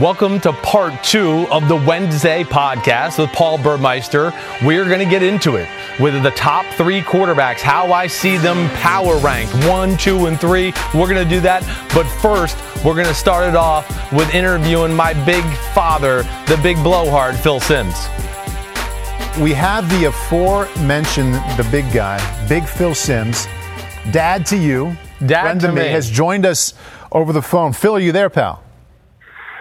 Welcome 0.00 0.38
to 0.42 0.52
part 0.52 1.02
two 1.02 1.48
of 1.50 1.66
the 1.66 1.74
Wednesday 1.74 2.44
podcast 2.44 3.18
with 3.18 3.32
Paul 3.32 3.58
Burmeister. 3.58 4.32
We're 4.62 4.84
going 4.84 5.00
to 5.00 5.10
get 5.10 5.24
into 5.24 5.56
it 5.56 5.68
with 5.98 6.22
the 6.22 6.30
top 6.30 6.64
three 6.76 7.00
quarterbacks, 7.00 7.58
how 7.58 7.92
I 7.92 8.06
see 8.06 8.36
them 8.36 8.70
power 8.76 9.18
ranked 9.18 9.52
one, 9.66 9.96
two, 9.96 10.26
and 10.26 10.40
three. 10.40 10.72
We're 10.94 11.08
going 11.08 11.16
to 11.16 11.28
do 11.28 11.40
that. 11.40 11.64
But 11.92 12.04
first, 12.22 12.56
we're 12.84 12.94
going 12.94 13.08
to 13.08 13.14
start 13.14 13.48
it 13.48 13.56
off 13.56 13.88
with 14.12 14.32
interviewing 14.32 14.94
my 14.94 15.14
big 15.24 15.42
father, 15.74 16.22
the 16.46 16.60
big 16.62 16.76
blowhard, 16.76 17.34
Phil 17.34 17.58
Simms. 17.58 18.06
We 19.40 19.52
have 19.54 19.90
the 19.90 20.04
aforementioned, 20.04 21.34
the 21.58 21.66
big 21.72 21.92
guy, 21.92 22.18
Big 22.48 22.66
Phil 22.66 22.94
Simms, 22.94 23.46
dad 24.12 24.46
to 24.46 24.56
you, 24.56 24.96
Dad 25.26 25.42
friend 25.42 25.60
to 25.62 25.72
me. 25.72 25.88
has 25.88 26.08
joined 26.08 26.46
us 26.46 26.74
over 27.10 27.32
the 27.32 27.42
phone. 27.42 27.72
Phil, 27.72 27.96
are 27.96 27.98
you 27.98 28.12
there, 28.12 28.30
pal? 28.30 28.62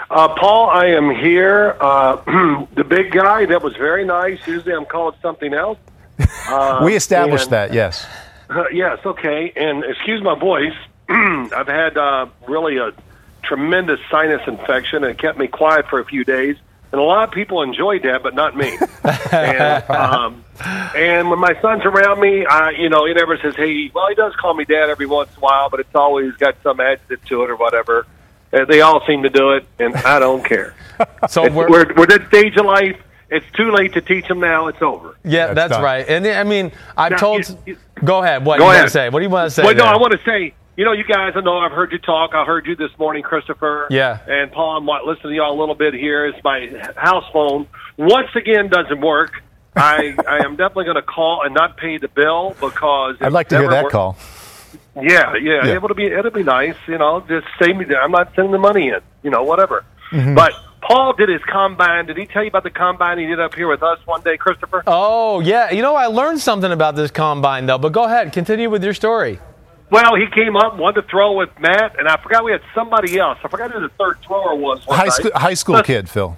Uh, 0.10 0.34
Paul, 0.36 0.70
I 0.70 0.88
am 0.88 1.10
here. 1.14 1.76
Uh, 1.80 2.16
the 2.76 2.84
big 2.84 3.12
guy, 3.12 3.46
that 3.46 3.62
was 3.62 3.76
very 3.76 4.06
nice. 4.06 4.40
Usually 4.48 4.74
I'm 4.74 4.86
called 4.86 5.16
something 5.22 5.54
else. 5.54 5.80
Uh, 6.50 6.82
we 6.84 6.96
established 6.96 7.46
and- 7.46 7.52
that, 7.52 7.74
yes. 7.74 8.06
Uh, 8.50 8.64
yes, 8.72 9.00
okay. 9.06 9.52
And 9.58 9.84
excuse 9.84 10.24
my 10.24 10.34
voice. 10.40 10.74
I've 11.10 11.68
had 11.68 11.98
uh, 11.98 12.28
really 12.48 12.78
a 12.78 12.94
tremendous 13.44 14.00
sinus 14.10 14.42
infection 14.48 15.04
and 15.04 15.12
it 15.12 15.18
kept 15.18 15.38
me 15.38 15.48
quiet 15.48 15.88
for 15.90 16.00
a 16.00 16.06
few 16.06 16.24
days. 16.24 16.56
And 16.94 17.02
a 17.02 17.04
lot 17.04 17.28
of 17.28 17.34
people 17.34 17.62
enjoyed 17.64 18.04
that, 18.04 18.24
but 18.24 18.34
not 18.34 18.56
me. 18.56 18.78
and, 19.32 19.90
um, 19.90 20.46
and 20.96 21.30
when 21.30 21.40
my 21.40 21.60
son's 21.62 21.84
around 21.84 22.22
me, 22.22 22.46
I, 22.46 22.70
you 22.72 22.88
know, 22.88 23.06
he 23.06 23.14
never 23.14 23.38
says, 23.38 23.56
"Hey." 23.58 23.92
Well, 23.94 24.08
he 24.08 24.16
does 24.16 24.34
call 24.38 24.54
me 24.54 24.64
dad 24.64 24.90
every 24.90 25.06
once 25.06 25.30
in 25.32 25.38
a 25.38 25.40
while, 25.42 25.70
but 25.70 25.82
it's 25.82 25.94
always 25.94 26.32
got 26.36 26.56
some 26.64 26.80
adjective 26.80 27.24
to 27.26 27.44
it 27.44 27.50
or 27.50 27.58
whatever. 27.58 28.08
Uh, 28.62 28.66
they 28.66 28.82
all 28.82 29.06
seem 29.06 29.24
to 29.24 29.30
do 29.30 29.52
it, 29.52 29.66
and 29.80 29.96
I 29.96 30.20
don't 30.20 30.44
care. 30.44 30.74
So 31.30 31.44
It's- 31.46 31.56
we're, 31.56 31.70
we're, 31.70 31.94
we're 31.96 32.04
at 32.04 32.10
that 32.10 32.28
stage 32.30 32.56
of 32.58 32.66
life. 32.66 32.98
It's 33.30 33.46
too 33.56 33.72
late 33.72 33.94
to 33.94 34.02
teach 34.02 34.28
them 34.28 34.40
now. 34.40 34.68
It's 34.68 34.82
over. 34.82 35.16
yeah, 35.24 35.54
That's 35.54 35.70
that's, 35.72 35.84
right. 35.84 36.04
And 36.08 36.26
I 36.26 36.44
mean, 36.44 36.72
I've 36.96 37.12
Now, 37.12 37.18
told. 37.18 37.48
you- 37.50 37.58
you- 37.66 37.78
go 38.04 38.24
ahead. 38.24 38.44
What 38.46 38.58
Go 38.58 38.60
do 38.60 38.64
you 38.64 38.66
want 38.68 38.76
ahead. 38.78 38.88
to 38.88 38.92
say? 38.92 39.10
What 39.10 39.20
do 39.20 39.24
you 39.24 39.30
want 39.30 39.46
to 39.48 39.52
say? 39.52 39.64
Well, 39.64 39.76
no. 39.76 39.84
I 39.84 39.98
want 39.98 40.14
to 40.14 40.20
say, 40.26 40.54
you 40.76 40.86
know, 40.86 40.94
you 40.94 41.04
guys, 41.04 41.34
I 41.36 41.42
know 41.42 41.58
I've 41.60 41.72
heard 41.72 41.92
you 41.92 41.98
talk. 42.00 42.34
I 42.34 42.46
heard 42.46 42.66
you 42.66 42.76
this 42.76 42.90
morning, 42.98 43.22
Christopher. 43.22 43.88
Yeah. 43.92 44.20
And 44.28 44.52
Paul, 44.52 44.78
I'm 44.78 44.86
wa- 44.88 45.02
listening 45.06 45.34
to 45.34 45.36
y'all 45.36 45.54
a 45.56 45.60
little 45.60 45.76
bit 45.76 45.94
here. 45.94 46.26
It's 46.26 46.44
my 46.44 46.68
house 46.96 47.26
phone. 47.32 47.68
Once 47.98 48.30
again, 48.36 48.70
doesn't 48.70 49.02
work. 49.02 49.44
I, 49.76 50.16
I 50.28 50.38
am 50.46 50.56
definitely 50.56 50.86
going 50.86 50.96
to 50.96 51.02
call 51.04 51.44
and 51.44 51.54
not 51.54 51.78
pay 51.78 51.98
the 52.00 52.08
bill 52.08 52.56
because 52.60 53.18
I'd 53.22 53.34
like 53.34 53.50
to 53.50 53.60
hear 53.60 53.70
that 53.70 53.84
wor- 53.84 53.92
call. 53.92 54.18
Yeah, 55.02 55.36
yeah, 55.36 55.66
Yeah. 55.66 55.76
It'll 55.76 55.94
be 55.94 56.06
it'll 56.06 56.32
be 56.32 56.44
nice. 56.44 56.76
You 56.88 56.98
know, 56.98 57.24
just 57.28 57.48
save 57.62 57.76
me. 57.78 57.86
I'm 57.96 58.12
not 58.12 58.34
sending 58.36 58.52
the 58.52 58.58
money 58.58 58.90
in. 58.90 59.00
You 59.24 59.30
know, 59.30 59.44
whatever. 59.44 59.86
Mm-hmm. 60.12 60.36
But 60.36 60.54
Paul 60.82 61.14
did 61.14 61.30
his 61.30 61.42
combine. 61.44 62.06
Did 62.06 62.18
he 62.18 62.26
tell 62.26 62.44
you 62.44 62.50
about 62.50 62.64
the 62.64 62.70
combine 62.70 63.20
he 63.20 63.26
did 63.26 63.40
up 63.40 63.54
here 63.56 63.68
with 63.68 63.84
us 63.84 64.00
one 64.06 64.22
day, 64.22 64.38
Christopher? 64.38 64.84
Oh 64.88 65.40
yeah, 65.42 65.72
you 65.72 65.82
know 65.82 65.96
I 65.96 66.08
learned 66.08 66.40
something 66.40 66.72
about 66.72 66.96
this 66.96 67.12
combine 67.12 67.66
though. 67.66 67.78
But 67.78 67.92
go 67.92 68.06
ahead, 68.06 68.32
continue 68.34 68.70
with 68.70 68.84
your 68.84 68.94
story. 68.94 69.40
Well, 69.90 70.16
he 70.16 70.26
came 70.34 70.58
up, 70.58 70.78
wanted 70.78 71.04
to 71.04 71.08
throw 71.08 71.34
with 71.38 71.50
Matt, 71.60 71.98
and 71.98 72.10
I 72.10 72.22
forgot 72.22 72.44
we 72.44 72.52
had 72.52 72.62
somebody 72.76 73.18
else. 73.18 73.38
I 73.44 73.48
forgot 73.48 73.72
who 73.72 73.80
the 73.80 73.90
third 73.90 74.18
thrower 74.26 74.54
was. 74.54 74.84
High, 74.84 75.04
night. 75.04 75.14
school, 75.14 75.32
high 75.34 75.54
school 75.54 75.82
kid, 75.82 76.10
Phil. 76.10 76.36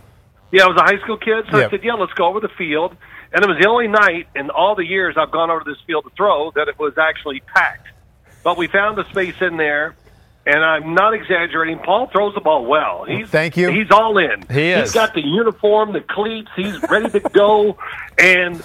Yeah, 0.51 0.65
I 0.65 0.67
was 0.67 0.77
a 0.77 0.83
high 0.83 0.99
school 1.03 1.17
kid, 1.17 1.45
so 1.49 1.57
Yeah. 1.57 1.67
I 1.67 1.69
said, 1.69 1.83
"Yeah, 1.83 1.93
let's 1.93 2.13
go 2.13 2.25
over 2.25 2.39
the 2.39 2.49
field." 2.49 2.95
And 3.31 3.43
it 3.43 3.47
was 3.47 3.57
the 3.61 3.69
only 3.69 3.87
night 3.87 4.27
in 4.35 4.49
all 4.49 4.75
the 4.75 4.85
years 4.85 5.15
I've 5.17 5.31
gone 5.31 5.51
over 5.51 5.63
this 5.63 5.77
field 5.85 6.05
to 6.05 6.09
throw 6.17 6.51
that 6.55 6.67
it 6.67 6.79
was 6.79 6.97
actually 6.97 7.41
packed. 7.53 7.87
But 8.43 8.57
we 8.57 8.67
found 8.67 8.97
the 8.97 9.07
space 9.09 9.35
in 9.41 9.57
there, 9.57 9.95
and 10.45 10.63
I'm 10.63 10.93
not 10.93 11.13
exaggerating. 11.13 11.79
Paul 11.79 12.07
throws 12.07 12.33
the 12.33 12.41
ball 12.41 12.65
well. 12.65 13.05
He's 13.05 13.27
Thank 13.29 13.57
you. 13.57 13.69
He's 13.69 13.91
all 13.91 14.17
in. 14.17 14.43
He 14.49 14.71
is. 14.71 14.81
He's 14.89 14.93
got 14.93 15.13
the 15.13 15.25
uniform, 15.25 15.93
the 15.93 16.01
cleats. 16.01 16.49
He's 16.55 16.81
ready 16.89 17.09
to 17.09 17.19
go, 17.19 17.77
and 18.17 18.63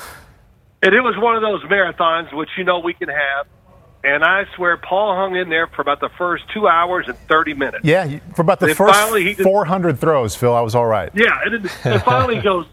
and 0.82 0.94
it 0.94 1.00
was 1.00 1.16
one 1.18 1.34
of 1.36 1.42
those 1.42 1.62
marathons 1.64 2.32
which 2.34 2.50
you 2.56 2.64
know 2.64 2.78
we 2.80 2.94
can 2.94 3.08
have. 3.08 3.46
And 4.06 4.22
I 4.22 4.44
swear, 4.54 4.76
Paul 4.76 5.16
hung 5.16 5.34
in 5.34 5.48
there 5.48 5.66
for 5.66 5.80
about 5.80 5.98
the 6.00 6.10
first 6.18 6.44
two 6.52 6.68
hours 6.68 7.06
and 7.08 7.16
thirty 7.26 7.54
minutes. 7.54 7.84
Yeah, 7.86 8.18
for 8.36 8.42
about 8.42 8.60
the 8.60 8.66
And 8.66 8.76
first 8.76 8.94
finally 8.94 9.24
he 9.24 9.30
just- 9.30 9.44
400 9.44 9.98
throws, 9.98 10.36
Phil, 10.36 10.54
I 10.54 10.60
was 10.60 10.74
all 10.74 10.84
right. 10.86 11.10
Yeah, 11.14 11.38
and, 11.42 11.64
then, 11.64 11.72
and 11.84 12.02
finally 12.02 12.36
he 12.36 12.42
goes, 12.42 12.66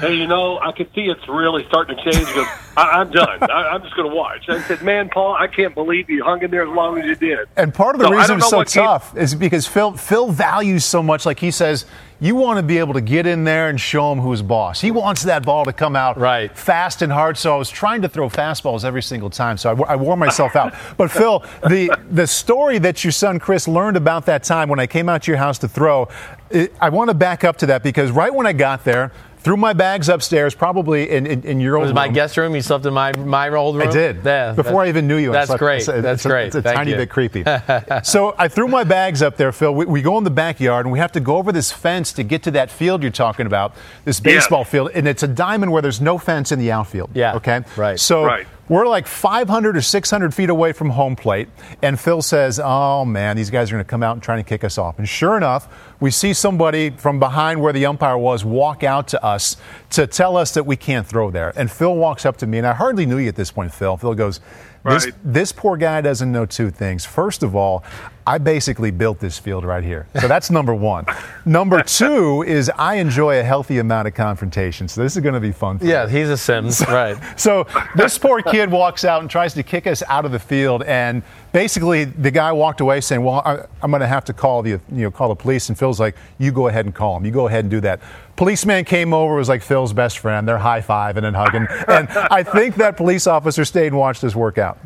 "Hey, 0.00 0.14
you 0.14 0.26
know, 0.26 0.58
I 0.58 0.72
can 0.72 0.86
see 0.94 1.02
it's 1.02 1.26
really 1.28 1.64
starting 1.68 1.96
to 1.96 2.02
change." 2.04 2.26
He 2.28 2.34
goes, 2.34 2.46
I- 2.76 2.90
"I'm 3.00 3.10
done. 3.10 3.42
I- 3.42 3.68
I'm 3.74 3.82
just 3.82 3.94
going 3.96 4.08
to 4.10 4.14
watch." 4.14 4.48
I 4.48 4.60
said, 4.62 4.82
"Man, 4.82 5.08
Paul, 5.08 5.34
I 5.38 5.46
can't 5.46 5.74
believe 5.74 6.10
you 6.10 6.24
hung 6.24 6.42
in 6.42 6.50
there 6.50 6.62
as 6.62 6.68
long 6.74 6.98
as 6.98 7.06
you 7.06 7.14
did." 7.14 7.46
And 7.56 7.72
part 7.72 7.94
of 7.94 8.00
the 8.00 8.08
So 8.08 8.12
I 8.14 8.16
reason 8.16 8.28
don't 8.30 8.38
it's 8.40 8.50
so 8.50 8.56
what 8.58 8.68
came- 8.70 8.84
tough 8.84 9.16
is 9.16 9.34
because 9.34 9.66
Phil 9.66 9.92
Phil 9.92 10.28
values 10.30 10.84
so 10.84 11.02
much. 11.02 11.24
Like 11.26 11.38
he 11.40 11.50
says, 11.50 11.86
you 12.18 12.34
want 12.34 12.56
to 12.58 12.62
be 12.62 12.78
able 12.78 12.94
to 12.94 13.00
get 13.02 13.26
in 13.26 13.44
there 13.44 13.68
and 13.68 13.78
show 13.78 14.10
him 14.10 14.20
who's 14.20 14.40
boss. 14.40 14.80
He 14.80 14.90
wants 14.90 15.22
that 15.24 15.44
ball 15.44 15.66
to 15.66 15.72
come 15.72 15.94
out 15.94 16.18
Right. 16.18 16.50
fast 16.56 17.02
and 17.02 17.12
hard. 17.12 17.36
So 17.36 17.54
I 17.54 17.58
was 17.58 17.68
trying 17.68 18.00
to 18.02 18.08
throw 18.08 18.30
fastballs 18.30 18.86
every 18.86 19.02
single 19.02 19.28
time. 19.28 19.58
So 19.58 19.70
I, 19.86 19.92
I 19.92 19.96
wore 19.96 20.16
myself 20.16 20.56
out. 20.56 20.72
But 20.96 21.10
Phil, 21.10 21.44
the 21.68 21.90
the 22.10 22.26
story 22.26 22.78
that 22.78 23.04
your 23.04 23.12
son 23.12 23.38
Chris 23.38 23.68
learned 23.68 23.96
about 23.98 24.26
that 24.26 24.44
time 24.44 24.68
when 24.70 24.80
I 24.80 24.86
came 24.86 25.08
out 25.10 25.22
to 25.24 25.30
your 25.30 25.38
house 25.38 25.58
to 25.58 25.68
throw, 25.68 26.08
it, 26.50 26.74
I 26.80 26.88
want 26.88 27.08
to 27.10 27.14
back 27.14 27.44
up 27.44 27.58
to 27.58 27.66
that 27.66 27.82
because 27.82 28.10
right 28.10 28.34
when 28.34 28.46
I 28.46 28.52
got 28.52 28.84
there. 28.84 29.12
Threw 29.46 29.56
my 29.56 29.74
bags 29.74 30.08
upstairs, 30.08 30.56
probably 30.56 31.08
in, 31.08 31.24
in, 31.24 31.42
in 31.44 31.60
your 31.60 31.74
It 31.74 31.78
old 31.78 31.84
was 31.84 31.94
my 31.94 32.06
room. 32.06 32.14
guest 32.14 32.36
room. 32.36 32.56
You 32.56 32.62
slept 32.62 32.84
in 32.84 32.92
my 32.92 33.12
my 33.12 33.48
old 33.50 33.76
room. 33.76 33.86
I 33.86 33.92
did. 33.92 34.24
Yeah, 34.24 34.54
Before 34.54 34.82
I 34.82 34.88
even 34.88 35.06
knew 35.06 35.18
you. 35.18 35.30
I 35.30 35.34
That's 35.34 35.46
slept- 35.46 35.60
great. 35.60 35.76
it's 35.76 35.86
that's 35.86 36.04
it's 36.04 36.24
a- 36.24 36.28
great. 36.28 36.46
It's 36.48 36.56
a 36.56 36.62
Thank 36.62 36.76
tiny 36.78 36.90
you. 36.90 36.96
bit 36.96 37.10
creepy. 37.10 37.44
so 38.02 38.34
I 38.36 38.48
threw 38.48 38.66
my 38.66 38.82
bags 38.82 39.22
up 39.22 39.36
there, 39.36 39.52
Phil. 39.52 39.72
We, 39.72 39.86
we 39.86 40.02
go 40.02 40.18
in 40.18 40.24
the 40.24 40.30
backyard 40.30 40.84
and 40.84 40.92
we 40.92 40.98
have 40.98 41.12
to 41.12 41.20
go 41.20 41.36
over 41.36 41.52
this 41.52 41.70
fence 41.70 42.12
to 42.14 42.24
get 42.24 42.42
to 42.42 42.50
that 42.50 42.72
field 42.72 43.02
you're 43.02 43.12
talking 43.12 43.46
about, 43.46 43.76
this 44.04 44.18
Yeah. 44.18 44.32
baseball 44.34 44.64
field, 44.64 44.90
and 44.94 45.06
it's 45.06 45.22
a 45.22 45.28
diamond 45.28 45.70
where 45.70 45.80
there's 45.80 46.00
no 46.00 46.18
fence 46.18 46.50
in 46.50 46.58
the 46.58 46.72
outfield. 46.72 47.10
Yeah, 47.14 47.36
Okay. 47.36 47.60
right. 47.76 48.00
So 48.00 48.24
Right. 48.24 48.48
We're 48.68 48.86
like 48.86 49.06
500 49.06 49.76
or 49.76 49.82
600 49.82 50.34
feet 50.34 50.50
away 50.50 50.72
from 50.72 50.90
home 50.90 51.16
plate, 51.16 51.48
and 51.82 51.98
Phil 51.98 52.22
says, 52.22 52.60
"Oh 52.62 53.04
man, 53.04 53.36
these 53.36 53.50
guys 53.50 53.70
are 53.70 53.74
going 53.74 53.84
to 53.84 53.88
come 53.88 54.02
out 54.02 54.12
and 54.12 54.22
try 54.22 54.36
to 54.36 54.42
kick 54.42 54.64
us 54.64 54.78
off." 54.78 54.98
And 54.98 55.08
sure 55.08 55.36
enough, 55.36 55.68
we 56.00 56.10
see 56.10 56.32
somebody 56.32 56.90
from 56.90 57.18
behind 57.18 57.60
where 57.60 57.72
the 57.72 57.86
umpire 57.86 58.18
was 58.18 58.44
walk 58.44 58.82
out 58.82 59.08
to 59.08 59.24
us 59.24 59.56
to 59.90 60.06
tell 60.06 60.36
us 60.36 60.52
that 60.54 60.64
we 60.64 60.76
can't 60.76 61.06
throw 61.06 61.30
there. 61.30 61.52
And 61.56 61.70
Phil 61.70 61.94
walks 61.94 62.26
up 62.26 62.36
to 62.38 62.46
me, 62.46 62.58
and 62.58 62.66
I 62.66 62.72
hardly 62.72 63.06
knew 63.06 63.18
you 63.18 63.28
at 63.28 63.36
this 63.36 63.50
point, 63.50 63.72
Phil. 63.72 63.96
Phil 63.96 64.14
goes, 64.14 64.40
Right. 64.86 65.12
this 65.24 65.52
poor 65.52 65.76
guy 65.76 66.00
doesn't 66.00 66.30
know 66.30 66.46
two 66.46 66.70
things. 66.70 67.04
First 67.04 67.42
of 67.42 67.54
all, 67.56 67.84
I 68.28 68.38
basically 68.38 68.90
built 68.90 69.20
this 69.20 69.38
field 69.38 69.64
right 69.64 69.84
here. 69.84 70.06
So 70.20 70.26
that's 70.26 70.50
number 70.50 70.74
one. 70.74 71.06
number 71.44 71.80
two 71.82 72.42
is 72.42 72.68
I 72.76 72.94
enjoy 72.96 73.38
a 73.38 73.42
healthy 73.44 73.78
amount 73.78 74.08
of 74.08 74.14
confrontation. 74.14 74.88
So 74.88 75.00
this 75.02 75.16
is 75.16 75.22
going 75.22 75.34
to 75.34 75.40
be 75.40 75.52
fun. 75.52 75.78
For 75.78 75.84
Yeah, 75.86 76.06
me. 76.06 76.12
he's 76.12 76.28
a 76.30 76.36
Simms, 76.36 76.80
right? 76.88 77.16
So 77.38 77.66
this 77.94 78.18
poor 78.18 78.42
kid 78.42 78.70
walks 78.70 79.04
out 79.04 79.20
and 79.20 79.30
tries 79.30 79.54
to 79.54 79.62
kick 79.62 79.86
us 79.86 80.02
out 80.08 80.24
of 80.24 80.32
the 80.32 80.38
field, 80.40 80.82
and 80.84 81.22
basically 81.52 82.04
the 82.04 82.30
guy 82.30 82.50
walked 82.52 82.80
away 82.80 83.00
saying, 83.00 83.22
"Well, 83.22 83.42
I, 83.44 83.64
I'm 83.82 83.90
going 83.90 84.00
to 84.00 84.06
have 84.08 84.24
to 84.26 84.32
call 84.32 84.62
the 84.62 84.70
you 84.70 84.80
know 84.90 85.10
call 85.10 85.28
the 85.28 85.34
police." 85.36 85.68
And 85.68 85.78
Phil's 85.78 86.00
like, 86.00 86.16
"You 86.38 86.50
go 86.50 86.66
ahead 86.68 86.84
and 86.86 86.94
call 86.94 87.16
him. 87.16 87.24
You 87.24 87.30
go 87.30 87.46
ahead 87.46 87.64
and 87.64 87.70
do 87.70 87.80
that." 87.82 88.00
Policeman 88.36 88.84
came 88.84 89.12
over, 89.14 89.34
was 89.34 89.48
like 89.48 89.62
Phil's 89.62 89.92
best 89.92 90.18
friend. 90.18 90.46
They're 90.46 90.58
high 90.58 90.80
fiving 90.82 91.24
and 91.24 91.34
hugging, 91.34 91.66
and 91.88 92.08
I 92.10 92.42
think 92.42 92.76
that 92.76 92.96
police 92.96 93.26
officer 93.26 93.64
stayed 93.64 93.88
and 93.88 93.96
watched 93.98 94.22
us 94.24 94.34
workout. 94.34 94.78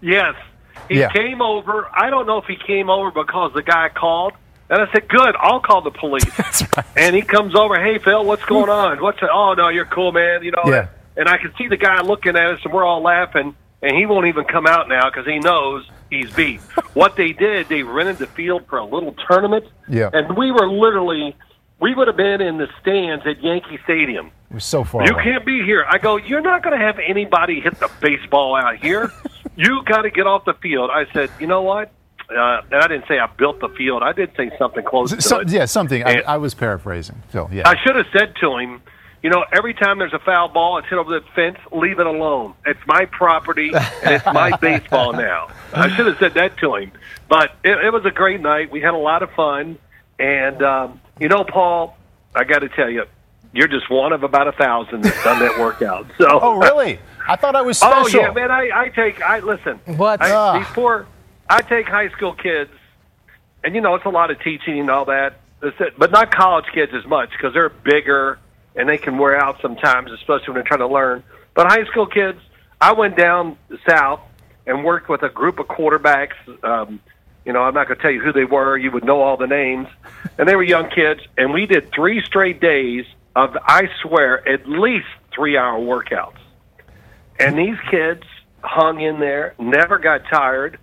Yes, 0.00 0.34
he 0.88 1.00
Yeah. 1.00 1.08
came 1.10 1.42
over. 1.42 1.88
I 1.92 2.10
don't 2.10 2.26
know 2.26 2.38
if 2.38 2.44
he 2.46 2.56
came 2.56 2.88
over 2.88 3.10
because 3.10 3.52
the 3.54 3.62
guy 3.62 3.88
called. 3.88 4.32
And 4.72 4.80
I 4.80 4.90
said, 4.92 5.08
"Good, 5.08 5.34
I'll 5.40 5.58
call 5.60 5.80
the 5.82 5.90
police." 5.90 6.24
And 6.96 7.16
he 7.16 7.22
comes 7.22 7.56
over. 7.56 7.74
Hey, 7.82 7.98
Phil, 7.98 8.24
what's 8.24 8.44
going 8.44 8.70
on? 8.70 9.00
What's 9.02 9.20
It? 9.20 9.28
oh 9.32 9.54
no, 9.54 9.68
you're 9.68 9.84
cool, 9.84 10.12
man. 10.12 10.44
You 10.44 10.52
know, 10.52 10.62
Yeah. 10.66 10.86
and 11.16 11.28
I 11.28 11.38
can 11.38 11.52
see 11.58 11.66
the 11.66 11.76
guy 11.76 12.00
looking 12.02 12.36
at 12.36 12.46
us, 12.46 12.60
and 12.64 12.72
we're 12.72 12.84
all 12.84 13.02
laughing, 13.02 13.56
and 13.82 13.96
he 13.96 14.06
won't 14.06 14.26
even 14.26 14.44
come 14.44 14.68
out 14.68 14.88
now 14.88 15.10
because 15.10 15.26
he 15.26 15.40
knows 15.40 15.90
he's 16.08 16.30
beat. 16.30 16.60
what 16.94 17.16
they 17.16 17.32
did, 17.32 17.68
they 17.68 17.82
rented 17.82 18.18
the 18.18 18.26
field 18.28 18.62
for 18.68 18.78
a 18.78 18.84
little 18.84 19.14
tournament, 19.28 19.64
Yeah. 19.88 20.10
and 20.12 20.36
we 20.36 20.52
were 20.52 20.68
literally, 20.68 21.34
we 21.80 21.94
would 21.94 22.06
have 22.08 22.16
been 22.16 22.40
in 22.40 22.58
the 22.58 22.68
stands 22.80 23.26
at 23.26 23.42
Yankee 23.42 23.78
Stadium. 23.84 24.30
It 24.50 24.54
was 24.54 24.64
so 24.64 24.84
far. 24.84 25.04
You 25.06 25.14
away. 25.14 25.24
can't 25.24 25.46
be 25.46 25.62
here. 25.64 25.84
I 25.88 25.98
go, 25.98 26.16
you're 26.16 26.40
not 26.40 26.62
going 26.62 26.78
to 26.78 26.84
have 26.84 26.98
anybody 26.98 27.60
hit 27.60 27.78
the 27.80 27.90
baseball 28.00 28.54
out 28.56 28.76
here. 28.76 29.10
you 29.56 29.82
got 29.84 30.02
to 30.02 30.10
get 30.10 30.26
off 30.26 30.44
the 30.44 30.54
field. 30.54 30.90
I 30.92 31.06
said, 31.12 31.30
you 31.38 31.46
know 31.46 31.62
what? 31.62 31.92
Uh, 32.28 32.60
and 32.70 32.74
I 32.82 32.86
didn't 32.86 33.06
say 33.08 33.18
I 33.18 33.26
built 33.26 33.60
the 33.60 33.68
field. 33.70 34.02
I 34.02 34.12
did 34.12 34.32
say 34.36 34.50
something 34.58 34.84
close 34.84 35.10
to 35.12 35.20
So- 35.22 35.40
it. 35.40 35.50
yeah, 35.50 35.64
something. 35.64 36.04
I, 36.04 36.20
I 36.26 36.36
was 36.36 36.54
paraphrasing. 36.54 37.22
Phil. 37.30 37.48
Yeah. 37.52 37.68
I 37.68 37.76
should 37.82 37.96
have 37.96 38.06
said 38.12 38.34
to 38.40 38.56
him, 38.56 38.82
you 39.22 39.28
know, 39.30 39.44
every 39.52 39.74
time 39.74 39.98
there's 39.98 40.14
a 40.14 40.18
foul 40.18 40.48
ball, 40.48 40.78
it's 40.78 40.88
hit 40.88 40.98
over 40.98 41.10
the 41.20 41.24
fence. 41.34 41.58
Leave 41.72 41.98
it 41.98 42.06
alone. 42.06 42.54
It's 42.64 42.80
my 42.86 43.04
property, 43.04 43.70
and 43.74 44.14
it's 44.14 44.24
my 44.24 44.56
baseball 44.60 45.12
now. 45.12 45.48
I 45.74 45.94
should 45.94 46.06
have 46.06 46.18
said 46.18 46.34
that 46.34 46.56
to 46.58 46.76
him. 46.76 46.92
But 47.28 47.52
it, 47.62 47.76
it 47.84 47.92
was 47.92 48.04
a 48.06 48.10
great 48.10 48.40
night. 48.40 48.70
We 48.70 48.80
had 48.80 48.94
a 48.94 48.98
lot 48.98 49.22
of 49.22 49.30
fun, 49.32 49.76
and 50.18 50.62
um, 50.62 51.00
you 51.20 51.28
know, 51.28 51.44
Paul, 51.44 51.96
I 52.34 52.44
got 52.44 52.60
to 52.60 52.68
tell 52.70 52.90
you, 52.90 53.04
you're 53.52 53.68
just 53.68 53.90
one 53.90 54.12
of 54.12 54.22
about 54.22 54.48
a 54.48 54.52
thousand 54.52 55.02
that's 55.02 55.22
done 55.22 55.38
that 55.40 55.58
workout. 55.58 56.06
So, 56.18 56.26
oh, 56.42 56.58
really? 56.58 56.98
I 57.28 57.36
thought 57.36 57.54
I 57.54 57.62
was 57.62 57.78
special. 57.78 58.20
Oh 58.20 58.22
yeah, 58.22 58.32
man. 58.32 58.50
I, 58.50 58.70
I 58.72 58.88
take. 58.88 59.22
I 59.22 59.40
listen. 59.40 59.78
What? 59.96 60.20
I. 60.22 60.58
These 60.58 60.68
poor. 60.68 61.06
I 61.48 61.62
take 61.62 61.86
high 61.86 62.08
school 62.10 62.32
kids, 62.32 62.70
and 63.64 63.74
you 63.74 63.80
know 63.80 63.94
it's 63.94 64.04
a 64.04 64.10
lot 64.10 64.30
of 64.30 64.40
teaching 64.40 64.80
and 64.80 64.90
all 64.90 65.04
that. 65.06 65.40
But 65.98 66.10
not 66.10 66.34
college 66.34 66.64
kids 66.72 66.92
as 66.94 67.04
much 67.06 67.30
because 67.32 67.52
they're 67.52 67.68
bigger 67.68 68.38
and 68.76 68.88
they 68.88 68.96
can 68.96 69.18
wear 69.18 69.36
out 69.36 69.60
sometimes, 69.60 70.10
especially 70.12 70.46
when 70.46 70.54
they're 70.54 70.62
trying 70.62 70.80
to 70.80 70.86
learn. 70.86 71.22
But 71.54 71.66
high 71.66 71.84
school 71.84 72.06
kids, 72.06 72.40
I 72.80 72.92
went 72.92 73.16
down 73.16 73.58
south 73.86 74.20
and 74.66 74.84
worked 74.84 75.08
with 75.10 75.22
a 75.22 75.28
group 75.28 75.58
of 75.58 75.66
quarterbacks. 75.66 76.32
Um, 76.64 77.00
you 77.44 77.52
know, 77.52 77.60
I'm 77.60 77.74
not 77.74 77.88
going 77.88 77.96
to 77.96 78.02
tell 78.02 78.10
you 78.10 78.20
who 78.20 78.32
they 78.32 78.44
were. 78.44 78.76
You 78.76 78.90
would 78.90 79.04
know 79.04 79.22
all 79.22 79.36
the 79.36 79.46
names, 79.46 79.88
and 80.38 80.48
they 80.48 80.56
were 80.56 80.62
young 80.62 80.90
kids. 80.90 81.20
And 81.36 81.52
we 81.52 81.66
did 81.66 81.90
three 81.92 82.22
straight 82.24 82.60
days 82.60 83.06
of, 83.34 83.56
I 83.64 83.88
swear, 84.02 84.46
at 84.48 84.68
least 84.68 85.06
three-hour 85.34 85.78
workouts. 85.80 86.38
And 87.38 87.56
these 87.56 87.76
kids 87.90 88.22
hung 88.62 89.00
in 89.00 89.20
there, 89.20 89.54
never 89.58 89.98
got 89.98 90.22
tired. 90.30 90.78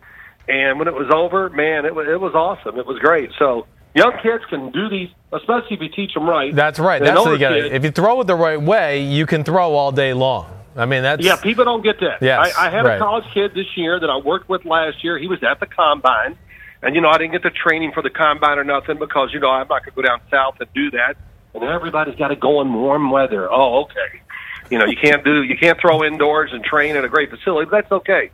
And 0.47 0.79
when 0.79 0.87
it 0.87 0.93
was 0.93 1.11
over, 1.13 1.49
man, 1.49 1.85
it 1.85 1.93
was, 1.93 2.07
it 2.07 2.19
was 2.19 2.33
awesome. 2.33 2.79
It 2.79 2.87
was 2.87 2.97
great. 2.99 3.31
So 3.37 3.67
young 3.93 4.13
kids 4.23 4.43
can 4.49 4.71
do 4.71 4.89
these, 4.89 5.09
especially 5.31 5.75
if 5.75 5.81
you 5.81 5.89
teach 5.89 6.13
them 6.13 6.27
right. 6.27 6.55
That's 6.55 6.79
right. 6.79 7.01
That's 7.01 7.19
what 7.19 7.33
you 7.33 7.37
got. 7.37 7.57
If 7.57 7.83
you 7.83 7.91
throw 7.91 8.21
it 8.21 8.27
the 8.27 8.35
right 8.35 8.59
way, 8.59 9.03
you 9.03 9.25
can 9.25 9.43
throw 9.43 9.73
all 9.73 9.91
day 9.91 10.13
long. 10.13 10.51
I 10.75 10.85
mean, 10.85 11.03
that's 11.03 11.23
Yeah, 11.23 11.35
people 11.37 11.65
don't 11.65 11.83
get 11.83 11.99
that. 11.99 12.21
Yes, 12.21 12.55
I, 12.55 12.67
I 12.67 12.69
had 12.69 12.85
right. 12.85 12.95
a 12.95 12.99
college 12.99 13.25
kid 13.33 13.53
this 13.53 13.65
year 13.75 13.99
that 13.99 14.09
I 14.09 14.17
worked 14.17 14.47
with 14.47 14.63
last 14.63 15.03
year. 15.03 15.17
He 15.17 15.27
was 15.27 15.43
at 15.43 15.59
the 15.59 15.65
combine, 15.65 16.37
and 16.81 16.95
you 16.95 17.01
know 17.01 17.09
I 17.09 17.17
didn't 17.17 17.33
get 17.33 17.43
the 17.43 17.49
training 17.49 17.91
for 17.93 18.03
the 18.03 18.09
combine 18.09 18.57
or 18.57 18.63
nothing 18.63 18.97
because 18.97 19.29
you 19.33 19.39
know 19.39 19.49
I'm 19.49 19.67
not 19.67 19.83
going 19.83 19.95
to 19.95 19.95
go 19.95 20.01
down 20.01 20.21
south 20.29 20.55
and 20.59 20.69
do 20.73 20.91
that. 20.91 21.15
And 21.53 21.63
everybody's 21.63 22.15
got 22.15 22.27
to 22.27 22.35
go 22.35 22.61
in 22.61 22.73
warm 22.73 23.09
weather. 23.09 23.51
Oh, 23.51 23.83
okay. 23.83 24.21
You 24.69 24.77
know 24.77 24.85
you 24.85 24.97
can't 25.01 25.23
do 25.23 25.43
you 25.43 25.57
can't 25.57 25.79
throw 25.79 26.03
indoors 26.03 26.51
and 26.53 26.63
train 26.63 26.95
at 26.95 27.03
a 27.03 27.09
great 27.09 27.29
facility. 27.29 27.69
But 27.69 27.81
that's 27.81 27.91
okay. 27.91 28.31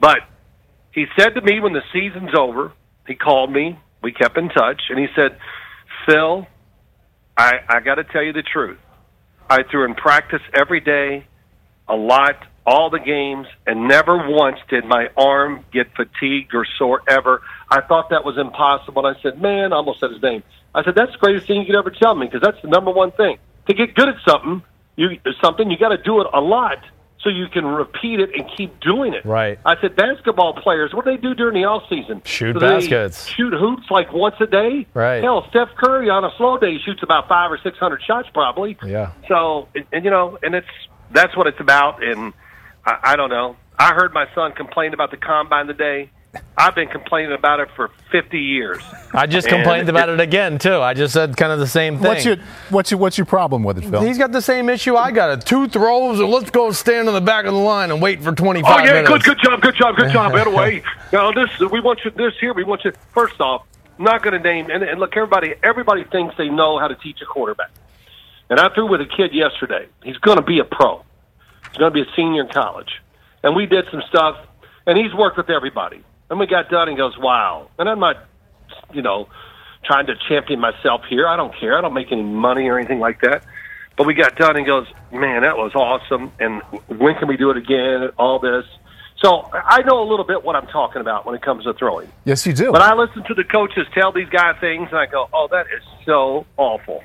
But 0.00 0.20
he 0.92 1.06
said 1.18 1.30
to 1.30 1.40
me 1.40 1.60
when 1.60 1.72
the 1.72 1.82
season's 1.92 2.34
over, 2.38 2.72
he 3.06 3.14
called 3.14 3.50
me. 3.52 3.78
We 4.02 4.12
kept 4.12 4.36
in 4.36 4.48
touch, 4.48 4.82
and 4.90 4.98
he 4.98 5.06
said, 5.14 5.38
"Phil, 6.06 6.46
I 7.36 7.60
I 7.68 7.80
got 7.80 7.96
to 7.96 8.04
tell 8.04 8.22
you 8.22 8.32
the 8.32 8.42
truth. 8.42 8.78
I 9.48 9.62
threw 9.64 9.84
in 9.84 9.94
practice 9.94 10.40
every 10.54 10.80
day, 10.80 11.26
a 11.88 11.94
lot, 11.94 12.36
all 12.66 12.90
the 12.90 13.00
games, 13.00 13.46
and 13.66 13.88
never 13.88 14.28
once 14.30 14.58
did 14.68 14.84
my 14.84 15.08
arm 15.16 15.64
get 15.72 15.88
fatigued 15.96 16.54
or 16.54 16.64
sore 16.78 17.02
ever. 17.08 17.42
I 17.68 17.80
thought 17.80 18.10
that 18.10 18.24
was 18.24 18.38
impossible. 18.38 19.04
And 19.06 19.16
I 19.16 19.20
said, 19.20 19.40
man, 19.40 19.72
I 19.72 19.76
almost 19.76 20.00
said 20.00 20.10
his 20.10 20.22
name. 20.22 20.42
I 20.74 20.84
said, 20.84 20.94
that's 20.94 21.12
the 21.12 21.18
greatest 21.18 21.46
thing 21.46 21.60
you 21.60 21.66
could 21.66 21.74
ever 21.74 21.90
tell 21.90 22.14
me 22.14 22.26
because 22.26 22.40
that's 22.40 22.60
the 22.62 22.68
number 22.68 22.90
one 22.90 23.10
thing. 23.12 23.38
To 23.66 23.74
get 23.74 23.94
good 23.94 24.08
at 24.08 24.16
something, 24.26 24.62
you 24.96 25.18
something 25.40 25.70
you 25.70 25.78
got 25.78 25.90
to 25.90 25.98
do 25.98 26.20
it 26.20 26.26
a 26.32 26.40
lot 26.40 26.78
so 27.22 27.30
you 27.30 27.46
can 27.48 27.64
repeat 27.64 28.20
it 28.20 28.30
and 28.34 28.50
keep 28.56 28.80
doing 28.80 29.14
it. 29.14 29.24
Right. 29.24 29.58
I 29.64 29.80
said, 29.80 29.94
basketball 29.94 30.54
players, 30.54 30.92
what 30.92 31.04
do 31.04 31.12
they 31.12 31.16
do 31.16 31.34
during 31.34 31.54
the 31.54 31.68
off 31.68 31.84
season? 31.88 32.22
Shoot 32.24 32.54
Do 32.54 32.60
baskets. 32.60 33.26
Shoot 33.26 33.52
hoops 33.52 33.90
like 33.90 34.12
once 34.12 34.36
a 34.40 34.46
day. 34.46 34.86
Right. 34.92 35.22
Hell, 35.22 35.46
Steph 35.50 35.68
Curry 35.76 36.10
on 36.10 36.24
a 36.24 36.30
slow 36.36 36.58
day 36.58 36.78
shoots 36.78 37.02
about 37.02 37.28
five 37.28 37.50
or 37.52 37.58
six 37.58 37.78
hundred 37.78 38.02
shots 38.02 38.28
probably. 38.34 38.76
Yeah. 38.84 39.12
So, 39.28 39.68
and, 39.74 39.84
and 39.92 40.04
you 40.04 40.10
know, 40.10 40.38
and 40.42 40.54
it's 40.54 40.66
that's 41.12 41.36
what 41.36 41.46
it's 41.46 41.60
about. 41.60 42.02
And 42.02 42.32
I, 42.84 42.98
I 43.02 43.16
don't 43.16 43.30
know. 43.30 43.56
I 43.78 43.94
heard 43.94 44.12
my 44.12 44.26
son 44.34 44.52
complain 44.52 44.94
about 44.94 45.10
the 45.10 45.16
combine 45.16 45.66
today. 45.66 46.10
I've 46.56 46.74
been 46.74 46.88
complaining 46.88 47.32
about 47.32 47.60
it 47.60 47.68
for 47.76 47.90
50 48.10 48.40
years. 48.40 48.82
I 49.12 49.26
just 49.26 49.46
And 49.48 49.56
complained 49.56 49.88
about 49.90 50.08
it- 50.08 50.14
it 50.14 50.20
again 50.20 50.58
too. 50.58 50.76
I 50.80 50.94
just 50.94 51.12
said 51.12 51.36
kind 51.36 51.52
of 51.52 51.58
the 51.58 51.66
same 51.66 51.98
thing. 51.98 52.06
What's 52.08 52.24
your 52.24 52.36
what's 52.70 52.90
your 52.90 52.98
what's 53.00 53.18
your 53.18 53.26
problem 53.26 53.62
with 53.64 53.76
it, 53.78 53.82
Phil? 53.90 54.00
He's 54.00 54.16
got 54.16 54.32
the 54.32 54.40
same 54.40 54.70
issue 54.70 54.96
I 54.96 55.10
got. 55.10 55.30
It 55.38 55.44
two 55.46 55.68
throws, 55.68 56.20
and 56.20 56.30
let's 56.30 56.48
go 56.50 56.72
stand 56.72 57.08
on 57.08 57.14
the 57.14 57.20
back 57.20 57.44
of 57.44 57.52
the 57.52 57.58
line 57.60 57.90
and 57.90 58.00
wait 58.00 58.22
for 58.22 58.32
25 58.32 58.70
Oh 58.74 58.78
yeah, 58.82 58.92
minutes. 59.02 59.10
good, 59.10 59.22
good 59.24 59.38
job, 59.42 59.60
good 59.60 59.74
job, 59.76 59.96
good 59.96 60.10
job. 60.10 60.32
By 60.32 60.44
the 60.44 60.50
way, 60.56 60.82
now 61.12 61.32
this 61.32 61.50
we 61.70 61.80
want 61.80 62.00
you 62.02 62.10
this 62.12 62.32
here. 62.40 62.54
We 62.54 62.64
want 62.64 62.82
you 62.86 62.92
first 63.12 63.38
off. 63.40 63.66
I'm 63.98 64.04
not 64.06 64.22
going 64.22 64.32
to 64.32 64.40
name 64.42 64.70
and, 64.70 64.82
and 64.82 64.98
look, 64.98 65.14
everybody. 65.16 65.54
Everybody 65.62 66.04
thinks 66.04 66.34
they 66.38 66.48
know 66.48 66.78
how 66.78 66.88
to 66.88 66.94
teach 66.94 67.20
a 67.20 67.26
quarterback. 67.26 67.70
And 68.48 68.58
I 68.58 68.70
threw 68.70 68.86
with 68.86 69.02
a 69.02 69.06
kid 69.06 69.34
yesterday. 69.34 69.86
He's 70.02 70.16
going 70.16 70.36
to 70.38 70.42
be 70.42 70.60
a 70.60 70.64
pro. 70.64 71.04
He's 71.72 71.78
going 71.78 71.92
to 71.92 72.04
be 72.04 72.08
a 72.08 72.14
senior 72.14 72.42
in 72.42 72.48
college. 72.48 73.00
And 73.42 73.56
we 73.56 73.66
did 73.66 73.86
some 73.90 74.02
stuff, 74.08 74.36
and 74.86 74.96
he's 74.96 75.12
worked 75.14 75.36
with 75.36 75.50
everybody. 75.50 76.04
And 76.30 76.38
we 76.38 76.46
got 76.46 76.70
done, 76.70 76.88
and 76.88 76.90
he 76.92 76.96
goes, 76.96 77.18
"Wow!" 77.18 77.68
And 77.78 77.88
I'm 77.88 77.98
not, 77.98 78.24
you 78.92 79.02
know, 79.02 79.28
trying 79.84 80.06
to 80.06 80.14
champion 80.28 80.60
myself 80.60 81.02
here. 81.08 81.26
I 81.26 81.36
don't 81.36 81.54
care. 81.58 81.76
I 81.76 81.80
don't 81.80 81.94
make 81.94 82.12
any 82.12 82.22
money 82.22 82.68
or 82.68 82.78
anything 82.78 83.00
like 83.00 83.20
that. 83.22 83.42
But 83.96 84.06
we 84.06 84.14
got 84.14 84.36
done 84.36 84.50
and 84.50 84.60
he 84.60 84.64
goes, 84.64 84.86
man, 85.12 85.42
that 85.42 85.56
was 85.56 85.74
awesome. 85.74 86.32
And 86.40 86.62
when 86.88 87.14
can 87.16 87.28
we 87.28 87.36
do 87.36 87.50
it 87.50 87.56
again? 87.56 88.08
All 88.16 88.38
this. 88.38 88.64
So 89.22 89.48
I 89.52 89.82
know 89.82 90.02
a 90.02 90.08
little 90.08 90.24
bit 90.24 90.42
what 90.42 90.56
I'm 90.56 90.66
talking 90.66 91.00
about 91.00 91.26
when 91.26 91.34
it 91.34 91.42
comes 91.42 91.64
to 91.64 91.74
throwing. 91.74 92.10
yes, 92.24 92.46
you 92.46 92.52
do. 92.52 92.72
But 92.72 92.82
I 92.82 92.94
listen 92.94 93.22
to 93.24 93.34
the 93.34 93.44
coaches 93.44 93.86
tell 93.94 94.10
these 94.10 94.28
guys 94.28 94.56
things, 94.60 94.88
and 94.88 94.98
I 94.98 95.06
go, 95.06 95.28
"Oh, 95.32 95.46
that 95.52 95.66
is 95.66 95.82
so 96.04 96.44
awful. 96.56 97.04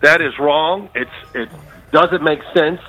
That 0.00 0.22
is 0.22 0.38
wrong. 0.38 0.88
It's 0.94 1.10
it 1.34 1.50
doesn't 1.92 2.22
make 2.22 2.40
sense." 2.54 2.80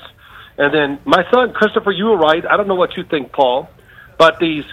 And 0.57 0.73
then 0.73 0.99
my 1.05 1.23
son 1.31 1.53
Christopher, 1.53 1.91
you 1.91 2.05
were 2.05 2.17
right. 2.17 2.45
I 2.45 2.57
don't 2.57 2.67
know 2.67 2.75
what 2.75 2.95
you 2.97 3.03
think, 3.03 3.31
Paul, 3.31 3.69
but 4.17 4.39
these 4.39 4.65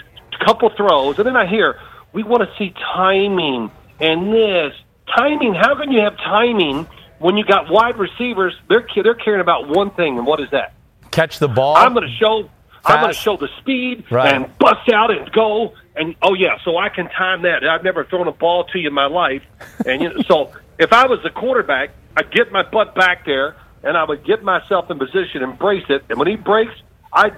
couple 0.45 0.69
throws, 0.69 1.17
and 1.17 1.25
then 1.27 1.35
I 1.35 1.45
hear 1.47 1.79
we 2.13 2.23
want 2.23 2.43
to 2.43 2.49
see 2.57 2.73
timing 2.95 3.71
and 3.99 4.33
this 4.33 4.73
timing. 5.15 5.53
How 5.53 5.75
can 5.75 5.91
you 5.91 6.01
have 6.01 6.15
timing 6.17 6.87
when 7.19 7.37
you 7.37 7.43
got 7.45 7.69
wide 7.69 7.97
receivers? 7.97 8.53
They're 8.67 8.85
they're 8.95 9.15
caring 9.15 9.41
about 9.41 9.67
one 9.69 9.91
thing, 9.91 10.17
and 10.17 10.25
what 10.25 10.39
is 10.39 10.49
that? 10.51 10.73
Catch 11.11 11.39
the 11.39 11.47
ball. 11.47 11.75
I'm 11.75 11.93
going 11.93 12.07
to 12.07 12.15
show. 12.15 12.49
I'm 12.85 13.01
going 13.01 13.13
to 13.13 13.19
show 13.19 13.35
the 13.35 13.49
speed 13.59 14.05
Right. 14.09 14.33
and 14.33 14.57
bust 14.57 14.89
out 14.89 15.11
and 15.11 15.29
go 15.33 15.73
and 15.95 16.15
oh 16.21 16.33
yeah, 16.33 16.57
so 16.63 16.77
I 16.77 16.89
can 16.89 17.09
time 17.09 17.41
that. 17.43 17.67
I've 17.67 17.83
never 17.83 18.05
thrown 18.05 18.27
a 18.27 18.31
ball 18.31 18.63
to 18.65 18.79
you 18.79 18.87
in 18.87 18.93
my 18.93 19.07
life, 19.07 19.43
and 19.85 20.01
you 20.01 20.09
know, 20.13 20.21
so 20.27 20.51
if 20.77 20.93
I 20.93 21.05
was 21.07 21.19
the 21.23 21.29
quarterback, 21.29 21.91
I'd 22.15 22.31
get 22.31 22.51
my 22.51 22.63
butt 22.63 22.95
back 22.95 23.25
there 23.25 23.55
and 23.83 23.97
I 23.97 24.03
would 24.03 24.23
get 24.25 24.43
myself 24.43 24.89
in 24.91 24.97
position, 24.99 25.41
embrace 25.43 25.85
it, 25.89 26.03
and 26.09 26.17
when 26.19 26.27
he 26.27 26.35
breaks, 26.35 26.73
I'd 27.13 27.35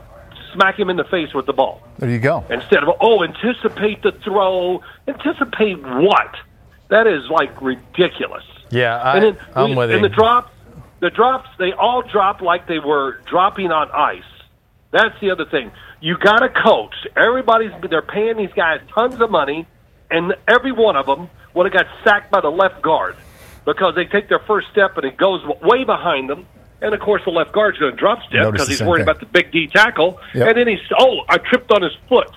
smack 0.53 0.77
him 0.77 0.89
in 0.89 0.97
the 0.97 1.05
face 1.05 1.33
with 1.33 1.45
the 1.45 1.53
ball 1.53 1.81
there 1.97 2.09
you 2.09 2.19
go. 2.19 2.43
instead 2.49 2.83
of 2.83 2.89
oh 2.99 3.23
anticipate 3.23 4.01
the 4.03 4.11
throw. 4.23 4.81
Anticipate 5.07 5.81
what? 5.81 6.35
That 6.89 7.07
is 7.07 7.29
like 7.29 7.61
ridiculous. 7.61 8.43
yeah, 8.69 8.97
I, 8.97 9.17
And 9.17 9.23
then 9.37 9.45
I'm 9.55 9.69
we- 9.71 9.75
with 9.77 9.91
and 9.91 10.01
you. 10.01 10.09
the 10.09 10.13
drops, 10.13 10.51
the 10.99 11.09
drops, 11.09 11.49
they 11.57 11.71
all 11.71 12.01
drop 12.01 12.41
like 12.41 12.67
they 12.67 12.79
were 12.79 13.21
dropping 13.27 13.71
on 13.71 13.89
ice. 13.91 14.23
That's 14.91 15.17
the 15.21 15.31
other 15.31 15.45
thing. 15.45 15.71
You 16.01 16.17
got 16.17 16.39
to 16.39 16.49
coach. 16.49 16.93
Everybody's 17.15 17.71
they're 17.89 18.01
paying 18.01 18.35
these 18.37 18.51
guys 18.53 18.81
tons 18.93 19.21
of 19.21 19.31
money, 19.31 19.65
and 20.09 20.35
every 20.47 20.73
one 20.73 20.97
of 20.97 21.05
them 21.05 21.29
would 21.53 21.65
have 21.65 21.73
got 21.73 21.87
sacked 22.03 22.29
by 22.29 22.41
the 22.41 22.49
left 22.51 22.81
guard 22.81 23.15
because 23.65 23.95
they 23.95 24.05
take 24.05 24.29
their 24.29 24.39
first 24.39 24.67
step 24.71 24.97
and 24.97 25.05
it 25.05 25.17
goes 25.17 25.43
way 25.61 25.83
behind 25.83 26.29
them. 26.29 26.45
And 26.81 26.93
of 26.95 26.99
course, 26.99 27.21
the 27.25 27.31
left 27.31 27.51
guard's 27.51 27.77
going 27.77 27.91
to 27.91 27.97
drop 27.97 28.23
step 28.27 28.51
because 28.51 28.67
he's 28.67 28.81
worried 28.81 29.05
thing. 29.05 29.09
about 29.09 29.19
the 29.19 29.27
big 29.27 29.51
D 29.51 29.67
tackle. 29.67 30.19
Yep. 30.33 30.47
And 30.47 30.57
then 30.57 30.67
he's 30.67 30.79
oh, 30.97 31.19
I 31.29 31.37
tripped 31.37 31.71
on 31.71 31.83
his 31.83 31.93
foot. 32.09 32.29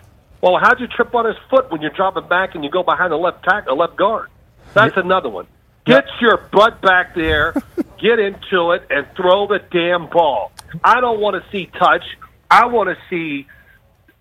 Well, 0.42 0.58
how'd 0.58 0.78
you 0.78 0.86
trip 0.86 1.14
on 1.14 1.24
his 1.24 1.36
foot 1.48 1.70
when 1.70 1.80
you're 1.80 1.90
dropping 1.90 2.28
back 2.28 2.54
and 2.54 2.62
you 2.62 2.70
go 2.70 2.82
behind 2.82 3.10
the 3.10 3.16
left 3.16 3.44
tackle, 3.44 3.76
left 3.78 3.96
guard? 3.96 4.28
That's 4.74 4.96
another 4.96 5.30
one. 5.30 5.46
Get 5.86 6.04
your 6.20 6.36
butt 6.36 6.82
back 6.82 7.14
there, 7.14 7.54
get 7.98 8.18
into 8.18 8.72
it, 8.72 8.86
and 8.90 9.06
throw 9.16 9.46
the 9.46 9.60
damn 9.70 10.08
ball. 10.08 10.52
I 10.82 11.00
don't 11.00 11.20
want 11.20 11.42
to 11.42 11.50
see 11.50 11.66
touch. 11.78 12.04
I 12.50 12.66
want 12.66 12.90
to 12.90 12.96
see, 13.08 13.46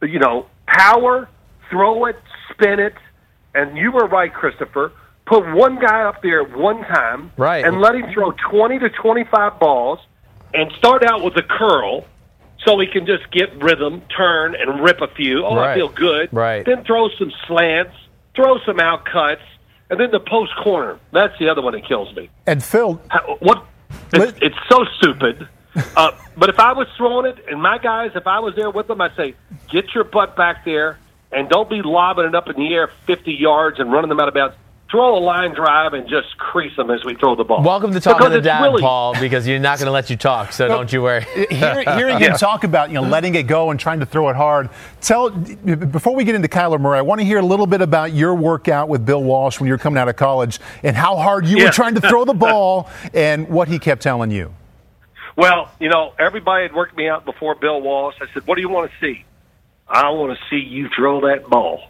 you 0.02 0.20
know, 0.20 0.48
power, 0.66 1.28
throw 1.70 2.06
it, 2.06 2.18
spin 2.52 2.80
it. 2.80 2.96
And 3.56 3.78
you 3.78 3.92
were 3.92 4.08
right, 4.08 4.34
Christopher. 4.34 4.92
Put 5.26 5.54
one 5.54 5.80
guy 5.80 6.04
up 6.04 6.22
there 6.22 6.42
at 6.42 6.56
one 6.58 6.84
time, 6.84 7.32
Right. 7.38 7.64
and 7.66 7.80
let 7.80 7.96
him 7.96 8.12
throw 8.14 8.32
twenty 8.50 8.78
to 8.80 8.90
twenty-five 8.90 9.58
balls, 9.60 10.00
and 10.54 10.72
start 10.74 11.04
out 11.04 11.24
with 11.24 11.36
a 11.38 11.44
curl, 11.44 12.06
so 12.66 12.78
he 12.80 12.88
can 12.88 13.06
just 13.06 13.32
get 13.32 13.56
rhythm, 13.62 14.02
turn, 14.16 14.54
and 14.56 14.82
rip 14.84 15.00
a 15.02 15.08
few. 15.08 15.46
Oh, 15.46 15.56
Right. 15.56 15.72
I 15.72 15.76
feel 15.76 15.88
good. 15.88 16.30
Right. 16.34 16.66
Then 16.66 16.84
throw 16.84 17.08
some 17.18 17.32
slants, 17.48 17.94
throw 18.36 18.58
some 18.66 18.80
out 18.82 19.06
cuts, 19.06 19.42
and 19.90 19.98
then 20.00 20.12
the 20.12 20.20
post 20.20 20.52
corner. 20.62 21.00
That's 21.12 21.38
the 21.40 21.48
other 21.50 21.62
one 21.62 21.74
that 21.74 21.86
kills 21.88 22.14
me. 22.16 22.30
And 22.46 22.62
Phil, 22.62 23.02
How- 23.10 23.38
What? 23.40 23.64
It's, 24.12 24.38
it's 24.42 24.58
so 24.70 24.84
stupid. 24.98 25.48
Uh, 25.96 26.12
but 26.38 26.50
if 26.50 26.60
I 26.60 26.74
was 26.74 26.88
throwing 26.98 27.26
it, 27.28 27.44
and 27.50 27.62
my 27.62 27.78
guys, 27.78 28.12
if 28.16 28.28
I 28.28 28.40
was 28.40 28.56
there 28.56 28.70
with 28.70 28.88
them, 28.88 29.02
I'd 29.02 29.16
say, 29.16 29.34
get 29.70 29.96
your 29.96 30.04
butt 30.04 30.36
back 30.36 30.66
there, 30.66 31.00
and 31.32 31.50
don't 31.50 31.70
be 31.70 31.82
lobbing 31.82 32.26
it 32.26 32.36
up 32.36 32.48
in 32.50 32.56
the 32.58 32.74
air 32.76 32.90
50 33.08 33.34
yards 33.34 33.80
and 33.80 33.92
running 33.92 34.10
them 34.10 34.20
out 34.20 34.28
of 34.28 34.34
bounds. 34.34 34.56
Throw 34.94 35.18
a 35.18 35.20
line 35.20 35.56
drive 35.56 35.94
and 35.94 36.08
just 36.08 36.38
crease 36.38 36.76
them 36.76 36.92
as 36.92 37.04
we 37.04 37.16
throw 37.16 37.34
the 37.36 37.44
ball. 37.44 37.64
Welcome 37.64 37.94
to 37.94 38.00
talking 38.00 38.20
Because 38.20 38.34
to 38.34 38.38
it's 38.38 38.46
dad, 38.46 38.62
really- 38.62 38.80
Paul, 38.80 39.20
because 39.20 39.48
you're 39.48 39.58
not 39.58 39.80
going 39.80 39.88
to 39.88 39.92
let 39.92 40.12
you 40.12 40.16
talk. 40.16 40.52
So 40.52 40.68
don't 40.68 40.94
you 40.94 41.02
worry. 41.02 41.26
hearing, 41.50 41.88
hearing 41.98 42.22
you 42.22 42.30
talk 42.38 42.64
about 42.64 42.90
you 42.90 42.96
know 42.96 43.02
letting 43.02 43.34
it 43.34 43.48
go 43.48 43.72
and 43.72 43.80
trying 43.80 44.02
to 44.02 44.06
throw 44.06 44.30
it 44.30 44.36
hard. 44.36 44.70
Tell 45.02 45.32
before 45.32 46.14
we 46.14 46.24
get 46.26 46.36
into 46.36 46.48
Kyler 46.48 46.80
Murray, 46.80 47.00
I 47.00 47.02
want 47.02 47.22
to 47.22 47.26
hear 47.26 47.40
a 47.40 47.46
little 47.46 47.66
bit 47.66 47.82
about 47.82 48.14
your 48.14 48.36
workout 48.36 48.88
with 48.88 49.04
Bill 49.04 49.24
Walsh 49.24 49.60
when 49.60 49.66
you 49.66 49.74
were 49.74 49.80
coming 49.80 49.98
out 49.98 50.10
of 50.10 50.16
college 50.16 50.60
and 50.84 50.96
how 50.96 51.16
hard 51.16 51.48
you 51.48 51.58
Yeah. 51.58 51.66
were 51.66 51.72
trying 51.72 51.96
to 51.96 52.02
throw 52.02 52.24
the 52.24 52.34
ball 52.36 52.88
and 53.16 53.50
what 53.50 53.68
he 53.70 53.80
kept 53.80 54.04
telling 54.04 54.30
you. 54.30 54.54
Well, 55.36 55.72
you 55.80 55.90
know, 55.90 56.14
everybody 56.20 56.68
had 56.68 56.76
worked 56.76 56.96
me 56.96 57.10
out 57.10 57.26
before 57.26 57.56
Bill 57.56 57.82
Walsh. 57.82 58.14
I 58.22 58.32
said, 58.32 58.46
"What 58.46 58.54
do 58.58 58.62
you 58.62 58.70
want 58.70 58.92
to 58.92 58.98
see?" 59.00 59.26
I 59.90 60.08
want 60.12 60.38
to 60.38 60.44
see 60.52 60.64
you 60.64 60.88
throw 60.96 61.22
that 61.28 61.50
ball. 61.50 61.90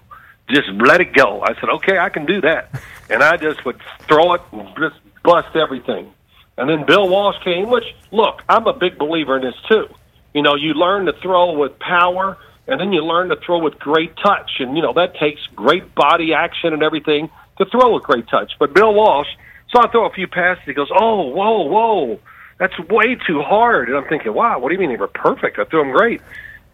Just 0.49 0.69
let 0.69 1.01
it 1.01 1.13
go. 1.13 1.41
I 1.41 1.53
said, 1.59 1.69
"Okay, 1.69 1.97
I 1.97 2.09
can 2.09 2.25
do 2.25 2.41
that." 2.41 2.69
And 3.09 3.23
I 3.23 3.37
just 3.37 3.63
would 3.65 3.79
throw 4.07 4.33
it 4.33 4.41
and 4.51 4.67
just 4.77 4.95
bust 5.23 5.55
everything. 5.55 6.11
And 6.57 6.69
then 6.69 6.85
Bill 6.85 7.07
Walsh 7.07 7.37
came, 7.43 7.69
which 7.69 7.95
look, 8.11 8.43
I'm 8.47 8.67
a 8.67 8.73
big 8.73 8.97
believer 8.97 9.37
in 9.37 9.43
this 9.43 9.55
too. 9.69 9.87
You 10.33 10.41
know, 10.41 10.55
you 10.55 10.73
learn 10.73 11.05
to 11.05 11.13
throw 11.13 11.53
with 11.53 11.79
power, 11.79 12.37
and 12.67 12.79
then 12.79 12.91
you 12.91 13.03
learn 13.03 13.29
to 13.29 13.35
throw 13.35 13.59
with 13.59 13.79
great 13.79 14.15
touch, 14.17 14.59
and 14.59 14.75
you 14.75 14.83
know 14.83 14.93
that 14.93 15.15
takes 15.15 15.41
great 15.55 15.95
body 15.95 16.33
action 16.33 16.73
and 16.73 16.83
everything 16.83 17.29
to 17.57 17.65
throw 17.65 17.93
with 17.93 18.03
great 18.03 18.27
touch. 18.27 18.53
But 18.59 18.73
Bill 18.73 18.93
Walsh, 18.93 19.29
so 19.71 19.81
I 19.81 19.87
throw 19.87 20.05
a 20.05 20.11
few 20.11 20.27
passes. 20.27 20.63
He 20.65 20.73
goes, 20.73 20.89
"Oh, 20.91 21.27
whoa, 21.27 21.61
whoa." 21.61 22.19
That's 22.59 22.77
way 22.89 23.15
too 23.15 23.41
hard. 23.41 23.89
And 23.89 23.97
I'm 23.97 24.05
thinking, 24.05 24.33
wow, 24.33 24.59
what 24.59 24.69
do 24.69 24.75
you 24.75 24.79
mean 24.79 24.89
they 24.89 24.95
were 24.95 25.07
perfect? 25.07 25.57
I 25.59 25.63
threw 25.65 25.79
them 25.81 25.91
great. 25.91 26.21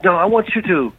No, 0.03 0.15
I 0.15 0.25
want 0.25 0.53
you 0.53 0.61
to 0.61 0.93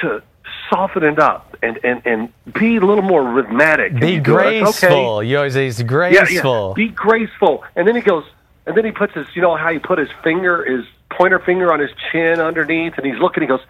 to 0.00 0.22
soften 0.70 1.02
it 1.04 1.18
up 1.18 1.56
and 1.62 1.78
and 1.84 2.02
and 2.04 2.32
be 2.54 2.76
a 2.76 2.80
little 2.80 3.02
more 3.04 3.22
rhythmic. 3.22 3.98
Be 4.00 4.12
you 4.14 4.20
go, 4.20 4.34
"That's 4.36 4.80
graceful. 4.80 5.22
You 5.22 5.36
always 5.38 5.54
say 5.54 5.66
it's 5.66 5.80
Yeah, 5.80 5.86
graceful. 5.86 6.74
yeah. 6.76 6.86
Be 6.86 6.88
graceful. 6.88 7.64
And 7.74 7.86
then 7.86 7.94
he 7.96 8.02
goes, 8.02 8.24
and 8.66 8.76
then 8.76 8.84
he 8.84 8.90
puts 8.92 9.14
his, 9.14 9.26
you 9.34 9.42
know, 9.42 9.56
how 9.56 9.72
he 9.72 9.78
put 9.78 9.98
his 9.98 10.08
finger, 10.24 10.64
his 10.64 10.84
pointer 11.10 11.38
finger 11.38 11.72
on 11.72 11.80
his 11.80 11.90
chin 12.10 12.40
underneath, 12.40 12.94
and 12.96 13.06
he's 13.06 13.18
looking. 13.18 13.42
He 13.42 13.46
goes, 13.46 13.60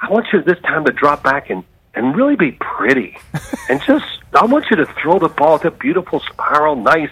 I 0.00 0.10
want 0.10 0.26
you 0.32 0.42
this 0.42 0.58
time 0.62 0.84
to 0.86 0.92
drop 0.92 1.22
back 1.22 1.50
and 1.50 1.64
and 1.94 2.16
really 2.16 2.36
be 2.36 2.52
pretty, 2.52 3.16
and 3.68 3.80
just 3.82 4.04
I 4.34 4.44
want 4.46 4.66
you 4.70 4.76
to 4.76 4.86
throw 5.02 5.18
the 5.18 5.28
ball 5.28 5.56
at 5.56 5.64
a 5.64 5.70
beautiful 5.70 6.20
spiral, 6.20 6.76
nice. 6.76 7.10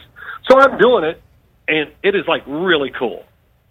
So 0.49 0.59
I'm 0.59 0.79
doing 0.79 1.05
it, 1.05 1.21
and 1.69 1.91
it 2.03 2.15
is 2.15 2.27
like 2.29 2.43
really 2.47 2.91
cool. 2.91 3.25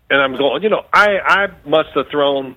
And 0.10 0.22
I'm 0.22 0.36
going, 0.36 0.62
you 0.62 0.70
know, 0.70 0.86
I 0.94 1.18
I 1.20 1.48
must 1.68 1.90
have 1.96 2.08
thrown 2.10 2.56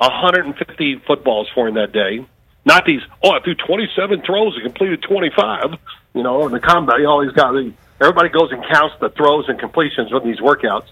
150 0.00 1.02
footballs 1.06 1.48
for 1.54 1.68
him 1.68 1.74
that 1.74 1.92
day. 1.92 2.24
Not 2.64 2.84
these, 2.84 3.00
oh, 3.22 3.32
I 3.32 3.40
threw 3.40 3.54
27 3.54 4.22
throws 4.22 4.54
and 4.54 4.64
completed 4.64 5.02
25. 5.02 5.78
You 6.14 6.22
know, 6.22 6.46
in 6.46 6.52
the 6.52 6.60
combat, 6.60 7.00
you 7.00 7.06
always 7.06 7.32
got 7.32 7.52
the, 7.52 7.72
everybody 8.00 8.28
goes 8.28 8.50
and 8.50 8.64
counts 8.66 8.96
the 9.00 9.10
throws 9.10 9.48
and 9.48 9.58
completions 9.58 10.12
with 10.12 10.24
these 10.24 10.40
workouts. 10.40 10.86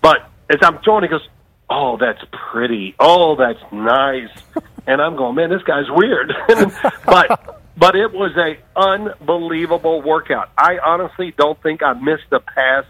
But 0.00 0.28
as 0.50 0.58
I'm 0.62 0.78
throwing, 0.78 1.02
he 1.02 1.08
goes, 1.08 1.26
oh, 1.68 1.96
that's 1.96 2.22
pretty. 2.50 2.94
Oh, 2.98 3.36
that's 3.36 3.60
nice. 3.72 4.30
And 4.84 5.00
I'm 5.00 5.14
going, 5.14 5.36
man, 5.36 5.48
this 5.48 5.62
guy's 5.62 5.88
weird. 5.88 6.34
but 7.06 7.62
but 7.76 7.94
it 7.94 8.12
was 8.12 8.36
a 8.36 8.58
unbelievable 8.76 10.02
workout. 10.02 10.50
I 10.58 10.78
honestly 10.78 11.32
don't 11.38 11.56
think 11.62 11.84
I 11.84 11.92
missed 11.92 12.32
a 12.32 12.40
pass 12.40 12.84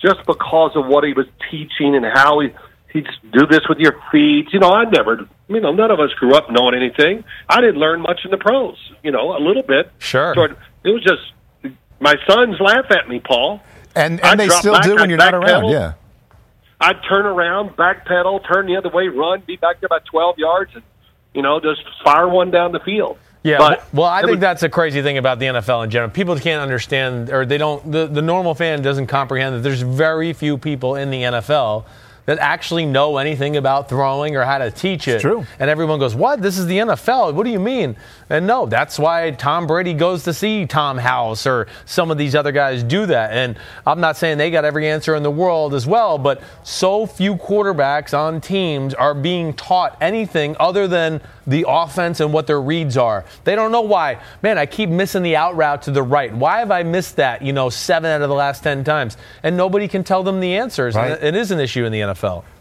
just 0.00 0.24
because 0.24 0.76
of 0.76 0.86
what 0.86 1.02
he 1.02 1.14
was 1.14 1.26
teaching 1.50 1.96
and 1.96 2.04
how 2.04 2.38
he 2.38 2.50
he'd 2.92 3.06
do 3.32 3.46
this 3.46 3.60
with 3.68 3.78
your 3.78 3.98
feet. 4.10 4.48
You 4.52 4.60
know, 4.60 4.70
I 4.72 4.84
never, 4.84 5.28
you 5.48 5.60
know, 5.60 5.72
none 5.72 5.90
of 5.90 6.00
us 6.00 6.10
grew 6.14 6.34
up 6.34 6.50
knowing 6.50 6.74
anything. 6.74 7.24
I 7.48 7.60
didn't 7.60 7.76
learn 7.80 8.00
much 8.00 8.20
in 8.24 8.30
the 8.30 8.36
pros. 8.38 8.76
You 9.02 9.10
know, 9.10 9.36
a 9.36 9.40
little 9.40 9.62
bit. 9.62 9.90
Sure. 9.98 10.34
So 10.34 10.44
it, 10.84 10.90
was 10.90 11.02
just 11.02 11.74
my 12.00 12.14
sons 12.26 12.60
laugh 12.60 12.86
at 12.90 13.08
me, 13.08 13.20
Paul. 13.20 13.60
And 13.94 14.20
I'd 14.22 14.32
and 14.32 14.40
they 14.40 14.48
still 14.48 14.74
back, 14.74 14.84
do 14.84 14.90
when 14.94 15.02
I'd 15.02 15.08
you're 15.10 15.18
not 15.18 15.34
around. 15.34 15.64
backpedal. 15.64 15.72
Yeah. 15.72 15.92
I'd 16.80 17.00
turn 17.08 17.26
around, 17.26 17.76
backpedal, 17.76 18.46
turn 18.52 18.66
the 18.66 18.76
other 18.76 18.88
way, 18.88 19.06
run, 19.08 19.40
be 19.46 19.56
back 19.56 19.80
there 19.80 19.86
about 19.86 20.04
twelve 20.04 20.36
yards, 20.38 20.72
and 20.74 20.82
you 21.34 21.42
know, 21.42 21.60
just 21.60 21.82
fire 22.04 22.28
one 22.28 22.50
down 22.50 22.72
the 22.72 22.80
field. 22.80 23.18
Yeah, 23.44 23.58
But 23.58 23.92
well, 23.92 24.06
I 24.06 24.20
think 24.20 24.32
was- 24.32 24.40
that's 24.40 24.62
a 24.62 24.68
crazy 24.68 25.02
thing 25.02 25.18
about 25.18 25.38
the 25.40 25.46
NFL 25.46 25.82
in 25.84 25.90
general. 25.90 26.10
People 26.10 26.36
can't 26.38 26.62
understand, 26.62 27.30
or 27.30 27.44
they 27.44 27.58
don't. 27.58 27.90
The, 27.90 28.06
the 28.06 28.22
normal 28.22 28.54
fan 28.54 28.82
doesn't 28.82 29.08
comprehend 29.08 29.56
that 29.56 29.60
there's 29.60 29.82
very 29.82 30.32
few 30.32 30.58
people 30.58 30.94
in 30.96 31.10
the 31.10 31.22
NFL 31.22 31.84
that 32.26 32.38
actually 32.38 32.86
know 32.86 33.18
anything 33.18 33.56
about 33.56 33.88
throwing 33.88 34.36
or 34.36 34.44
how 34.44 34.58
to 34.58 34.70
teach 34.70 35.08
it. 35.08 35.20
true. 35.20 35.44
And 35.58 35.68
everyone 35.68 35.98
goes, 35.98 36.14
"What? 36.14 36.40
This 36.40 36.58
is 36.58 36.66
the 36.66 36.78
NFL? 36.78 37.32
What 37.34 37.44
do 37.44 37.50
you 37.50 37.60
mean?" 37.60 37.96
And 38.30 38.46
no, 38.46 38.66
that's 38.66 38.98
why 38.98 39.32
Tom 39.32 39.66
Brady 39.66 39.92
goes 39.92 40.24
to 40.24 40.32
see 40.32 40.66
Tom 40.66 40.98
House 40.98 41.46
or 41.46 41.66
some 41.84 42.10
of 42.10 42.18
these 42.18 42.34
other 42.34 42.52
guys 42.52 42.82
do 42.82 43.06
that. 43.06 43.32
And 43.32 43.56
I'm 43.86 44.00
not 44.00 44.16
saying 44.16 44.38
they 44.38 44.50
got 44.50 44.64
every 44.64 44.88
answer 44.88 45.14
in 45.14 45.22
the 45.22 45.30
world 45.30 45.74
as 45.74 45.86
well, 45.86 46.16
but 46.16 46.40
so 46.62 47.06
few 47.06 47.36
quarterbacks 47.36 48.16
on 48.16 48.40
teams 48.40 48.94
are 48.94 49.14
being 49.14 49.52
taught 49.52 49.96
anything 50.00 50.56
other 50.60 50.86
than 50.86 51.20
the 51.46 51.64
offense 51.66 52.20
and 52.20 52.32
what 52.32 52.46
their 52.46 52.60
reads 52.60 52.96
are. 52.96 53.24
They 53.44 53.56
don't 53.56 53.72
know 53.72 53.80
why. 53.80 54.18
Man, 54.42 54.58
I 54.58 54.66
keep 54.66 54.88
missing 54.88 55.24
the 55.24 55.34
out 55.34 55.56
route 55.56 55.82
to 55.82 55.90
the 55.90 56.02
right. 56.02 56.32
Why 56.32 56.60
have 56.60 56.70
I 56.70 56.84
missed 56.84 57.16
that, 57.16 57.42
you 57.42 57.52
know, 57.52 57.68
seven 57.68 58.10
out 58.10 58.22
of 58.22 58.28
the 58.28 58.34
last 58.34 58.62
10 58.62 58.84
times? 58.84 59.16
And 59.42 59.56
nobody 59.56 59.88
can 59.88 60.04
tell 60.04 60.22
them 60.22 60.38
the 60.38 60.54
answers. 60.56 60.94
Right. 60.94 61.10
And 61.10 61.22
it 61.22 61.34
is 61.34 61.50
an 61.50 61.58
issue 61.58 61.84
in 61.84 61.92
the 61.92 62.00
NFL. 62.00 62.11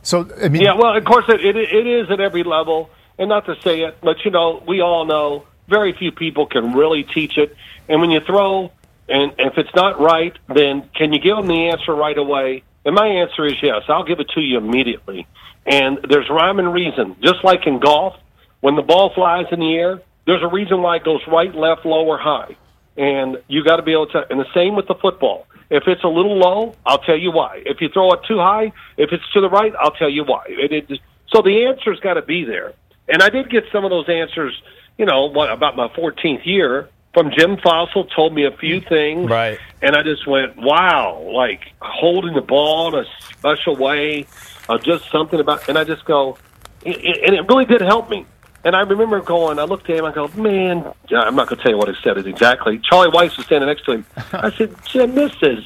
So 0.03 0.29
I 0.43 0.50
mean, 0.50 0.62
Yeah, 0.62 0.74
well, 0.74 0.96
of 0.96 1.03
course, 1.05 1.25
it, 1.29 1.43
it, 1.46 1.55
it 1.55 1.88
is 1.88 2.10
at 2.10 2.20
every 2.20 2.43
level, 2.43 2.89
and 3.17 3.29
not 3.29 3.46
to 3.46 3.55
say 3.62 3.81
it, 3.81 3.98
but 4.01 4.24
you 4.25 4.31
know, 4.31 4.63
we 4.67 4.81
all 4.81 5.05
know 5.05 5.46
very 5.67 5.93
few 5.93 6.12
people 6.12 6.46
can 6.46 6.74
really 6.74 7.03
teach 7.03 7.38
it. 7.38 7.55
And 7.88 8.01
when 8.01 8.12
you 8.12 8.20
throw, 8.20 8.72
and 9.08 9.34
if 9.38 9.58
it's 9.58 9.74
not 9.75 10.00
right, 10.00 10.36
then 10.53 10.89
can 10.96 11.13
you 11.13 11.20
give 11.20 11.36
them 11.38 11.48
the 11.48 11.70
answer 11.70 11.93
right 11.93 12.17
away? 12.17 12.63
And 12.86 12.96
my 12.96 13.08
answer 13.08 13.46
is 13.46 13.55
yes. 13.62 13.84
I'll 13.88 14.03
give 14.03 14.20
it 14.20 14.29
to 14.36 14.41
you 14.41 14.58
immediately. 14.58 15.27
And 15.65 16.00
there's 16.10 16.29
rhyme 16.29 16.60
and 16.60 16.74
reason. 16.74 17.15
Just 17.22 17.43
like 17.43 17.67
in 17.67 17.79
golf, 17.79 18.15
when 18.62 18.75
the 18.75 18.81
ball 18.81 19.13
flies 19.13 19.46
in 19.51 19.60
the 19.60 19.75
air, 19.75 20.01
there's 20.25 20.43
a 20.43 20.48
reason 20.48 20.81
why 20.81 20.98
it 20.98 21.03
goes 21.03 21.22
right, 21.27 21.53
left, 21.53 21.86
low, 21.86 22.05
or 22.05 22.17
high. 22.17 22.55
And 22.98 23.41
you 23.48 23.63
got 23.63 23.77
to 23.77 23.83
be 23.83 23.93
able 23.93 24.07
to. 24.07 24.25
And 24.29 24.39
the 24.39 24.53
same 24.53 24.75
with 24.75 24.88
the 24.88 24.95
football. 24.95 25.48
If 25.69 25.88
it's 25.88 26.03
a 26.03 26.07
little 26.07 26.38
low, 26.38 26.75
I'll 26.86 27.00
tell 27.00 27.17
you 27.17 27.31
why. 27.31 27.63
If 27.65 27.79
you 27.79 27.88
throw 27.88 28.12
it 28.12 28.19
too 28.27 28.38
high, 28.38 28.74
if 28.98 29.13
it's 29.13 29.24
to 29.31 29.39
the 29.39 29.50
right, 29.50 29.74
I'll 29.79 29.91
tell 29.91 30.10
you 30.10 30.25
why. 30.25 30.43
It, 30.48 30.89
it, 30.89 31.00
so 31.29 31.41
the 31.41 31.65
answer's 31.65 32.00
got 32.01 32.15
to 32.15 32.21
be 32.21 32.43
there. 32.43 32.74
And 33.07 33.24
I 33.24 33.29
did 33.29 33.50
get 33.50 33.63
some 33.71 33.86
of 33.86 33.89
those 33.89 34.10
answers, 34.10 34.62
you 34.98 35.05
know, 35.05 35.25
what, 35.25 35.50
about 35.50 35.77
my 35.77 35.88
14th 35.88 36.45
year 36.45 36.89
from 37.13 37.31
Jim 37.31 37.55
Fassel. 37.57 38.13
Told 38.13 38.33
me 38.33 38.45
a 38.45 38.51
few 38.51 38.81
things, 38.81 39.29
Right. 39.29 39.60
And 39.81 39.95
I 39.95 40.03
just 40.03 40.27
went, 40.27 40.57
wow, 40.57 41.19
like 41.33 41.62
holding 41.79 42.33
the 42.33 42.41
ball 42.41 42.93
in 42.93 43.05
a 43.05 43.07
special 43.31 43.77
way, 43.77 44.27
uh, 44.67 44.77
just 44.77 45.10
something 45.10 45.39
about. 45.39 45.69
And 45.69 45.77
I 45.77 45.86
just 45.86 46.03
go, 46.03 46.38
and 46.86 46.95
it 46.95 47.48
really 47.48 47.65
did 47.65 47.81
help 47.81 48.10
me. 48.10 48.25
And 48.63 48.75
I 48.75 48.81
remember 48.81 49.19
going, 49.21 49.57
I 49.59 49.63
looked 49.63 49.89
at 49.89 49.97
him, 49.97 50.05
I 50.05 50.11
go, 50.11 50.27
man, 50.29 50.85
I'm 51.11 51.35
not 51.35 51.47
going 51.47 51.57
to 51.57 51.63
tell 51.63 51.71
you 51.71 51.77
what 51.77 51.87
he 51.89 51.95
said 52.03 52.17
exactly. 52.17 52.79
Charlie 52.83 53.09
Weis 53.11 53.35
was 53.37 53.45
standing 53.47 53.67
next 53.67 53.85
to 53.85 53.93
him. 53.93 54.05
I 54.33 54.51
said, 54.51 54.75
Jim, 54.85 55.15
this 55.15 55.31
is, 55.41 55.63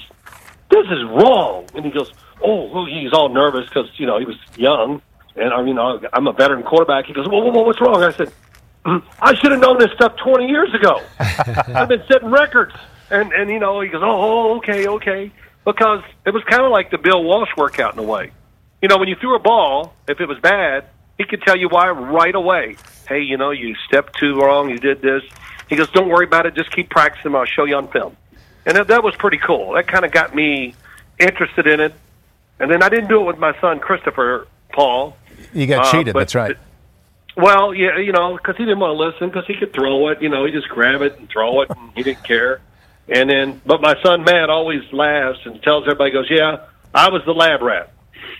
this 0.69 0.85
is 0.85 1.03
wrong. 1.09 1.67
And 1.75 1.83
he 1.85 1.91
goes, 1.91 2.11
oh, 2.41 2.65
well, 2.73 2.85
he's 2.85 3.11
all 3.11 3.27
nervous 3.29 3.67
because, 3.67 3.89
you 3.97 4.05
know, 4.05 4.17
he 4.17 4.25
was 4.25 4.37
young. 4.55 5.01
And, 5.35 5.53
I 5.53 5.61
mean, 5.61 5.77
I- 5.77 5.99
I'm 6.13 6.27
a 6.27 6.31
veteran 6.33 6.63
quarterback. 6.63 7.05
He 7.05 7.13
goes, 7.13 7.27
whoa, 7.27 7.39
whoa, 7.43 7.51
whoa, 7.51 7.63
what's 7.63 7.81
wrong? 7.81 8.01
I 8.01 8.11
said, 8.13 8.31
"Mm, 8.85 9.03
I 9.21 9.35
should 9.35 9.51
have 9.51 9.59
known 9.59 9.77
this 9.77 9.91
stuff 9.91 10.15
20 10.23 10.47
years 10.47 10.73
ago. 10.73 11.01
I've 11.19 11.89
been 11.89 12.03
setting 12.07 12.29
records. 12.31 12.73
And, 13.11 13.33
and 13.33 13.49
you 13.49 13.59
know, 13.59 13.81
he 13.81 13.89
goes, 13.89 14.01
oh, 14.03 14.07
oh, 14.53 14.57
okay, 14.57 14.87
okay. 14.87 15.31
Because 15.65 16.01
it 16.25 16.33
was 16.33 16.43
kind 16.45 16.63
of 16.63 16.71
like 16.71 16.91
the 16.91 16.97
Bill 16.97 17.21
Walsh 17.23 17.49
workout 17.57 17.93
in 17.93 17.99
a 17.99 18.03
way. 18.03 18.31
You 18.81 18.87
know, 18.87 18.97
when 18.97 19.09
you 19.09 19.15
threw 19.15 19.35
a 19.35 19.39
ball, 19.39 19.93
if 20.07 20.21
it 20.21 20.27
was 20.27 20.37
bad, 20.39 20.85
he 21.17 21.23
could 21.25 21.41
tell 21.41 21.55
you 21.55 21.69
why 21.69 21.89
right 21.89 22.35
away. 22.35 22.77
Hey, 23.07 23.21
you 23.21 23.37
know, 23.37 23.51
you 23.51 23.75
stepped 23.87 24.17
too 24.17 24.39
wrong, 24.39 24.69
you 24.69 24.77
did 24.77 25.01
this. 25.01 25.23
He 25.69 25.75
goes, 25.75 25.89
don't 25.91 26.09
worry 26.09 26.25
about 26.25 26.45
it, 26.45 26.55
just 26.55 26.71
keep 26.71 26.89
practicing, 26.89 27.35
I'll 27.35 27.45
show 27.45 27.65
you 27.65 27.75
on 27.75 27.87
film. 27.89 28.15
And 28.65 28.77
that, 28.77 28.87
that 28.87 29.03
was 29.03 29.15
pretty 29.15 29.37
cool. 29.37 29.73
That 29.73 29.87
kind 29.87 30.05
of 30.05 30.11
got 30.11 30.33
me 30.33 30.75
interested 31.19 31.67
in 31.67 31.79
it. 31.79 31.93
And 32.59 32.71
then 32.71 32.81
I 32.81 32.89
didn't 32.89 33.09
do 33.09 33.21
it 33.21 33.25
with 33.25 33.37
my 33.37 33.59
son, 33.59 33.79
Christopher 33.79 34.47
Paul. 34.71 35.17
you 35.53 35.67
got 35.67 35.85
Uh, 35.87 35.91
cheated. 35.91 36.15
That's 36.15 36.35
right. 36.35 36.57
Well, 37.37 37.73
yeah, 37.73 37.97
you 37.97 38.13
know, 38.13 38.37
because 38.37 38.55
he 38.55 38.63
didn't 38.63 38.79
want 38.79 38.97
to 38.97 39.05
listen 39.05 39.27
because 39.27 39.45
he 39.45 39.55
could 39.55 39.73
throw 39.73 40.07
it. 40.07 40.21
You 40.21 40.29
know, 40.29 40.45
he 40.45 40.51
just 40.51 40.69
grab 40.69 41.01
it 41.01 41.19
and 41.19 41.29
throw 41.29 41.61
it, 41.61 41.69
and 41.69 41.91
he 41.93 42.01
didn't 42.01 42.23
care. 42.23 42.61
And 43.09 43.29
then, 43.29 43.61
but 43.65 43.81
my 43.81 44.01
son 44.01 44.23
Matt 44.23 44.49
always 44.49 44.81
laughs 44.93 45.39
and 45.43 45.61
tells 45.61 45.83
everybody, 45.83 46.11
goes, 46.11 46.29
"Yeah, 46.29 46.65
I 46.93 47.09
was 47.09 47.23
the 47.25 47.33
lab 47.33 47.61
rat." 47.61 47.91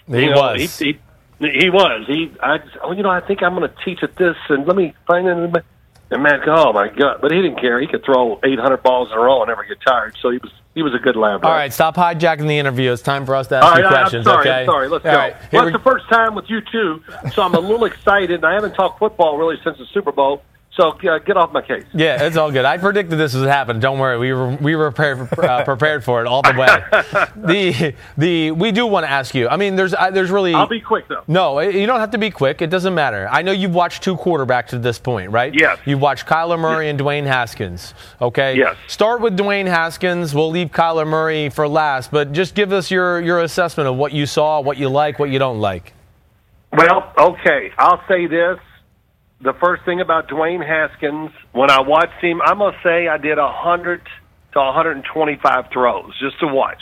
He 0.07 0.21
you 0.21 0.29
know, 0.29 0.37
was. 0.37 0.79
He, 0.79 0.93
he, 0.93 0.99
He 1.39 1.69
was. 1.69 2.05
He, 2.07 2.31
I, 2.41 2.59
oh, 2.81 2.91
you 2.93 3.03
know, 3.03 3.09
I 3.09 3.19
think 3.19 3.43
I'm 3.43 3.55
going 3.55 3.69
to 3.69 3.75
teach 3.83 4.03
at 4.03 4.15
this, 4.15 4.37
and 4.49 4.65
let 4.65 4.75
me 4.75 4.93
find 5.05 5.27
it. 5.27 5.63
And 6.11 6.21
Matt, 6.23 6.47
oh 6.47 6.71
my 6.71 6.87
God! 6.87 7.19
But 7.21 7.31
he 7.31 7.41
didn't 7.41 7.59
care. 7.59 7.79
He 7.81 7.87
could 7.87 8.05
throw 8.05 8.39
800 8.43 8.83
balls 8.83 9.11
in 9.11 9.17
a 9.17 9.19
row 9.19 9.41
and 9.41 9.49
never 9.49 9.63
get 9.63 9.79
tired. 9.85 10.15
So 10.21 10.29
he 10.29 10.37
was 10.37 10.51
he 10.75 10.83
was 10.83 10.93
a 10.93 10.99
good 10.99 11.15
lab. 11.15 11.43
All 11.43 11.51
right, 11.51 11.73
stop 11.73 11.95
hijacking 11.95 12.47
the 12.47 12.59
interview. 12.59 12.91
It's 12.91 13.01
time 13.01 13.25
for 13.25 13.35
us 13.35 13.47
to 13.47 13.55
ask 13.55 13.65
All 13.65 13.77
you 13.77 13.83
right, 13.85 13.89
questions. 14.01 14.27
I'm 14.27 14.33
sorry. 14.33 14.47
okay? 14.47 14.59
I'm 14.59 14.65
sorry. 14.67 14.87
Let's 14.87 15.05
All 15.05 15.11
go. 15.11 15.17
right, 15.17 15.35
well, 15.51 15.67
it's 15.67 15.75
the 15.75 15.83
first 15.83 16.07
time 16.09 16.35
with 16.35 16.45
you 16.47 16.61
two, 16.71 17.01
so 17.33 17.41
I'm 17.41 17.55
a 17.55 17.59
little 17.59 17.85
excited. 17.91 18.45
I 18.45 18.53
haven't 18.53 18.75
talked 18.75 18.99
football 18.99 19.37
really 19.37 19.57
since 19.63 19.77
the 19.77 19.85
Super 19.87 20.11
Bowl. 20.11 20.43
So 20.75 20.89
uh, 20.89 21.19
get 21.19 21.37
off 21.37 21.53
my 21.53 21.61
case. 21.61 21.85
Yeah, 21.93 22.23
it's 22.23 22.35
all 22.35 22.51
good. 22.51 22.65
I 22.65 22.77
predicted 22.77 23.17
this 23.17 23.33
would 23.33 23.47
happen. 23.47 23.79
Don't 23.79 23.97
worry, 23.97 24.17
we 24.17 24.33
were 24.33 24.55
we 24.55 24.75
were 24.75 24.91
prepared, 24.91 25.39
uh, 25.39 25.63
prepared 25.65 26.03
for 26.03 26.19
it 26.19 26.27
all 26.27 26.41
the 26.41 26.53
way. 26.53 27.27
the 27.35 27.95
the 28.17 28.51
we 28.51 28.73
do 28.73 28.85
want 28.85 29.05
to 29.05 29.09
ask 29.09 29.33
you. 29.33 29.47
I 29.47 29.55
mean, 29.55 29.77
there's 29.77 29.93
uh, 29.93 30.11
there's 30.11 30.31
really 30.31 30.53
I'll 30.53 30.67
be 30.67 30.81
quick 30.81 31.07
though. 31.07 31.23
no. 31.27 31.59
You 31.61 31.87
don't 31.87 32.01
have 32.01 32.11
to 32.11 32.17
be 32.17 32.29
quick. 32.29 32.61
It 32.61 32.69
doesn't 32.69 32.93
matter. 32.93 33.29
I 33.31 33.41
know 33.41 33.53
you've 33.53 33.73
watched 33.73 34.03
two 34.03 34.17
quarterbacks 34.17 34.67
to 34.67 34.79
this 34.79 34.99
point, 34.99 35.31
right? 35.31 35.53
Yes. 35.53 35.79
You've 35.85 36.01
watched 36.01 36.25
Kyler 36.25 36.59
Murray 36.59 36.89
and 36.89 36.99
Dwayne 36.99 37.25
Haskins. 37.25 37.93
Okay. 38.21 38.57
Yes. 38.57 38.75
Start 38.87 39.21
with 39.21 39.37
Dwayne 39.37 39.67
Haskins. 39.67 40.35
We'll 40.35 40.49
leave 40.49 40.71
Kyler 40.71 41.07
Murray 41.07 41.49
for 41.49 41.69
last, 41.69 42.11
but 42.11 42.33
just 42.33 42.53
give 42.53 42.73
us 42.73 42.91
your 42.91 43.21
your 43.21 43.39
assessment 43.41 43.87
of 43.87 43.95
what 43.95 44.11
you 44.11 44.25
saw, 44.25 44.59
what 44.59 44.75
you 44.77 44.89
like, 44.89 45.19
what 45.19 45.29
you 45.29 45.39
don't 45.39 45.61
like. 45.61 45.93
Well, 46.73 47.13
okay. 47.17 47.71
I'll 47.77 48.03
say 48.09 48.27
this. 48.27 48.59
The 49.45 49.53
first 49.53 49.85
thing 49.85 50.01
about 50.01 50.27
Dwayne 50.27 50.65
Haskins, 50.65 51.29
when 51.51 51.69
I 51.69 51.81
watched 51.81 52.19
him, 52.19 52.41
I'm 52.41 52.57
going 52.57 52.73
to 52.73 52.79
say 52.81 53.07
I 53.07 53.17
did 53.17 53.37
100 53.37 54.01
to 54.53 54.59
125 54.59 55.65
throws 55.71 56.19
just 56.19 56.39
to 56.39 56.47
watch. 56.47 56.81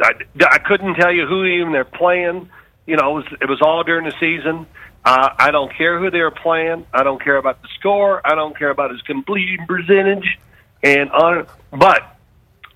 I, 0.00 0.12
I 0.40 0.58
couldn't 0.58 0.94
tell 0.94 1.10
you 1.12 1.26
who 1.26 1.44
even 1.44 1.72
they're 1.72 1.84
playing. 1.84 2.48
You 2.86 2.94
know, 2.94 3.18
it 3.18 3.24
was, 3.24 3.38
it 3.42 3.48
was 3.48 3.60
all 3.60 3.82
during 3.82 4.04
the 4.04 4.14
season. 4.20 4.68
Uh, 5.04 5.30
I 5.36 5.50
don't 5.50 5.76
care 5.76 5.98
who 5.98 6.12
they're 6.12 6.30
playing. 6.30 6.86
I 6.94 7.02
don't 7.02 7.20
care 7.20 7.36
about 7.36 7.60
the 7.60 7.68
score. 7.80 8.24
I 8.24 8.36
don't 8.36 8.56
care 8.56 8.70
about 8.70 8.92
his 8.92 9.02
completion 9.02 9.66
percentage. 9.66 10.38
And 10.84 11.10
on, 11.10 11.48
but 11.72 12.18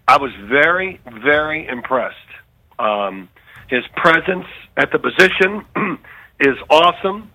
I 0.09 0.19
was 0.19 0.33
very, 0.49 1.01
very 1.23 1.69
impressed. 1.69 2.17
Um, 2.81 3.29
his 3.69 3.85
presence 3.95 4.47
at 4.77 4.91
the 4.91 4.99
position 4.99 5.65
is 6.41 6.57
awesome. 6.69 7.31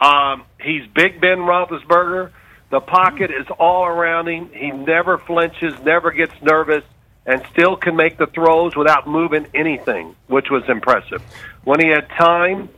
Um, 0.00 0.44
he's 0.60 0.86
Big 0.94 1.20
Ben 1.20 1.38
Roethlisberger. 1.38 2.30
The 2.70 2.80
pocket 2.80 3.30
is 3.30 3.46
all 3.58 3.86
around 3.86 4.28
him. 4.28 4.50
He 4.52 4.70
never 4.70 5.18
flinches, 5.18 5.74
never 5.82 6.10
gets 6.10 6.34
nervous, 6.42 6.84
and 7.26 7.42
still 7.52 7.76
can 7.76 7.96
make 7.96 8.18
the 8.18 8.26
throws 8.26 8.76
without 8.76 9.06
moving 9.06 9.46
anything, 9.54 10.14
which 10.26 10.50
was 10.50 10.62
impressive. 10.68 11.22
When 11.64 11.80
he 11.80 11.88
had 11.88 12.08
time, 12.10 12.68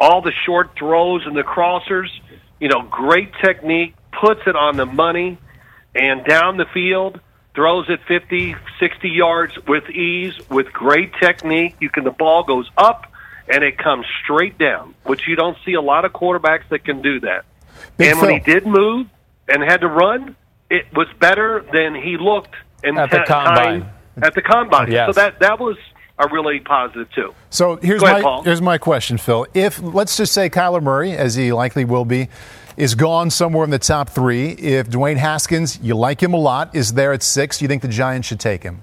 all 0.00 0.22
the 0.22 0.32
short 0.46 0.76
throws 0.76 1.26
and 1.26 1.36
the 1.36 1.42
crossers, 1.42 2.08
you 2.60 2.68
know, 2.68 2.82
great 2.82 3.32
technique, 3.44 3.94
puts 4.12 4.40
it 4.46 4.56
on 4.56 4.76
the 4.76 4.86
money, 4.86 5.38
and 5.94 6.24
down 6.24 6.56
the 6.56 6.66
field, 6.72 7.20
throws 7.54 7.86
it 7.88 8.00
50, 8.06 8.54
60 8.78 9.08
yards 9.08 9.58
with 9.66 9.88
ease, 9.90 10.34
with 10.48 10.72
great 10.72 11.12
technique. 11.20 11.76
You 11.80 11.90
can 11.90 12.04
the 12.04 12.10
ball 12.10 12.44
goes 12.44 12.70
up 12.76 13.09
and 13.48 13.64
it 13.64 13.78
comes 13.78 14.06
straight 14.22 14.58
down, 14.58 14.94
which 15.04 15.26
you 15.26 15.36
don't 15.36 15.56
see 15.64 15.74
a 15.74 15.80
lot 15.80 16.04
of 16.04 16.12
quarterbacks 16.12 16.68
that 16.70 16.84
can 16.84 17.02
do 17.02 17.20
that. 17.20 17.44
Big 17.96 18.10
and 18.12 18.20
when 18.20 18.30
he 18.30 18.40
did 18.40 18.66
move 18.66 19.06
and 19.48 19.62
had 19.62 19.80
to 19.80 19.88
run, 19.88 20.36
it 20.70 20.86
was 20.94 21.08
better 21.18 21.64
than 21.72 21.94
he 21.94 22.16
looked 22.16 22.54
in 22.84 22.96
At 22.98 23.10
the 23.10 23.18
ti- 23.18 23.24
combine. 23.26 23.90
at 24.22 24.34
the 24.34 24.42
combine. 24.42 24.90
Yes. 24.92 25.08
So 25.14 25.20
that 25.20 25.40
that 25.40 25.58
was 25.58 25.76
a 26.18 26.28
really 26.28 26.60
positive 26.60 27.10
too. 27.12 27.34
So 27.50 27.76
here's 27.76 28.02
ahead, 28.02 28.16
my 28.18 28.22
Paul. 28.22 28.42
here's 28.42 28.60
my 28.62 28.78
question, 28.78 29.18
Phil. 29.18 29.46
If 29.54 29.80
let's 29.82 30.16
just 30.16 30.32
say 30.32 30.48
Kyler 30.50 30.82
Murray, 30.82 31.12
as 31.12 31.34
he 31.34 31.52
likely 31.52 31.84
will 31.84 32.04
be, 32.04 32.28
is 32.76 32.94
gone 32.94 33.30
somewhere 33.30 33.64
in 33.64 33.70
the 33.70 33.78
top 33.78 34.10
three. 34.10 34.50
If 34.50 34.88
Dwayne 34.88 35.16
Haskins, 35.16 35.78
you 35.82 35.94
like 35.96 36.22
him 36.22 36.32
a 36.34 36.38
lot, 36.38 36.74
is 36.74 36.92
there 36.92 37.12
at 37.12 37.22
six, 37.22 37.60
you 37.60 37.68
think 37.68 37.82
the 37.82 37.88
Giants 37.88 38.28
should 38.28 38.40
take 38.40 38.62
him? 38.62 38.82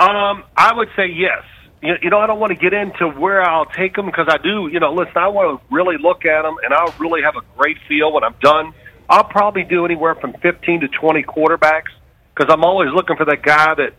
Um, 0.00 0.44
I 0.56 0.72
would 0.74 0.88
say 0.94 1.06
yes. 1.06 1.42
You, 1.82 1.94
you 2.02 2.10
know, 2.10 2.18
I 2.18 2.26
don't 2.26 2.40
want 2.40 2.50
to 2.50 2.58
get 2.58 2.72
into 2.72 3.08
where 3.08 3.42
I'll 3.42 3.66
take 3.66 3.94
them 3.94 4.06
because 4.06 4.26
I 4.28 4.38
do. 4.38 4.68
You 4.68 4.80
know, 4.80 4.92
listen, 4.92 5.16
I 5.16 5.28
want 5.28 5.60
to 5.60 5.74
really 5.74 5.96
look 5.98 6.24
at 6.24 6.42
them, 6.42 6.56
and 6.64 6.74
I'll 6.74 6.94
really 6.98 7.22
have 7.22 7.36
a 7.36 7.42
great 7.56 7.76
feel 7.86 8.12
when 8.12 8.24
I'm 8.24 8.34
done. 8.40 8.72
I'll 9.08 9.24
probably 9.24 9.64
do 9.64 9.84
anywhere 9.84 10.14
from 10.14 10.34
15 10.34 10.80
to 10.80 10.88
20 10.88 11.22
quarterbacks 11.22 11.90
because 12.34 12.52
I'm 12.52 12.64
always 12.64 12.90
looking 12.92 13.16
for 13.16 13.24
that 13.24 13.42
guy 13.42 13.74
that 13.74 13.94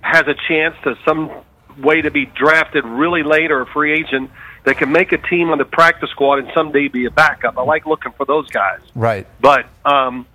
has 0.00 0.26
a 0.26 0.34
chance 0.48 0.76
to 0.84 0.96
some 1.04 1.30
way 1.78 2.02
to 2.02 2.10
be 2.10 2.26
drafted 2.26 2.84
really 2.84 3.22
late 3.22 3.50
or 3.50 3.62
a 3.62 3.66
free 3.66 3.92
agent 3.98 4.30
that 4.64 4.76
can 4.76 4.92
make 4.92 5.12
a 5.12 5.18
team 5.18 5.50
on 5.50 5.58
the 5.58 5.64
practice 5.64 6.10
squad 6.10 6.38
and 6.38 6.50
someday 6.54 6.88
be 6.88 7.06
a 7.06 7.10
backup. 7.10 7.58
I 7.58 7.62
like 7.62 7.86
looking 7.86 8.12
for 8.12 8.24
those 8.26 8.48
guys. 8.50 8.80
Right. 8.94 9.26
But 9.40 9.66
um, 9.84 10.26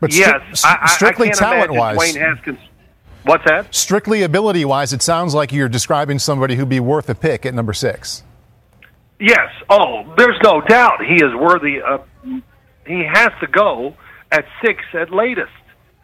But 0.00 0.10
stri- 0.10 0.18
yes, 0.18 0.64
I, 0.64 0.78
I, 0.82 0.88
strictly 0.88 1.28
I 1.28 1.30
can't 1.30 1.38
talent 1.38 1.70
imagine 1.70 1.76
wise, 1.76 1.98
Dwayne 1.98 2.20
Haskins. 2.20 2.58
What's 3.24 3.44
that? 3.46 3.74
strictly 3.74 4.22
ability 4.22 4.64
wise, 4.64 4.92
it 4.92 5.02
sounds 5.02 5.34
like 5.34 5.50
you're 5.50 5.68
describing 5.68 6.18
somebody 6.18 6.56
who'd 6.56 6.68
be 6.68 6.80
worth 6.80 7.08
a 7.08 7.14
pick 7.14 7.46
at 7.46 7.54
number 7.54 7.72
six. 7.72 8.22
Yes. 9.18 9.48
Oh, 9.70 10.12
there's 10.18 10.38
no 10.42 10.60
doubt 10.60 11.04
he 11.04 11.16
is 11.16 11.34
worthy 11.34 11.80
of. 11.80 12.06
He 12.86 13.02
has 13.10 13.30
to 13.40 13.46
go 13.46 13.96
at 14.30 14.44
six 14.62 14.82
at 14.92 15.10
latest. 15.10 15.52